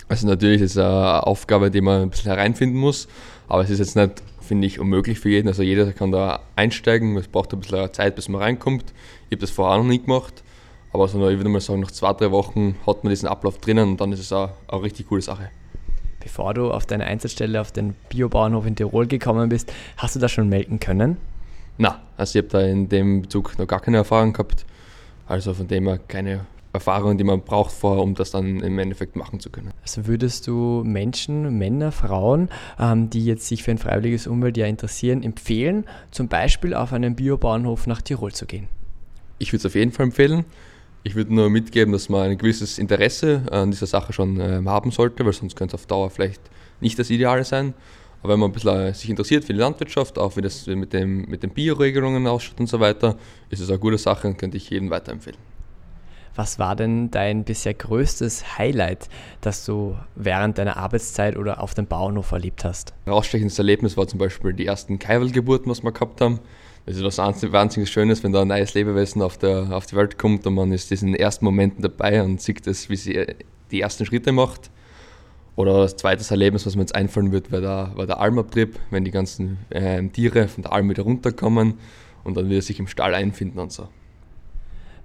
Also 0.08 0.26
natürlich 0.26 0.60
ist 0.60 0.72
es 0.72 0.78
eine 0.78 1.26
Aufgabe, 1.26 1.70
die 1.70 1.80
man 1.80 2.02
ein 2.02 2.10
bisschen 2.10 2.32
hereinfinden 2.32 2.78
muss, 2.78 3.08
aber 3.48 3.62
es 3.62 3.70
ist 3.70 3.80
jetzt 3.80 3.96
nicht, 3.96 4.22
finde 4.40 4.66
ich, 4.66 4.78
unmöglich 4.78 5.18
für 5.18 5.28
jeden. 5.28 5.48
Also 5.48 5.62
jeder 5.62 5.92
kann 5.92 6.12
da 6.12 6.40
einsteigen, 6.54 7.16
es 7.16 7.28
braucht 7.28 7.52
ein 7.52 7.60
bisschen 7.60 7.92
Zeit, 7.92 8.14
bis 8.14 8.28
man 8.28 8.40
reinkommt. 8.40 8.92
Ich 9.28 9.36
habe 9.36 9.40
das 9.40 9.50
vorher 9.50 9.78
noch 9.78 9.84
nie 9.84 10.00
gemacht, 10.00 10.44
aber 10.96 11.08
so, 11.08 11.28
ich 11.28 11.36
würde 11.36 11.50
mal 11.50 11.60
sagen, 11.60 11.80
nach 11.80 11.90
zwei, 11.90 12.14
drei 12.14 12.30
Wochen 12.30 12.74
hat 12.86 13.04
man 13.04 13.10
diesen 13.10 13.28
Ablauf 13.28 13.58
drinnen 13.58 13.90
und 13.90 14.00
dann 14.00 14.12
ist 14.12 14.20
es 14.20 14.32
auch 14.32 14.48
eine 14.68 14.82
richtig 14.82 15.08
coole 15.08 15.20
Sache. 15.20 15.50
Bevor 16.20 16.54
du 16.54 16.70
auf 16.70 16.86
deine 16.86 17.04
Einsatzstelle 17.04 17.60
auf 17.60 17.70
den 17.70 17.94
Biobauernhof 18.08 18.64
in 18.64 18.76
Tirol 18.76 19.06
gekommen 19.06 19.50
bist, 19.50 19.70
hast 19.98 20.16
du 20.16 20.20
da 20.20 20.28
schon 20.28 20.48
melken 20.48 20.80
können? 20.80 21.18
Na, 21.76 22.00
also 22.16 22.38
ich 22.38 22.44
habe 22.44 22.50
da 22.50 22.66
in 22.66 22.88
dem 22.88 23.28
Zug 23.28 23.58
noch 23.58 23.66
gar 23.66 23.80
keine 23.80 23.98
Erfahrung 23.98 24.32
gehabt. 24.32 24.64
Also 25.26 25.52
von 25.52 25.68
dem 25.68 25.86
her 25.86 26.00
keine 26.08 26.46
Erfahrung, 26.72 27.18
die 27.18 27.24
man 27.24 27.42
braucht 27.42 27.72
vorher, 27.72 28.02
um 28.02 28.14
das 28.14 28.30
dann 28.30 28.60
im 28.60 28.78
Endeffekt 28.78 29.16
machen 29.16 29.38
zu 29.38 29.50
können. 29.50 29.72
Also 29.82 30.06
würdest 30.06 30.46
du 30.46 30.82
Menschen, 30.82 31.58
Männer, 31.58 31.92
Frauen, 31.92 32.48
ähm, 32.80 33.10
die 33.10 33.24
jetzt 33.24 33.46
sich 33.48 33.62
für 33.62 33.70
ein 33.70 33.78
freiwilliges 33.78 34.26
Umweltjahr 34.26 34.68
interessieren, 34.68 35.22
empfehlen, 35.22 35.84
zum 36.10 36.28
Beispiel 36.28 36.72
auf 36.72 36.94
einen 36.94 37.16
Biobauernhof 37.16 37.86
nach 37.86 38.00
Tirol 38.00 38.32
zu 38.32 38.46
gehen? 38.46 38.68
Ich 39.38 39.52
würde 39.52 39.58
es 39.58 39.66
auf 39.66 39.74
jeden 39.74 39.92
Fall 39.92 40.06
empfehlen. 40.06 40.46
Ich 41.06 41.14
würde 41.14 41.32
nur 41.32 41.50
mitgeben, 41.50 41.92
dass 41.92 42.08
man 42.08 42.30
ein 42.30 42.36
gewisses 42.36 42.80
Interesse 42.80 43.42
an 43.52 43.70
dieser 43.70 43.86
Sache 43.86 44.12
schon 44.12 44.40
äh, 44.40 44.60
haben 44.66 44.90
sollte, 44.90 45.24
weil 45.24 45.32
sonst 45.32 45.54
könnte 45.54 45.76
es 45.76 45.80
auf 45.80 45.86
Dauer 45.86 46.10
vielleicht 46.10 46.40
nicht 46.80 46.98
das 46.98 47.10
Ideale 47.10 47.44
sein. 47.44 47.74
Aber 48.24 48.32
wenn 48.32 48.40
man 48.40 48.50
ein 48.50 48.52
bisschen 48.52 48.92
sich 48.92 49.08
interessiert 49.08 49.44
für 49.44 49.52
die 49.52 49.60
Landwirtschaft, 49.60 50.18
auch 50.18 50.36
wie 50.36 50.40
das 50.40 50.66
mit, 50.66 50.92
dem, 50.92 51.26
mit 51.26 51.44
den 51.44 51.50
Bioregelungen 51.50 52.26
ausschaut 52.26 52.58
und 52.58 52.66
so 52.66 52.80
weiter, 52.80 53.14
ist 53.50 53.60
es 53.60 53.70
eine 53.70 53.78
gute 53.78 53.98
Sache 53.98 54.26
und 54.26 54.36
könnte 54.36 54.56
ich 54.56 54.68
jedem 54.68 54.90
weiterempfehlen. 54.90 55.38
Was 56.34 56.58
war 56.58 56.74
denn 56.74 57.12
dein 57.12 57.44
bisher 57.44 57.74
größtes 57.74 58.58
Highlight, 58.58 59.08
das 59.42 59.64
du 59.64 59.96
während 60.16 60.58
deiner 60.58 60.76
Arbeitszeit 60.76 61.36
oder 61.36 61.62
auf 61.62 61.74
dem 61.74 61.86
Bauernhof 61.86 62.32
erlebt 62.32 62.64
hast? 62.64 62.94
Ein 63.04 63.12
rausstechendes 63.12 63.56
Erlebnis 63.60 63.96
war 63.96 64.08
zum 64.08 64.18
Beispiel 64.18 64.54
die 64.54 64.66
ersten 64.66 64.98
Kaiwelgeburten, 64.98 65.70
was 65.70 65.84
wir 65.84 65.92
gehabt 65.92 66.20
haben. 66.20 66.40
Das 66.86 66.96
ist 66.96 67.02
was 67.02 67.18
wahnsinnig 67.18 67.90
Schönes, 67.90 68.22
wenn 68.22 68.32
da 68.32 68.42
ein 68.42 68.48
neues 68.48 68.74
Lebewesen 68.74 69.20
auf, 69.20 69.36
der, 69.36 69.72
auf 69.72 69.86
die 69.86 69.96
Welt 69.96 70.18
kommt 70.18 70.46
und 70.46 70.54
man 70.54 70.70
ist 70.70 70.84
in 70.92 70.94
diesen 70.94 71.14
ersten 71.16 71.44
Momenten 71.44 71.82
dabei 71.82 72.22
und 72.22 72.40
sieht 72.40 72.64
das, 72.64 72.88
wie 72.88 72.94
sie 72.94 73.26
die 73.72 73.80
ersten 73.80 74.06
Schritte 74.06 74.30
macht. 74.30 74.70
Oder 75.56 75.80
das 75.82 75.96
zweite 75.96 76.22
Erlebnis, 76.30 76.64
was 76.64 76.76
mir 76.76 76.82
jetzt 76.82 76.94
einfallen 76.94 77.32
wird, 77.32 77.50
war 77.50 77.60
der, 77.60 77.90
war 77.96 78.06
der 78.06 78.20
Almabtrieb, 78.20 78.78
wenn 78.90 79.04
die 79.04 79.10
ganzen 79.10 79.58
äh, 79.70 80.06
Tiere 80.08 80.46
von 80.46 80.62
der 80.62 80.72
Alm 80.72 80.88
wieder 80.88 81.02
runterkommen 81.02 81.74
und 82.22 82.36
dann 82.36 82.48
wieder 82.48 82.62
sich 82.62 82.78
im 82.78 82.86
Stall 82.86 83.14
einfinden 83.14 83.58
und 83.58 83.72
so. 83.72 83.88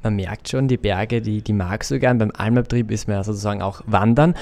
Man 0.03 0.17
merkt 0.17 0.49
schon, 0.49 0.67
die 0.67 0.77
Berge, 0.77 1.21
die, 1.21 1.41
die 1.41 1.53
magst 1.53 1.89
du 1.89 1.99
gern. 1.99 2.19
Beim 2.19 2.31
Almabtrieb 2.35 2.91
ist 2.91 3.07
man 3.07 3.17
ja 3.17 3.23
sozusagen 3.23 3.61
auch 3.61 3.81
wandern. 3.87 4.35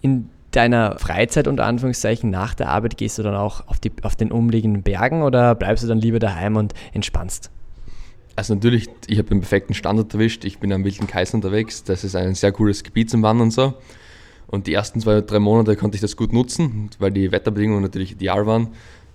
In 0.00 0.30
deiner 0.58 0.98
Freizeit 0.98 1.46
unter 1.46 1.64
Anführungszeichen 1.64 2.30
nach 2.30 2.52
der 2.52 2.68
Arbeit 2.68 2.96
gehst 2.96 3.16
du 3.16 3.22
dann 3.22 3.36
auch 3.36 3.68
auf, 3.68 3.78
die, 3.78 3.92
auf 4.02 4.16
den 4.16 4.32
umliegenden 4.32 4.82
Bergen 4.82 5.22
oder 5.22 5.54
bleibst 5.54 5.84
du 5.84 5.88
dann 5.88 5.98
lieber 5.98 6.18
daheim 6.18 6.56
und 6.56 6.74
entspannst? 6.92 7.52
Also 8.34 8.54
natürlich, 8.54 8.88
ich 9.06 9.18
habe 9.18 9.28
den 9.28 9.40
perfekten 9.40 9.74
Standard 9.74 10.12
erwischt. 10.12 10.44
Ich 10.44 10.58
bin 10.58 10.72
am 10.72 10.84
Wilden 10.84 11.06
Kaiser 11.06 11.36
unterwegs. 11.36 11.84
Das 11.84 12.02
ist 12.02 12.16
ein 12.16 12.34
sehr 12.34 12.50
cooles 12.50 12.82
Gebiet 12.82 13.08
zum 13.08 13.22
Wandern 13.22 13.52
so. 13.52 13.74
Und 14.48 14.66
die 14.66 14.74
ersten 14.74 15.00
zwei, 15.00 15.20
drei 15.20 15.38
Monate 15.38 15.76
konnte 15.76 15.94
ich 15.94 16.00
das 16.00 16.16
gut 16.16 16.32
nutzen, 16.32 16.90
weil 16.98 17.12
die 17.12 17.30
Wetterbedingungen 17.30 17.82
natürlich 17.82 18.12
ideal 18.12 18.46
waren. 18.46 18.68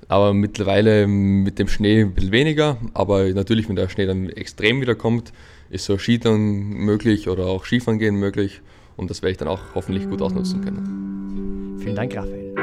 Aber 0.08 0.34
mittlerweile 0.34 1.08
mit 1.08 1.60
dem 1.60 1.68
Schnee 1.68 2.04
ein 2.04 2.14
bisschen 2.14 2.32
weniger. 2.32 2.78
Aber 2.94 3.26
natürlich, 3.34 3.68
wenn 3.68 3.76
der 3.76 3.90
Schnee 3.90 4.06
dann 4.06 4.30
extrem 4.30 4.80
wieder 4.80 4.96
kommt, 4.96 5.34
ist 5.70 5.84
so 5.86 5.98
Skitouren 5.98 6.70
möglich 6.70 7.28
oder 7.28 7.48
auch 7.48 7.66
Skifahren 7.66 8.00
gehen 8.00 8.16
möglich. 8.16 8.62
Und 8.96 9.10
das 9.10 9.22
werde 9.22 9.32
ich 9.32 9.38
dann 9.38 9.48
auch 9.48 9.62
hoffentlich 9.76 10.10
gut 10.10 10.22
ausnutzen 10.22 10.62
können. 10.62 11.78
Vielen 11.80 11.96
Dank, 11.96 12.16
Raphael. 12.16 12.54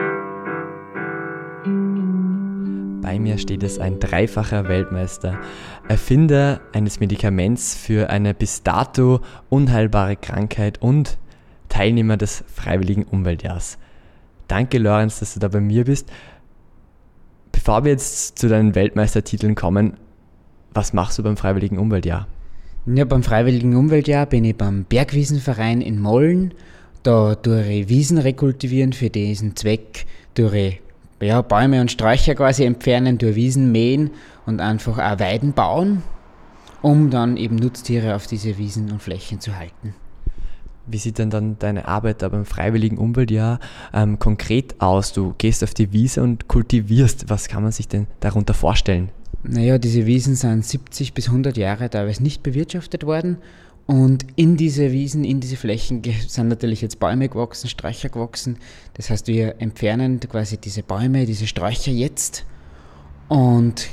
Bei 3.03 3.19
mir 3.19 3.39
steht 3.39 3.63
es 3.63 3.79
ein 3.79 3.99
dreifacher 3.99 4.69
Weltmeister, 4.69 5.39
Erfinder 5.89 6.61
eines 6.73 7.01
Medikaments 7.01 7.75
für 7.75 8.09
eine 8.09 8.35
bis 8.35 8.63
dato 8.63 9.21
unheilbare 9.49 10.17
Krankheit 10.17 10.81
und 10.81 11.19
Teilnehmer 11.69 12.17
des 12.17 12.45
Freiwilligen 12.47 13.05
Umweltjahrs. 13.05 13.79
Danke, 14.47 14.79
Lorenz, 14.79 15.19
dass 15.19 15.35
du 15.35 15.41
da 15.41 15.49
bei 15.49 15.61
mir 15.61 15.85
bist. 15.85 16.11
Bevor 17.53 17.85
wir 17.85 17.93
jetzt 17.93 18.39
zu 18.39 18.49
deinen 18.49 18.75
Weltmeistertiteln 18.75 19.55
kommen, 19.55 19.95
was 20.73 20.93
machst 20.93 21.19
du 21.19 21.23
beim 21.23 21.37
Freiwilligen 21.37 21.79
Umweltjahr? 21.79 22.27
Ja, 22.87 23.05
beim 23.05 23.23
Freiwilligen 23.23 23.77
Umweltjahr 23.77 24.25
bin 24.25 24.43
ich 24.43 24.57
beim 24.57 24.85
Bergwiesenverein 24.85 25.83
in 25.83 26.01
Mollen. 26.01 26.55
Da 27.03 27.35
tue 27.35 27.63
ich 27.67 27.89
Wiesen 27.91 28.17
rekultivieren. 28.17 28.95
Für 28.95 29.11
diesen 29.11 29.55
Zweck 29.55 30.07
tue 30.35 30.79
ja, 31.21 31.43
Bäume 31.43 31.83
und 31.83 31.91
Sträucher 31.91 32.35
quasi 32.35 32.65
entfernen, 32.65 33.19
durch 33.19 33.37
Wiesen 33.37 33.71
mähen 33.71 34.11
und 34.47 34.61
einfach 34.61 34.99
auch 34.99 35.21
Weiden 35.21 35.53
bauen, 35.53 36.03
um 36.81 37.11
dann 37.11 37.37
eben 37.37 37.57
Nutztiere 37.57 38.15
auf 38.17 38.27
diese 38.27 38.57
Wiesen 38.57 38.91
und 38.91 39.03
Flächen 39.03 39.41
zu 39.41 39.59
halten. 39.59 39.95
Wie 40.87 40.97
sieht 40.97 41.19
denn 41.19 41.29
dann 41.29 41.59
deine 41.59 41.87
Arbeit 41.87 42.21
beim 42.21 42.47
Freiwilligen 42.47 42.97
Umweltjahr 42.97 43.61
ähm, 43.93 44.19
konkret 44.19 44.81
aus? 44.81 45.13
Du 45.13 45.35
gehst 45.37 45.63
auf 45.63 45.75
die 45.75 45.93
Wiese 45.93 46.23
und 46.23 46.49
kultivierst. 46.49 47.29
Was 47.29 47.49
kann 47.49 47.63
man 47.63 47.73
sich 47.73 47.89
denn 47.89 48.07
darunter 48.21 48.55
vorstellen? 48.55 49.11
Naja, 49.43 49.79
diese 49.79 50.07
Wiesen 50.07 50.35
sind 50.35 50.65
70 50.65 51.15
bis 51.15 51.29
100 51.29 51.57
Jahre 51.57 51.89
teilweise 51.89 52.23
nicht 52.23 52.43
bewirtschaftet 52.43 53.05
worden. 53.05 53.39
Und 53.87 54.27
in 54.37 54.57
diese 54.57 54.93
Wiesen, 54.93 55.25
in 55.25 55.41
diese 55.41 55.57
Flächen 55.57 56.03
sind 56.29 56.49
natürlich 56.49 56.81
jetzt 56.81 57.01
Bäume 57.01 57.29
gewachsen, 57.29 57.69
Sträucher 57.69 58.09
gewachsen. 58.09 58.59
Das 58.95 59.11
heißt, 59.11 59.27
wir 59.27 59.61
entfernen 59.61 60.21
quasi 60.21 60.59
diese 60.59 60.83
Bäume, 60.83 61.27
diese 61.27 61.47
Sträucher 61.47 61.91
jetzt 61.91 62.45
und 63.29 63.89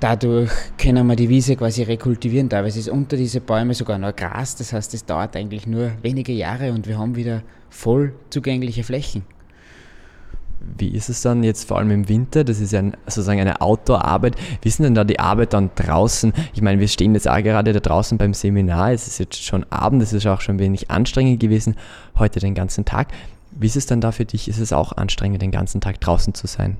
Dadurch 0.00 0.50
können 0.78 1.06
wir 1.08 1.14
die 1.14 1.28
Wiese 1.28 1.56
quasi 1.56 1.82
rekultivieren. 1.82 2.48
Teilweise 2.48 2.78
ist 2.78 2.88
unter 2.88 3.18
diese 3.18 3.42
Bäume 3.42 3.74
sogar 3.74 3.98
noch 3.98 4.16
Gras. 4.16 4.56
Das 4.56 4.72
heißt, 4.72 4.94
es 4.94 5.04
dauert 5.04 5.36
eigentlich 5.36 5.66
nur 5.66 5.92
wenige 6.00 6.32
Jahre 6.32 6.72
und 6.72 6.88
wir 6.88 6.98
haben 6.98 7.16
wieder 7.16 7.42
voll 7.68 8.14
zugängliche 8.30 8.82
Flächen. 8.82 9.24
Wie 10.60 10.90
ist 10.90 11.08
es 11.08 11.22
dann 11.22 11.42
jetzt 11.42 11.66
vor 11.66 11.78
allem 11.78 11.90
im 11.90 12.08
Winter? 12.08 12.44
Das 12.44 12.60
ist 12.60 12.72
ja 12.72 12.80
ein, 12.80 12.94
sozusagen 13.06 13.40
eine 13.40 13.60
Outdoor-Arbeit. 13.60 14.36
Wie 14.60 14.68
ist 14.68 14.78
denn 14.78 14.94
da 14.94 15.04
die 15.04 15.18
Arbeit 15.18 15.54
dann 15.54 15.70
draußen? 15.74 16.32
Ich 16.54 16.60
meine, 16.60 16.80
wir 16.80 16.88
stehen 16.88 17.14
jetzt 17.14 17.28
auch 17.28 17.42
gerade 17.42 17.72
da 17.72 17.80
draußen 17.80 18.18
beim 18.18 18.34
Seminar. 18.34 18.92
Es 18.92 19.06
ist 19.06 19.18
jetzt 19.18 19.42
schon 19.42 19.64
Abend, 19.70 20.02
es 20.02 20.12
ist 20.12 20.26
auch 20.26 20.40
schon 20.42 20.58
wenig 20.58 20.90
anstrengend 20.90 21.40
gewesen, 21.40 21.76
heute 22.18 22.40
den 22.40 22.54
ganzen 22.54 22.84
Tag. 22.84 23.08
Wie 23.52 23.66
ist 23.66 23.76
es 23.76 23.86
dann 23.86 24.00
da 24.00 24.12
für 24.12 24.26
dich? 24.26 24.48
Ist 24.48 24.58
es 24.58 24.72
auch 24.72 24.92
anstrengend, 24.92 25.42
den 25.42 25.50
ganzen 25.50 25.80
Tag 25.80 26.00
draußen 26.00 26.34
zu 26.34 26.46
sein? 26.46 26.76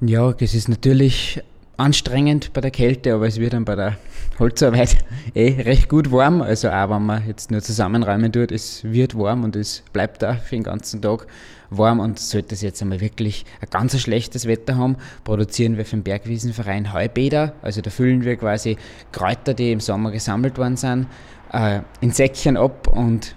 Ja, 0.00 0.32
das 0.32 0.54
ist 0.54 0.68
natürlich 0.68 1.42
anstrengend 1.76 2.52
bei 2.52 2.60
der 2.60 2.70
Kälte, 2.70 3.14
aber 3.14 3.26
es 3.26 3.38
wird 3.38 3.52
dann 3.52 3.64
bei 3.64 3.76
der 3.76 3.96
Holzarbeit 4.38 4.98
eh 5.34 5.60
recht 5.62 5.88
gut 5.88 6.10
warm. 6.10 6.42
Also 6.42 6.68
auch 6.68 6.90
wenn 6.90 7.06
man 7.06 7.26
jetzt 7.26 7.50
nur 7.50 7.62
zusammenräumen 7.62 8.32
tut, 8.32 8.50
es 8.50 8.82
wird 8.84 9.16
warm 9.16 9.44
und 9.44 9.56
es 9.56 9.82
bleibt 9.92 10.22
da 10.22 10.34
für 10.34 10.56
den 10.56 10.64
ganzen 10.64 11.02
Tag 11.02 11.26
warm 11.70 12.00
und 12.00 12.18
sollte 12.18 12.54
es 12.54 12.62
jetzt 12.62 12.80
einmal 12.82 13.00
wirklich 13.00 13.44
ein 13.60 13.68
ganz 13.70 13.98
schlechtes 13.98 14.46
Wetter 14.46 14.76
haben, 14.76 14.96
produzieren 15.24 15.76
wir 15.76 15.84
für 15.84 15.96
den 15.96 16.02
Bergwiesenverein 16.02 16.92
Heubäder. 16.92 17.54
Also 17.62 17.80
da 17.80 17.90
füllen 17.90 18.24
wir 18.24 18.36
quasi 18.36 18.76
Kräuter, 19.12 19.54
die 19.54 19.72
im 19.72 19.80
Sommer 19.80 20.10
gesammelt 20.10 20.58
worden 20.58 20.76
sind, 20.76 21.06
äh, 21.52 21.80
in 22.00 22.10
Säckchen 22.10 22.56
ab 22.56 22.88
und 22.88 23.34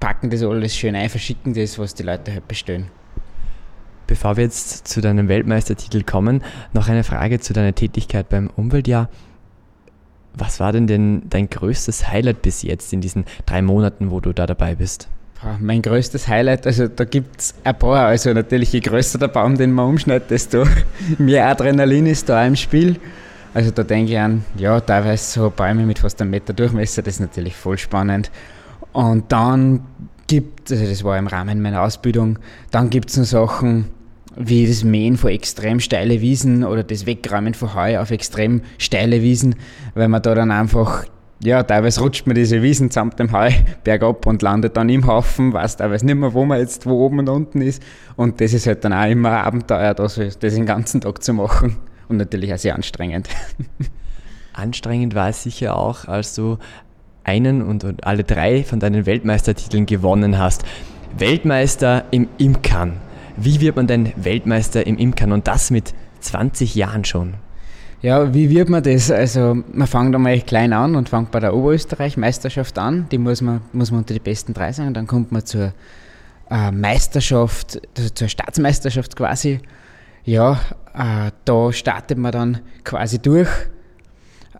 packen 0.00 0.30
das 0.30 0.42
alles 0.42 0.74
schön 0.74 0.94
ein, 0.94 1.08
verschicken 1.08 1.54
das, 1.54 1.78
was 1.78 1.94
die 1.94 2.02
Leute 2.02 2.32
halt 2.32 2.48
bestellen. 2.48 2.90
Bevor 4.06 4.36
wir 4.38 4.44
jetzt 4.44 4.88
zu 4.88 5.02
deinem 5.02 5.28
Weltmeistertitel 5.28 6.02
kommen, 6.02 6.42
noch 6.72 6.88
eine 6.88 7.04
Frage 7.04 7.40
zu 7.40 7.52
deiner 7.52 7.74
Tätigkeit 7.74 8.28
beim 8.30 8.48
Umweltjahr. 8.56 9.10
Was 10.32 10.60
war 10.60 10.72
denn, 10.72 10.86
denn 10.86 11.22
dein 11.28 11.50
größtes 11.50 12.08
Highlight 12.08 12.42
bis 12.42 12.62
jetzt 12.62 12.92
in 12.92 13.00
diesen 13.00 13.24
drei 13.44 13.60
Monaten, 13.60 14.10
wo 14.10 14.20
du 14.20 14.32
da 14.32 14.46
dabei 14.46 14.76
bist? 14.76 15.08
Mein 15.60 15.82
größtes 15.82 16.26
Highlight, 16.26 16.66
also 16.66 16.88
da 16.88 17.04
gibt 17.04 17.40
es 17.40 17.54
ein 17.62 17.78
paar. 17.78 18.06
Also 18.06 18.32
natürlich, 18.32 18.72
je 18.72 18.80
größer 18.80 19.18
der 19.18 19.28
Baum, 19.28 19.56
den 19.56 19.70
man 19.70 19.90
umschneidet, 19.90 20.30
desto 20.30 20.64
mehr 21.18 21.46
Adrenalin 21.46 22.06
ist 22.06 22.28
da 22.28 22.44
im 22.44 22.56
Spiel. 22.56 22.96
Also 23.54 23.70
da 23.70 23.82
denke 23.82 24.12
ich 24.12 24.18
an, 24.18 24.44
ja, 24.56 24.80
teilweise 24.80 25.40
so 25.40 25.50
Bäume 25.50 25.86
mit 25.86 26.00
fast 26.00 26.20
einem 26.20 26.30
Meter 26.30 26.52
Durchmesser, 26.52 27.02
das 27.02 27.14
ist 27.14 27.20
natürlich 27.20 27.56
voll 27.56 27.78
spannend. 27.78 28.30
Und 28.92 29.30
dann 29.32 29.84
gibt, 30.26 30.70
also 30.70 30.84
das 30.84 31.04
war 31.04 31.16
im 31.18 31.26
Rahmen 31.26 31.62
meiner 31.62 31.82
Ausbildung, 31.82 32.38
dann 32.70 32.90
gibt 32.90 33.10
es 33.10 33.16
noch 33.16 33.24
Sachen, 33.24 33.86
wie 34.36 34.66
das 34.66 34.84
Mähen 34.84 35.16
von 35.16 35.30
extrem 35.30 35.80
steile 35.80 36.20
Wiesen 36.20 36.64
oder 36.64 36.84
das 36.84 37.06
Wegräumen 37.06 37.54
von 37.54 37.74
Heu 37.74 37.98
auf 37.98 38.10
extrem 38.10 38.62
steile 38.76 39.22
Wiesen, 39.22 39.56
weil 39.94 40.08
man 40.08 40.22
da 40.22 40.34
dann 40.34 40.50
einfach, 40.50 41.04
ja, 41.40 41.62
teilweise 41.62 42.00
rutscht 42.00 42.26
man 42.26 42.34
diese 42.34 42.62
Wiesen 42.62 42.90
samt 42.90 43.18
dem 43.20 43.32
Heu 43.32 43.50
bergab 43.84 44.26
und 44.26 44.42
landet 44.42 44.76
dann 44.76 44.88
im 44.88 45.06
Haufen, 45.06 45.52
weiß 45.52 45.76
teilweise 45.76 46.04
nicht 46.04 46.16
mehr, 46.16 46.34
wo 46.34 46.44
man 46.44 46.58
jetzt 46.58 46.84
wo 46.86 47.04
oben 47.04 47.20
und 47.20 47.28
unten 47.28 47.60
ist. 47.60 47.82
Und 48.16 48.40
das 48.40 48.52
ist 48.52 48.66
halt 48.66 48.84
dann 48.84 48.92
auch 48.92 49.08
immer 49.08 49.30
ein 49.30 49.44
Abenteuer, 49.44 49.94
das, 49.94 50.16
das 50.16 50.54
den 50.54 50.66
ganzen 50.66 51.00
Tag 51.00 51.22
zu 51.22 51.32
machen. 51.32 51.76
Und 52.08 52.16
natürlich 52.16 52.52
auch 52.52 52.58
sehr 52.58 52.74
anstrengend. 52.74 53.28
Anstrengend 54.52 55.14
war 55.14 55.28
es 55.28 55.44
sicher 55.44 55.76
auch, 55.76 56.06
als 56.06 56.34
du 56.34 56.58
einen 57.22 57.62
und, 57.62 57.84
und 57.84 58.04
alle 58.04 58.24
drei 58.24 58.64
von 58.64 58.80
deinen 58.80 59.06
Weltmeistertiteln 59.06 59.86
gewonnen 59.86 60.38
hast. 60.38 60.64
Weltmeister 61.16 62.04
im 62.10 62.28
Imkern. 62.38 62.94
Wie 63.36 63.60
wird 63.60 63.76
man 63.76 63.86
denn 63.86 64.12
Weltmeister 64.16 64.84
im 64.86 64.98
Imkern 64.98 65.30
und 65.32 65.46
das 65.46 65.70
mit 65.70 65.94
20 66.20 66.74
Jahren 66.74 67.04
schon? 67.04 67.34
Ja, 68.00 68.32
wie 68.32 68.48
wird 68.48 68.68
man 68.68 68.82
das? 68.82 69.10
Also 69.10 69.56
man 69.72 69.86
fängt 69.88 70.14
einmal 70.14 70.40
klein 70.40 70.72
an 70.72 70.94
und 70.94 71.08
fängt 71.08 71.32
bei 71.32 71.40
der 71.40 71.52
Oberösterreich-Meisterschaft 71.52 72.78
an. 72.78 73.08
Die 73.10 73.18
muss 73.18 73.40
man, 73.42 73.60
muss 73.72 73.90
man 73.90 74.00
unter 74.00 74.14
die 74.14 74.20
besten 74.20 74.54
drei 74.54 74.72
sein. 74.72 74.94
Dann 74.94 75.08
kommt 75.08 75.32
man 75.32 75.44
zur 75.44 75.72
äh, 76.48 76.70
Meisterschaft, 76.70 77.80
also 77.96 78.10
zur 78.10 78.28
Staatsmeisterschaft 78.28 79.16
quasi. 79.16 79.60
Ja, 80.24 80.60
äh, 80.94 81.32
da 81.44 81.72
startet 81.72 82.18
man 82.18 82.30
dann 82.30 82.60
quasi 82.84 83.18
durch. 83.18 83.48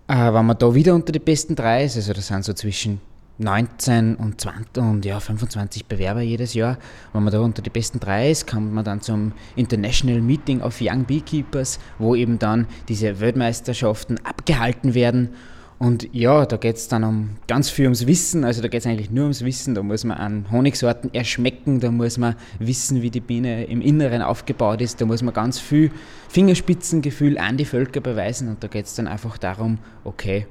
Äh, 0.08 0.32
wenn 0.32 0.46
man 0.46 0.58
da 0.58 0.74
wieder 0.74 0.94
unter 0.94 1.12
die 1.12 1.20
besten 1.20 1.54
drei 1.54 1.84
ist, 1.84 1.94
also 1.94 2.14
das 2.14 2.26
sind 2.26 2.44
so 2.44 2.52
zwischen 2.54 3.00
19 3.38 4.16
und 4.16 4.40
20 4.40 4.78
und 4.78 5.04
ja, 5.04 5.20
25 5.20 5.86
Bewerber 5.86 6.20
jedes 6.20 6.54
Jahr. 6.54 6.76
Wenn 7.12 7.22
man 7.22 7.32
da 7.32 7.40
unter 7.40 7.62
die 7.62 7.70
besten 7.70 8.00
drei 8.00 8.30
ist, 8.30 8.48
kommt 8.48 8.72
man 8.72 8.84
dann 8.84 9.00
zum 9.00 9.32
International 9.54 10.20
Meeting 10.20 10.60
of 10.60 10.78
Young 10.80 11.04
Beekeepers, 11.04 11.78
wo 11.98 12.14
eben 12.14 12.38
dann 12.38 12.66
diese 12.88 13.20
Weltmeisterschaften 13.20 14.18
abgehalten 14.24 14.94
werden. 14.94 15.30
Und 15.78 16.12
ja, 16.12 16.44
da 16.44 16.56
geht 16.56 16.74
es 16.74 16.88
dann 16.88 17.04
um 17.04 17.30
ganz 17.46 17.70
viel 17.70 17.84
ums 17.84 18.08
Wissen, 18.08 18.44
also 18.44 18.60
da 18.60 18.66
geht 18.66 18.80
es 18.80 18.86
eigentlich 18.86 19.12
nur 19.12 19.24
ums 19.24 19.44
Wissen, 19.44 19.76
da 19.76 19.84
muss 19.84 20.02
man 20.02 20.18
an 20.18 20.46
Honigsorten 20.50 21.14
erschmecken, 21.14 21.78
da 21.78 21.92
muss 21.92 22.18
man 22.18 22.34
wissen, 22.58 23.00
wie 23.00 23.10
die 23.10 23.20
Biene 23.20 23.64
im 23.66 23.80
Inneren 23.80 24.20
aufgebaut 24.20 24.80
ist, 24.80 25.00
da 25.00 25.06
muss 25.06 25.22
man 25.22 25.32
ganz 25.32 25.60
viel 25.60 25.92
Fingerspitzengefühl 26.30 27.38
an 27.38 27.58
die 27.58 27.64
Völker 27.64 28.00
beweisen 28.00 28.48
und 28.48 28.64
da 28.64 28.66
geht 28.66 28.86
es 28.86 28.96
dann 28.96 29.06
einfach 29.06 29.38
darum, 29.38 29.78
okay, 30.02 30.48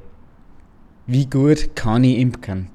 wie 1.08 1.26
gut 1.26 1.76
kann 1.76 2.06
ich 2.06 2.20
imkern? 2.20 2.70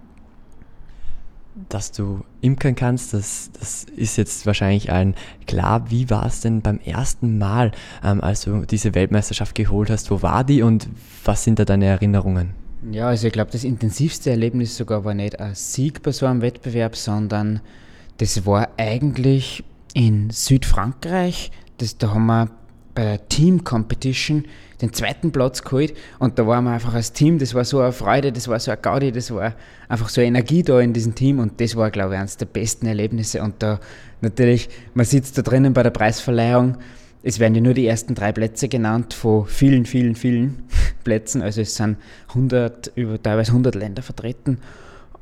Dass 1.68 1.92
du 1.92 2.24
imkern 2.40 2.74
kannst, 2.74 3.12
das, 3.12 3.50
das 3.59 3.84
ist 3.96 4.16
jetzt 4.16 4.46
wahrscheinlich 4.46 4.90
allen 4.90 5.14
klar. 5.46 5.90
Wie 5.90 6.09
war 6.09 6.26
es 6.26 6.40
denn 6.40 6.62
beim 6.62 6.78
ersten 6.78 7.38
Mal, 7.38 7.72
ähm, 8.03 8.20
als 8.20 8.42
du 8.42 8.64
diese 8.64 8.94
Weltmeisterschaft 8.94 9.55
geholt 9.55 9.90
hast? 9.90 10.11
Wo 10.11 10.22
war 10.22 10.44
die 10.44 10.62
und 10.62 10.88
was 11.24 11.44
sind 11.44 11.59
da 11.59 11.64
deine 11.64 11.86
Erinnerungen? 11.86 12.55
Ja, 12.90 13.09
also 13.09 13.28
ich 13.28 13.32
glaube, 13.32 13.50
das 13.53 13.64
intensivste 13.64 14.30
Erlebnis 14.30 14.76
sogar 14.76 15.05
war 15.05 15.14
nicht 15.14 15.38
ein 15.38 15.55
Sieg 15.55 16.03
bei 16.03 16.11
so 16.11 16.26
einem 16.26 16.42
Wettbewerb, 16.42 16.96
sondern 16.96 17.61
das 18.16 18.44
war 18.44 18.68
eigentlich 18.76 19.62
in 19.94 20.30
Südfrankreich. 20.30 21.53
Das, 21.78 21.98
da 21.98 22.12
haben 22.12 22.26
wir 22.26 22.50
bei 22.95 23.05
der 23.05 23.28
Team 23.28 23.64
Competition 23.64 24.45
den 24.80 24.93
zweiten 24.93 25.32
Platz 25.32 25.62
geholt. 25.62 25.95
Und 26.18 26.38
da 26.38 26.47
waren 26.47 26.64
wir 26.64 26.72
einfach 26.72 26.95
als 26.95 27.12
Team, 27.12 27.38
das 27.38 27.55
war 27.55 27.64
so 27.64 27.80
eine 27.80 27.93
Freude, 27.93 28.32
das 28.32 28.49
war 28.49 28.59
so 28.59 28.70
eine 28.70 28.80
Gaudi, 28.80 29.12
das 29.12 29.32
war 29.32 29.55
einfach 29.88 30.09
so 30.09 30.20
eine 30.20 30.28
Energie 30.28 30.62
da 30.62 30.80
in 30.80 30.93
diesem 30.93 31.14
Team. 31.14 31.38
Und 31.38 31.61
das 31.61 31.76
war, 31.76 31.90
glaube 31.90 32.14
ich, 32.14 32.20
eines 32.20 32.36
der 32.36 32.47
besten 32.47 32.86
Erlebnisse. 32.86 33.43
Und 33.43 33.62
da 33.62 33.80
natürlich, 34.20 34.68
man 34.95 35.07
sitzt 35.07 35.38
da 35.38 35.43
drinnen 35.43 35.72
bei 35.72 35.82
der 35.82 35.90
Preisverleihung, 35.90 36.78
es 37.22 37.38
werden 37.38 37.55
ja 37.55 37.61
nur 37.61 37.74
die 37.74 37.86
ersten 37.86 38.16
drei 38.16 38.32
Plätze 38.32 38.68
genannt 38.68 39.14
von 39.14 39.47
vielen, 39.47 39.86
vielen, 39.86 40.16
vielen 40.16 40.64
Plätzen, 41.05 41.40
also 41.40 41.61
es 41.61 41.76
sind 41.76 41.97
100, 42.30 42.93
über 42.97 43.22
teilweise 43.22 43.53
100 43.53 43.76
Länder 43.76 44.03
vertreten. 44.03 44.59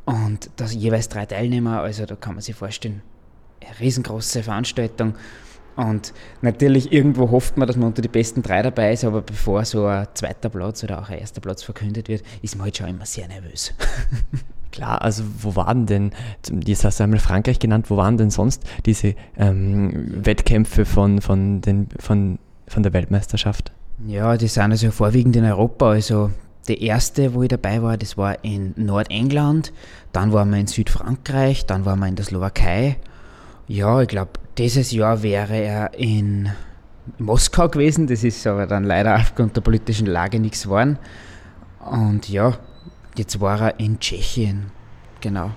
Und 0.06 0.50
da 0.56 0.64
jeweils 0.64 1.08
drei 1.08 1.26
Teilnehmer, 1.26 1.82
also 1.82 2.06
da 2.06 2.16
kann 2.16 2.34
man 2.34 2.42
sich 2.42 2.54
vorstellen, 2.54 3.02
eine 3.60 3.78
riesengroße 3.80 4.42
Veranstaltung 4.42 5.14
und 5.76 6.12
natürlich 6.42 6.92
irgendwo 6.92 7.30
hofft 7.30 7.56
man, 7.56 7.66
dass 7.66 7.76
man 7.76 7.88
unter 7.88 8.02
die 8.02 8.08
besten 8.08 8.42
drei 8.42 8.62
dabei 8.62 8.92
ist, 8.92 9.04
aber 9.04 9.22
bevor 9.22 9.64
so 9.64 9.86
ein 9.86 10.06
zweiter 10.14 10.48
Platz 10.48 10.84
oder 10.84 11.00
auch 11.00 11.08
ein 11.08 11.18
erster 11.18 11.40
Platz 11.40 11.62
verkündet 11.62 12.08
wird, 12.08 12.22
ist 12.42 12.56
man 12.56 12.64
halt 12.64 12.76
schon 12.76 12.88
immer 12.88 13.06
sehr 13.06 13.28
nervös. 13.28 13.72
Klar, 14.72 15.02
also 15.02 15.24
wo 15.40 15.56
waren 15.56 15.86
denn, 15.86 16.12
jetzt 16.64 16.84
hast 16.84 17.00
du 17.00 17.04
einmal 17.04 17.18
Frankreich 17.18 17.58
genannt, 17.58 17.90
wo 17.90 17.96
waren 17.96 18.16
denn 18.16 18.30
sonst 18.30 18.62
diese 18.86 19.14
ähm, 19.36 20.24
Wettkämpfe 20.24 20.84
von, 20.84 21.20
von, 21.20 21.60
den, 21.60 21.88
von, 21.98 22.38
von 22.68 22.82
der 22.82 22.92
Weltmeisterschaft? 22.92 23.72
Ja, 24.06 24.36
die 24.36 24.46
sind 24.48 24.70
also 24.70 24.90
vorwiegend 24.90 25.36
in 25.36 25.44
Europa. 25.44 25.90
Also 25.90 26.30
der 26.68 26.80
erste, 26.80 27.34
wo 27.34 27.42
ich 27.42 27.48
dabei 27.48 27.82
war, 27.82 27.96
das 27.96 28.16
war 28.16 28.44
in 28.44 28.74
Nordengland, 28.76 29.72
dann 30.12 30.32
waren 30.32 30.50
wir 30.50 30.58
in 30.58 30.68
Südfrankreich, 30.68 31.66
dann 31.66 31.84
waren 31.84 31.98
wir 31.98 32.06
in 32.06 32.16
der 32.16 32.24
Slowakei. 32.24 32.96
Ja, 33.66 34.00
ich 34.00 34.08
glaube, 34.08 34.32
dieses 34.58 34.90
Jahr 34.92 35.22
wäre 35.22 35.56
er 35.56 35.94
in 35.94 36.50
Moskau 37.18 37.68
gewesen, 37.68 38.06
das 38.06 38.24
ist 38.24 38.46
aber 38.46 38.66
dann 38.66 38.84
leider 38.84 39.16
aufgrund 39.16 39.56
der 39.56 39.62
politischen 39.62 40.06
Lage 40.06 40.38
nichts 40.38 40.64
geworden. 40.64 40.98
Und 41.80 42.28
ja, 42.28 42.58
jetzt 43.16 43.40
war 43.40 43.60
er 43.60 43.80
in 43.80 43.98
Tschechien, 43.98 44.70
genau. 45.20 45.50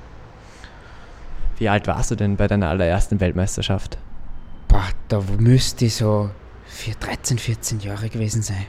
Wie 1.58 1.70
alt 1.70 1.88
warst 1.88 2.12
du 2.12 2.16
denn 2.16 2.38
bei 2.38 2.48
deiner 2.48 2.70
allerersten 2.70 3.20
Weltmeisterschaft? 3.20 3.98
Boah, 4.68 4.88
da 5.08 5.22
müsste 5.38 5.86
ich 5.86 5.96
so 5.96 6.30
13, 7.00 7.38
14 7.38 7.80
Jahre 7.82 8.10
gewesen 8.10 8.41
sein. 8.41 8.66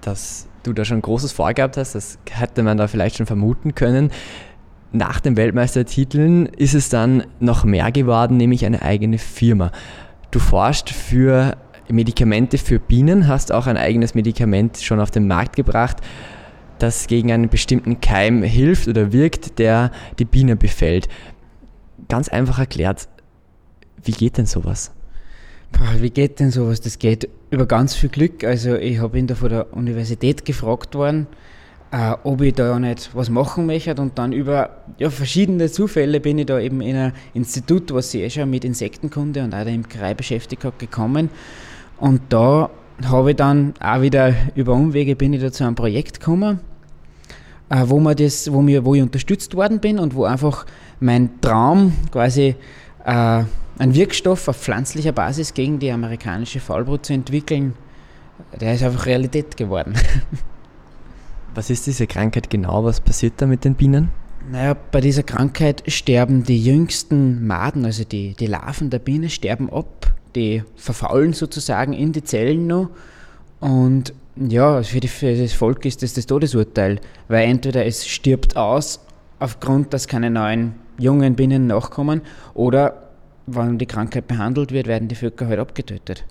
Dass 0.00 0.48
du 0.62 0.72
da 0.72 0.84
schon 0.84 1.02
Großes 1.02 1.32
vorgehabt 1.32 1.76
hast, 1.76 1.94
das 1.94 2.18
hätte 2.28 2.62
man 2.62 2.76
da 2.76 2.88
vielleicht 2.88 3.16
schon 3.16 3.26
vermuten 3.26 3.74
können. 3.74 4.10
Nach 4.96 5.20
den 5.20 5.36
Weltmeistertiteln 5.36 6.46
ist 6.46 6.72
es 6.72 6.88
dann 6.88 7.24
noch 7.38 7.64
mehr 7.64 7.92
geworden, 7.92 8.38
nämlich 8.38 8.64
eine 8.64 8.80
eigene 8.80 9.18
Firma. 9.18 9.70
Du 10.30 10.38
forschst 10.38 10.88
für 10.88 11.58
Medikamente 11.90 12.56
für 12.56 12.78
Bienen, 12.78 13.28
hast 13.28 13.52
auch 13.52 13.66
ein 13.66 13.76
eigenes 13.76 14.14
Medikament 14.14 14.78
schon 14.78 14.98
auf 14.98 15.10
den 15.10 15.28
Markt 15.28 15.54
gebracht, 15.54 15.98
das 16.78 17.08
gegen 17.08 17.30
einen 17.30 17.50
bestimmten 17.50 18.00
Keim 18.00 18.42
hilft 18.42 18.88
oder 18.88 19.12
wirkt, 19.12 19.58
der 19.58 19.90
die 20.18 20.24
Biene 20.24 20.56
befällt. 20.56 21.08
Ganz 22.08 22.30
einfach 22.30 22.58
erklärt, 22.58 23.06
wie 24.02 24.12
geht 24.12 24.38
denn 24.38 24.46
sowas? 24.46 24.92
Wie 25.98 26.10
geht 26.10 26.40
denn 26.40 26.50
sowas? 26.50 26.80
Das 26.80 26.98
geht 26.98 27.28
über 27.50 27.66
ganz 27.66 27.94
viel 27.94 28.08
Glück. 28.08 28.44
Also 28.44 28.76
ich 28.76 28.98
habe 28.98 29.18
ihn 29.18 29.26
da 29.26 29.34
von 29.34 29.50
der 29.50 29.74
Universität 29.74 30.46
gefragt 30.46 30.94
worden, 30.94 31.26
äh, 31.92 32.14
ob 32.24 32.40
ich 32.40 32.54
da 32.54 32.78
nicht 32.78 33.10
was 33.14 33.30
machen 33.30 33.66
möchte. 33.66 33.94
Und 34.00 34.18
dann 34.18 34.32
über 34.32 34.70
ja, 34.98 35.10
verschiedene 35.10 35.70
Zufälle 35.70 36.20
bin 36.20 36.38
ich 36.38 36.46
da 36.46 36.58
eben 36.58 36.80
in 36.80 36.96
ein 36.96 37.12
Institut, 37.34 37.92
was 37.92 38.10
sich 38.10 38.22
eh 38.22 38.30
schon 38.30 38.50
mit 38.50 38.64
Insektenkunde 38.64 39.42
und 39.44 39.54
auch 39.54 39.64
der 39.64 39.74
Imkerei 39.74 40.14
beschäftigt 40.14 40.64
hat, 40.64 40.78
gekommen. 40.78 41.30
Und 41.98 42.20
da 42.28 42.70
habe 43.04 43.30
ich 43.30 43.36
dann 43.36 43.74
auch 43.80 44.00
wieder 44.00 44.34
über 44.54 44.72
Umwege 44.72 45.16
bin 45.16 45.32
ich 45.32 45.40
da 45.40 45.52
zu 45.52 45.64
einem 45.64 45.74
Projekt 45.74 46.20
gekommen, 46.20 46.60
äh, 47.68 47.82
wo, 47.86 48.00
mir 48.00 48.14
das, 48.14 48.50
wo, 48.52 48.62
mir, 48.62 48.84
wo 48.84 48.94
ich 48.94 49.02
unterstützt 49.02 49.54
worden 49.54 49.80
bin 49.80 49.98
und 49.98 50.14
wo 50.14 50.24
einfach 50.24 50.66
mein 51.00 51.40
Traum 51.40 51.92
quasi 52.10 52.56
äh, 53.04 53.44
einen 53.78 53.94
Wirkstoff 53.94 54.48
auf 54.48 54.56
pflanzlicher 54.56 55.12
Basis 55.12 55.52
gegen 55.52 55.78
die 55.78 55.90
amerikanische 55.90 56.60
Faulbrut 56.60 57.06
zu 57.06 57.12
entwickeln, 57.12 57.74
der 58.58 58.74
ist 58.74 58.82
einfach 58.82 59.06
Realität 59.06 59.56
geworden. 59.56 59.94
Was 61.56 61.70
ist 61.70 61.86
diese 61.86 62.06
Krankheit 62.06 62.50
genau? 62.50 62.84
Was 62.84 63.00
passiert 63.00 63.34
da 63.38 63.46
mit 63.46 63.64
den 63.64 63.76
Bienen? 63.76 64.10
Naja, 64.52 64.74
bei 64.74 65.00
dieser 65.00 65.22
Krankheit 65.22 65.82
sterben 65.86 66.44
die 66.44 66.62
jüngsten 66.62 67.46
Maden, 67.46 67.86
also 67.86 68.04
die, 68.04 68.34
die 68.34 68.46
Larven 68.46 68.90
der 68.90 68.98
Biene, 68.98 69.30
sterben 69.30 69.72
ab. 69.72 70.14
Die 70.34 70.62
verfaulen 70.76 71.32
sozusagen 71.32 71.94
in 71.94 72.12
die 72.12 72.22
Zellen 72.22 72.66
noch. 72.66 72.90
Und 73.60 74.12
ja, 74.36 74.82
für, 74.82 75.00
die, 75.00 75.08
für 75.08 75.34
das 75.34 75.54
Volk 75.54 75.86
ist 75.86 76.02
das 76.02 76.12
das 76.12 76.26
Todesurteil, 76.26 77.00
weil 77.28 77.48
entweder 77.48 77.86
es 77.86 78.06
stirbt 78.06 78.54
aus 78.54 79.00
aufgrund, 79.38 79.94
dass 79.94 80.08
keine 80.08 80.28
neuen 80.28 80.74
jungen 80.98 81.36
Bienen 81.36 81.66
nachkommen, 81.66 82.20
oder 82.52 83.08
wenn 83.46 83.78
die 83.78 83.86
Krankheit 83.86 84.26
behandelt 84.28 84.72
wird, 84.72 84.88
werden 84.88 85.08
die 85.08 85.14
Völker 85.14 85.46
halt 85.46 85.58
abgetötet. 85.58 86.26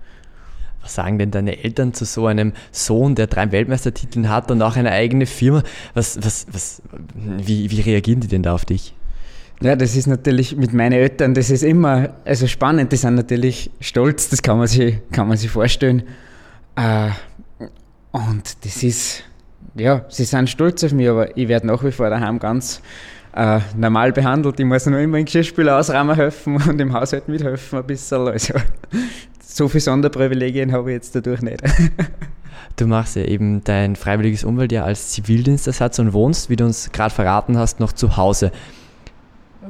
Was 0.86 0.94
sagen 0.94 1.18
denn 1.18 1.32
deine 1.32 1.64
Eltern 1.64 1.96
zu 1.96 2.06
so 2.06 2.28
einem 2.28 2.54
Sohn, 2.72 3.16
der 3.16 3.26
drei 3.26 3.52
Weltmeistertitel 3.52 4.28
hat 4.28 4.52
und 4.52 4.62
auch 4.62 4.76
eine 4.76 4.92
eigene 4.92 5.26
Firma? 5.26 5.64
Was, 5.96 6.24
was, 6.24 6.46
was, 6.52 6.84
wie, 7.16 7.72
wie 7.72 7.82
reagieren 7.82 8.20
die 8.20 8.28
denn 8.28 8.44
da 8.44 8.54
auf 8.54 8.66
dich? 8.66 8.94
Ja, 9.62 9.76
das 9.76 9.96
ist 9.96 10.06
natürlich 10.06 10.56
mit 10.56 10.74
meinen 10.74 10.92
Eltern, 10.92 11.34
das 11.34 11.50
ist 11.50 11.64
immer 11.64 12.10
also 12.24 12.46
spannend. 12.46 12.92
Die 12.92 12.98
sind 12.98 13.16
natürlich 13.16 13.72
stolz, 13.80 14.30
das 14.30 14.44
kann 14.44 14.60
man 14.60 14.68
sich, 14.68 14.98
kann 15.12 15.28
man 15.28 15.38
sich 15.38 15.50
vorstellen. 15.50 16.04
Äh, 16.76 17.10
und 18.12 18.64
das 18.64 18.84
ist, 18.84 19.24
ja, 19.74 20.06
sie 20.10 20.26
sind 20.26 20.52
stolz 20.52 20.84
auf 20.84 20.92
mich, 20.92 21.10
aber 21.10 21.36
ich 21.36 21.48
werde 21.48 21.66
nach 21.66 21.84
wie 21.84 21.92
vor 21.92 22.12
daheim 22.12 22.38
ganz 22.38 22.80
äh, 23.36 23.60
normal 23.76 24.12
behandelt. 24.14 24.60
Ich 24.60 24.66
muss 24.66 24.86
nur 24.86 25.00
immer 25.00 25.18
in 25.18 25.26
Geschirrspüler 25.26 25.78
ausräumen 25.78 26.16
helfen 26.16 26.56
und 26.56 26.80
im 26.80 26.94
Haushalt 26.94 27.28
mithelfen 27.28 27.80
ein 27.80 27.86
bisschen. 27.86 28.28
Also 28.28 28.54
so 29.42 29.68
viele 29.68 29.82
Sonderprivilegien 29.82 30.72
habe 30.72 30.92
ich 30.92 30.96
jetzt 30.96 31.16
dadurch 31.16 31.42
nicht. 31.42 31.62
Du 32.78 32.88
machst 32.88 33.16
ja 33.16 33.24
eben 33.24 33.64
dein 33.64 33.96
freiwilliges 33.96 34.44
Umweltjahr 34.44 34.86
als 34.86 35.12
Zivildienstersatz 35.12 35.98
und 36.00 36.12
wohnst, 36.12 36.50
wie 36.50 36.58
du 36.58 36.66
uns 36.66 36.92
gerade 36.92 37.14
verraten 37.14 37.58
hast, 37.58 37.80
noch 37.80 37.94
zu 37.94 38.18
Hause. 38.18 38.52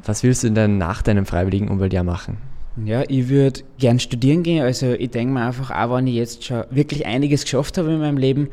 Was 0.06 0.24
willst 0.24 0.44
du 0.44 0.50
denn 0.50 0.80
nach 0.80 1.04
deinem 1.04 1.28
freiwilligen 1.28 1.70
Umweltjahr 1.70 2.04
machen? 2.04 2.38
Ja, 2.84 3.04
ich 3.08 3.30
würde 3.30 3.62
gern 3.78 4.00
studieren 4.00 4.42
gehen. 4.44 4.64
Also 4.64 4.94
ich 4.94 5.12
denke 5.12 5.34
mir 5.36 5.46
einfach, 5.46 5.72
auch 5.72 5.96
wenn 5.96 6.08
ich 6.08 6.16
jetzt 6.16 6.44
schon 6.44 6.64
wirklich 6.72 7.06
einiges 7.06 7.44
geschafft 7.44 7.78
habe 7.78 7.92
in 7.94 8.00
meinem 8.00 8.18
Leben, 8.18 8.50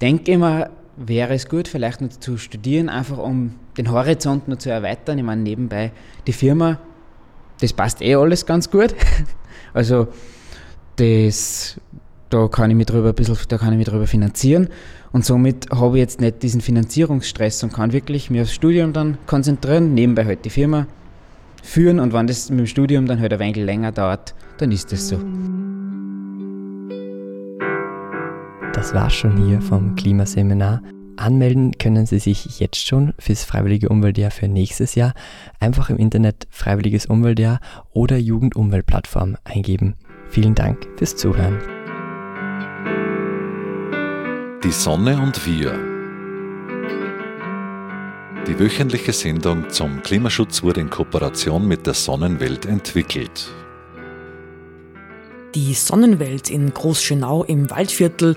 denke 0.00 0.32
ich 0.32 0.38
mir, 0.38 0.70
wäre 0.96 1.34
es 1.34 1.48
gut, 1.48 1.68
vielleicht 1.68 2.00
noch 2.00 2.08
zu 2.08 2.38
studieren, 2.38 2.88
einfach 2.88 3.18
um 3.18 3.54
den 3.76 3.90
Horizont 3.90 4.48
noch 4.48 4.58
zu 4.58 4.70
erweitern. 4.70 5.18
Ich 5.18 5.24
meine, 5.24 5.42
nebenbei 5.42 5.92
die 6.26 6.32
Firma, 6.32 6.78
das 7.60 7.72
passt 7.72 8.02
eh 8.02 8.14
alles 8.14 8.46
ganz 8.46 8.70
gut. 8.70 8.94
Also 9.74 10.08
das, 10.96 11.78
da 12.30 12.48
kann 12.48 12.70
ich 12.70 12.76
mich 12.76 12.86
drüber 12.86 13.10
ein 13.10 13.14
bisschen, 13.14 13.36
da 13.48 13.58
kann 13.58 13.72
ich 13.72 13.78
mich 13.78 13.86
drüber 13.86 14.06
finanzieren 14.06 14.68
und 15.12 15.24
somit 15.24 15.68
habe 15.70 15.98
ich 15.98 16.00
jetzt 16.00 16.20
nicht 16.20 16.42
diesen 16.42 16.62
Finanzierungsstress 16.62 17.62
und 17.62 17.74
kann 17.74 17.92
wirklich 17.92 18.30
mir 18.30 18.42
aufs 18.42 18.54
Studium 18.54 18.94
dann 18.94 19.18
konzentrieren, 19.26 19.92
nebenbei 19.92 20.24
halt 20.24 20.46
die 20.46 20.50
Firma 20.50 20.86
führen 21.62 22.00
und 22.00 22.14
wenn 22.14 22.26
das 22.26 22.48
mit 22.48 22.60
dem 22.60 22.66
Studium 22.66 23.06
dann 23.06 23.20
halt 23.20 23.34
ein 23.34 23.38
wenig 23.38 23.56
länger 23.56 23.92
dauert, 23.92 24.34
dann 24.56 24.72
ist 24.72 24.92
das 24.92 25.08
so. 25.08 25.18
Das 28.76 28.92
war's 28.92 29.14
schon 29.14 29.38
hier 29.38 29.62
vom 29.62 29.94
Klimaseminar. 29.96 30.82
Anmelden 31.16 31.78
können 31.78 32.04
Sie 32.04 32.18
sich 32.18 32.60
jetzt 32.60 32.86
schon 32.86 33.14
fürs 33.18 33.42
Freiwillige 33.42 33.88
Umweltjahr 33.88 34.30
für 34.30 34.48
nächstes 34.48 34.94
Jahr. 34.94 35.14
Einfach 35.58 35.88
im 35.88 35.96
Internet 35.96 36.46
Freiwilliges 36.50 37.06
Umweltjahr 37.06 37.60
oder 37.94 38.18
Jugendumweltplattform 38.18 39.38
eingeben. 39.44 39.94
Vielen 40.28 40.54
Dank 40.54 40.86
fürs 40.98 41.16
Zuhören. 41.16 41.58
Die 44.62 44.72
Sonne 44.72 45.22
und 45.22 45.46
wir. 45.46 45.72
Die 48.46 48.58
wöchentliche 48.58 49.14
Sendung 49.14 49.70
zum 49.70 50.02
Klimaschutz 50.02 50.62
wurde 50.62 50.82
in 50.82 50.90
Kooperation 50.90 51.66
mit 51.66 51.86
der 51.86 51.94
Sonnenwelt 51.94 52.66
entwickelt. 52.66 53.48
Die 55.54 55.72
Sonnenwelt 55.72 56.50
in 56.50 56.74
Großschönau 56.74 57.42
im 57.44 57.70
Waldviertel 57.70 58.36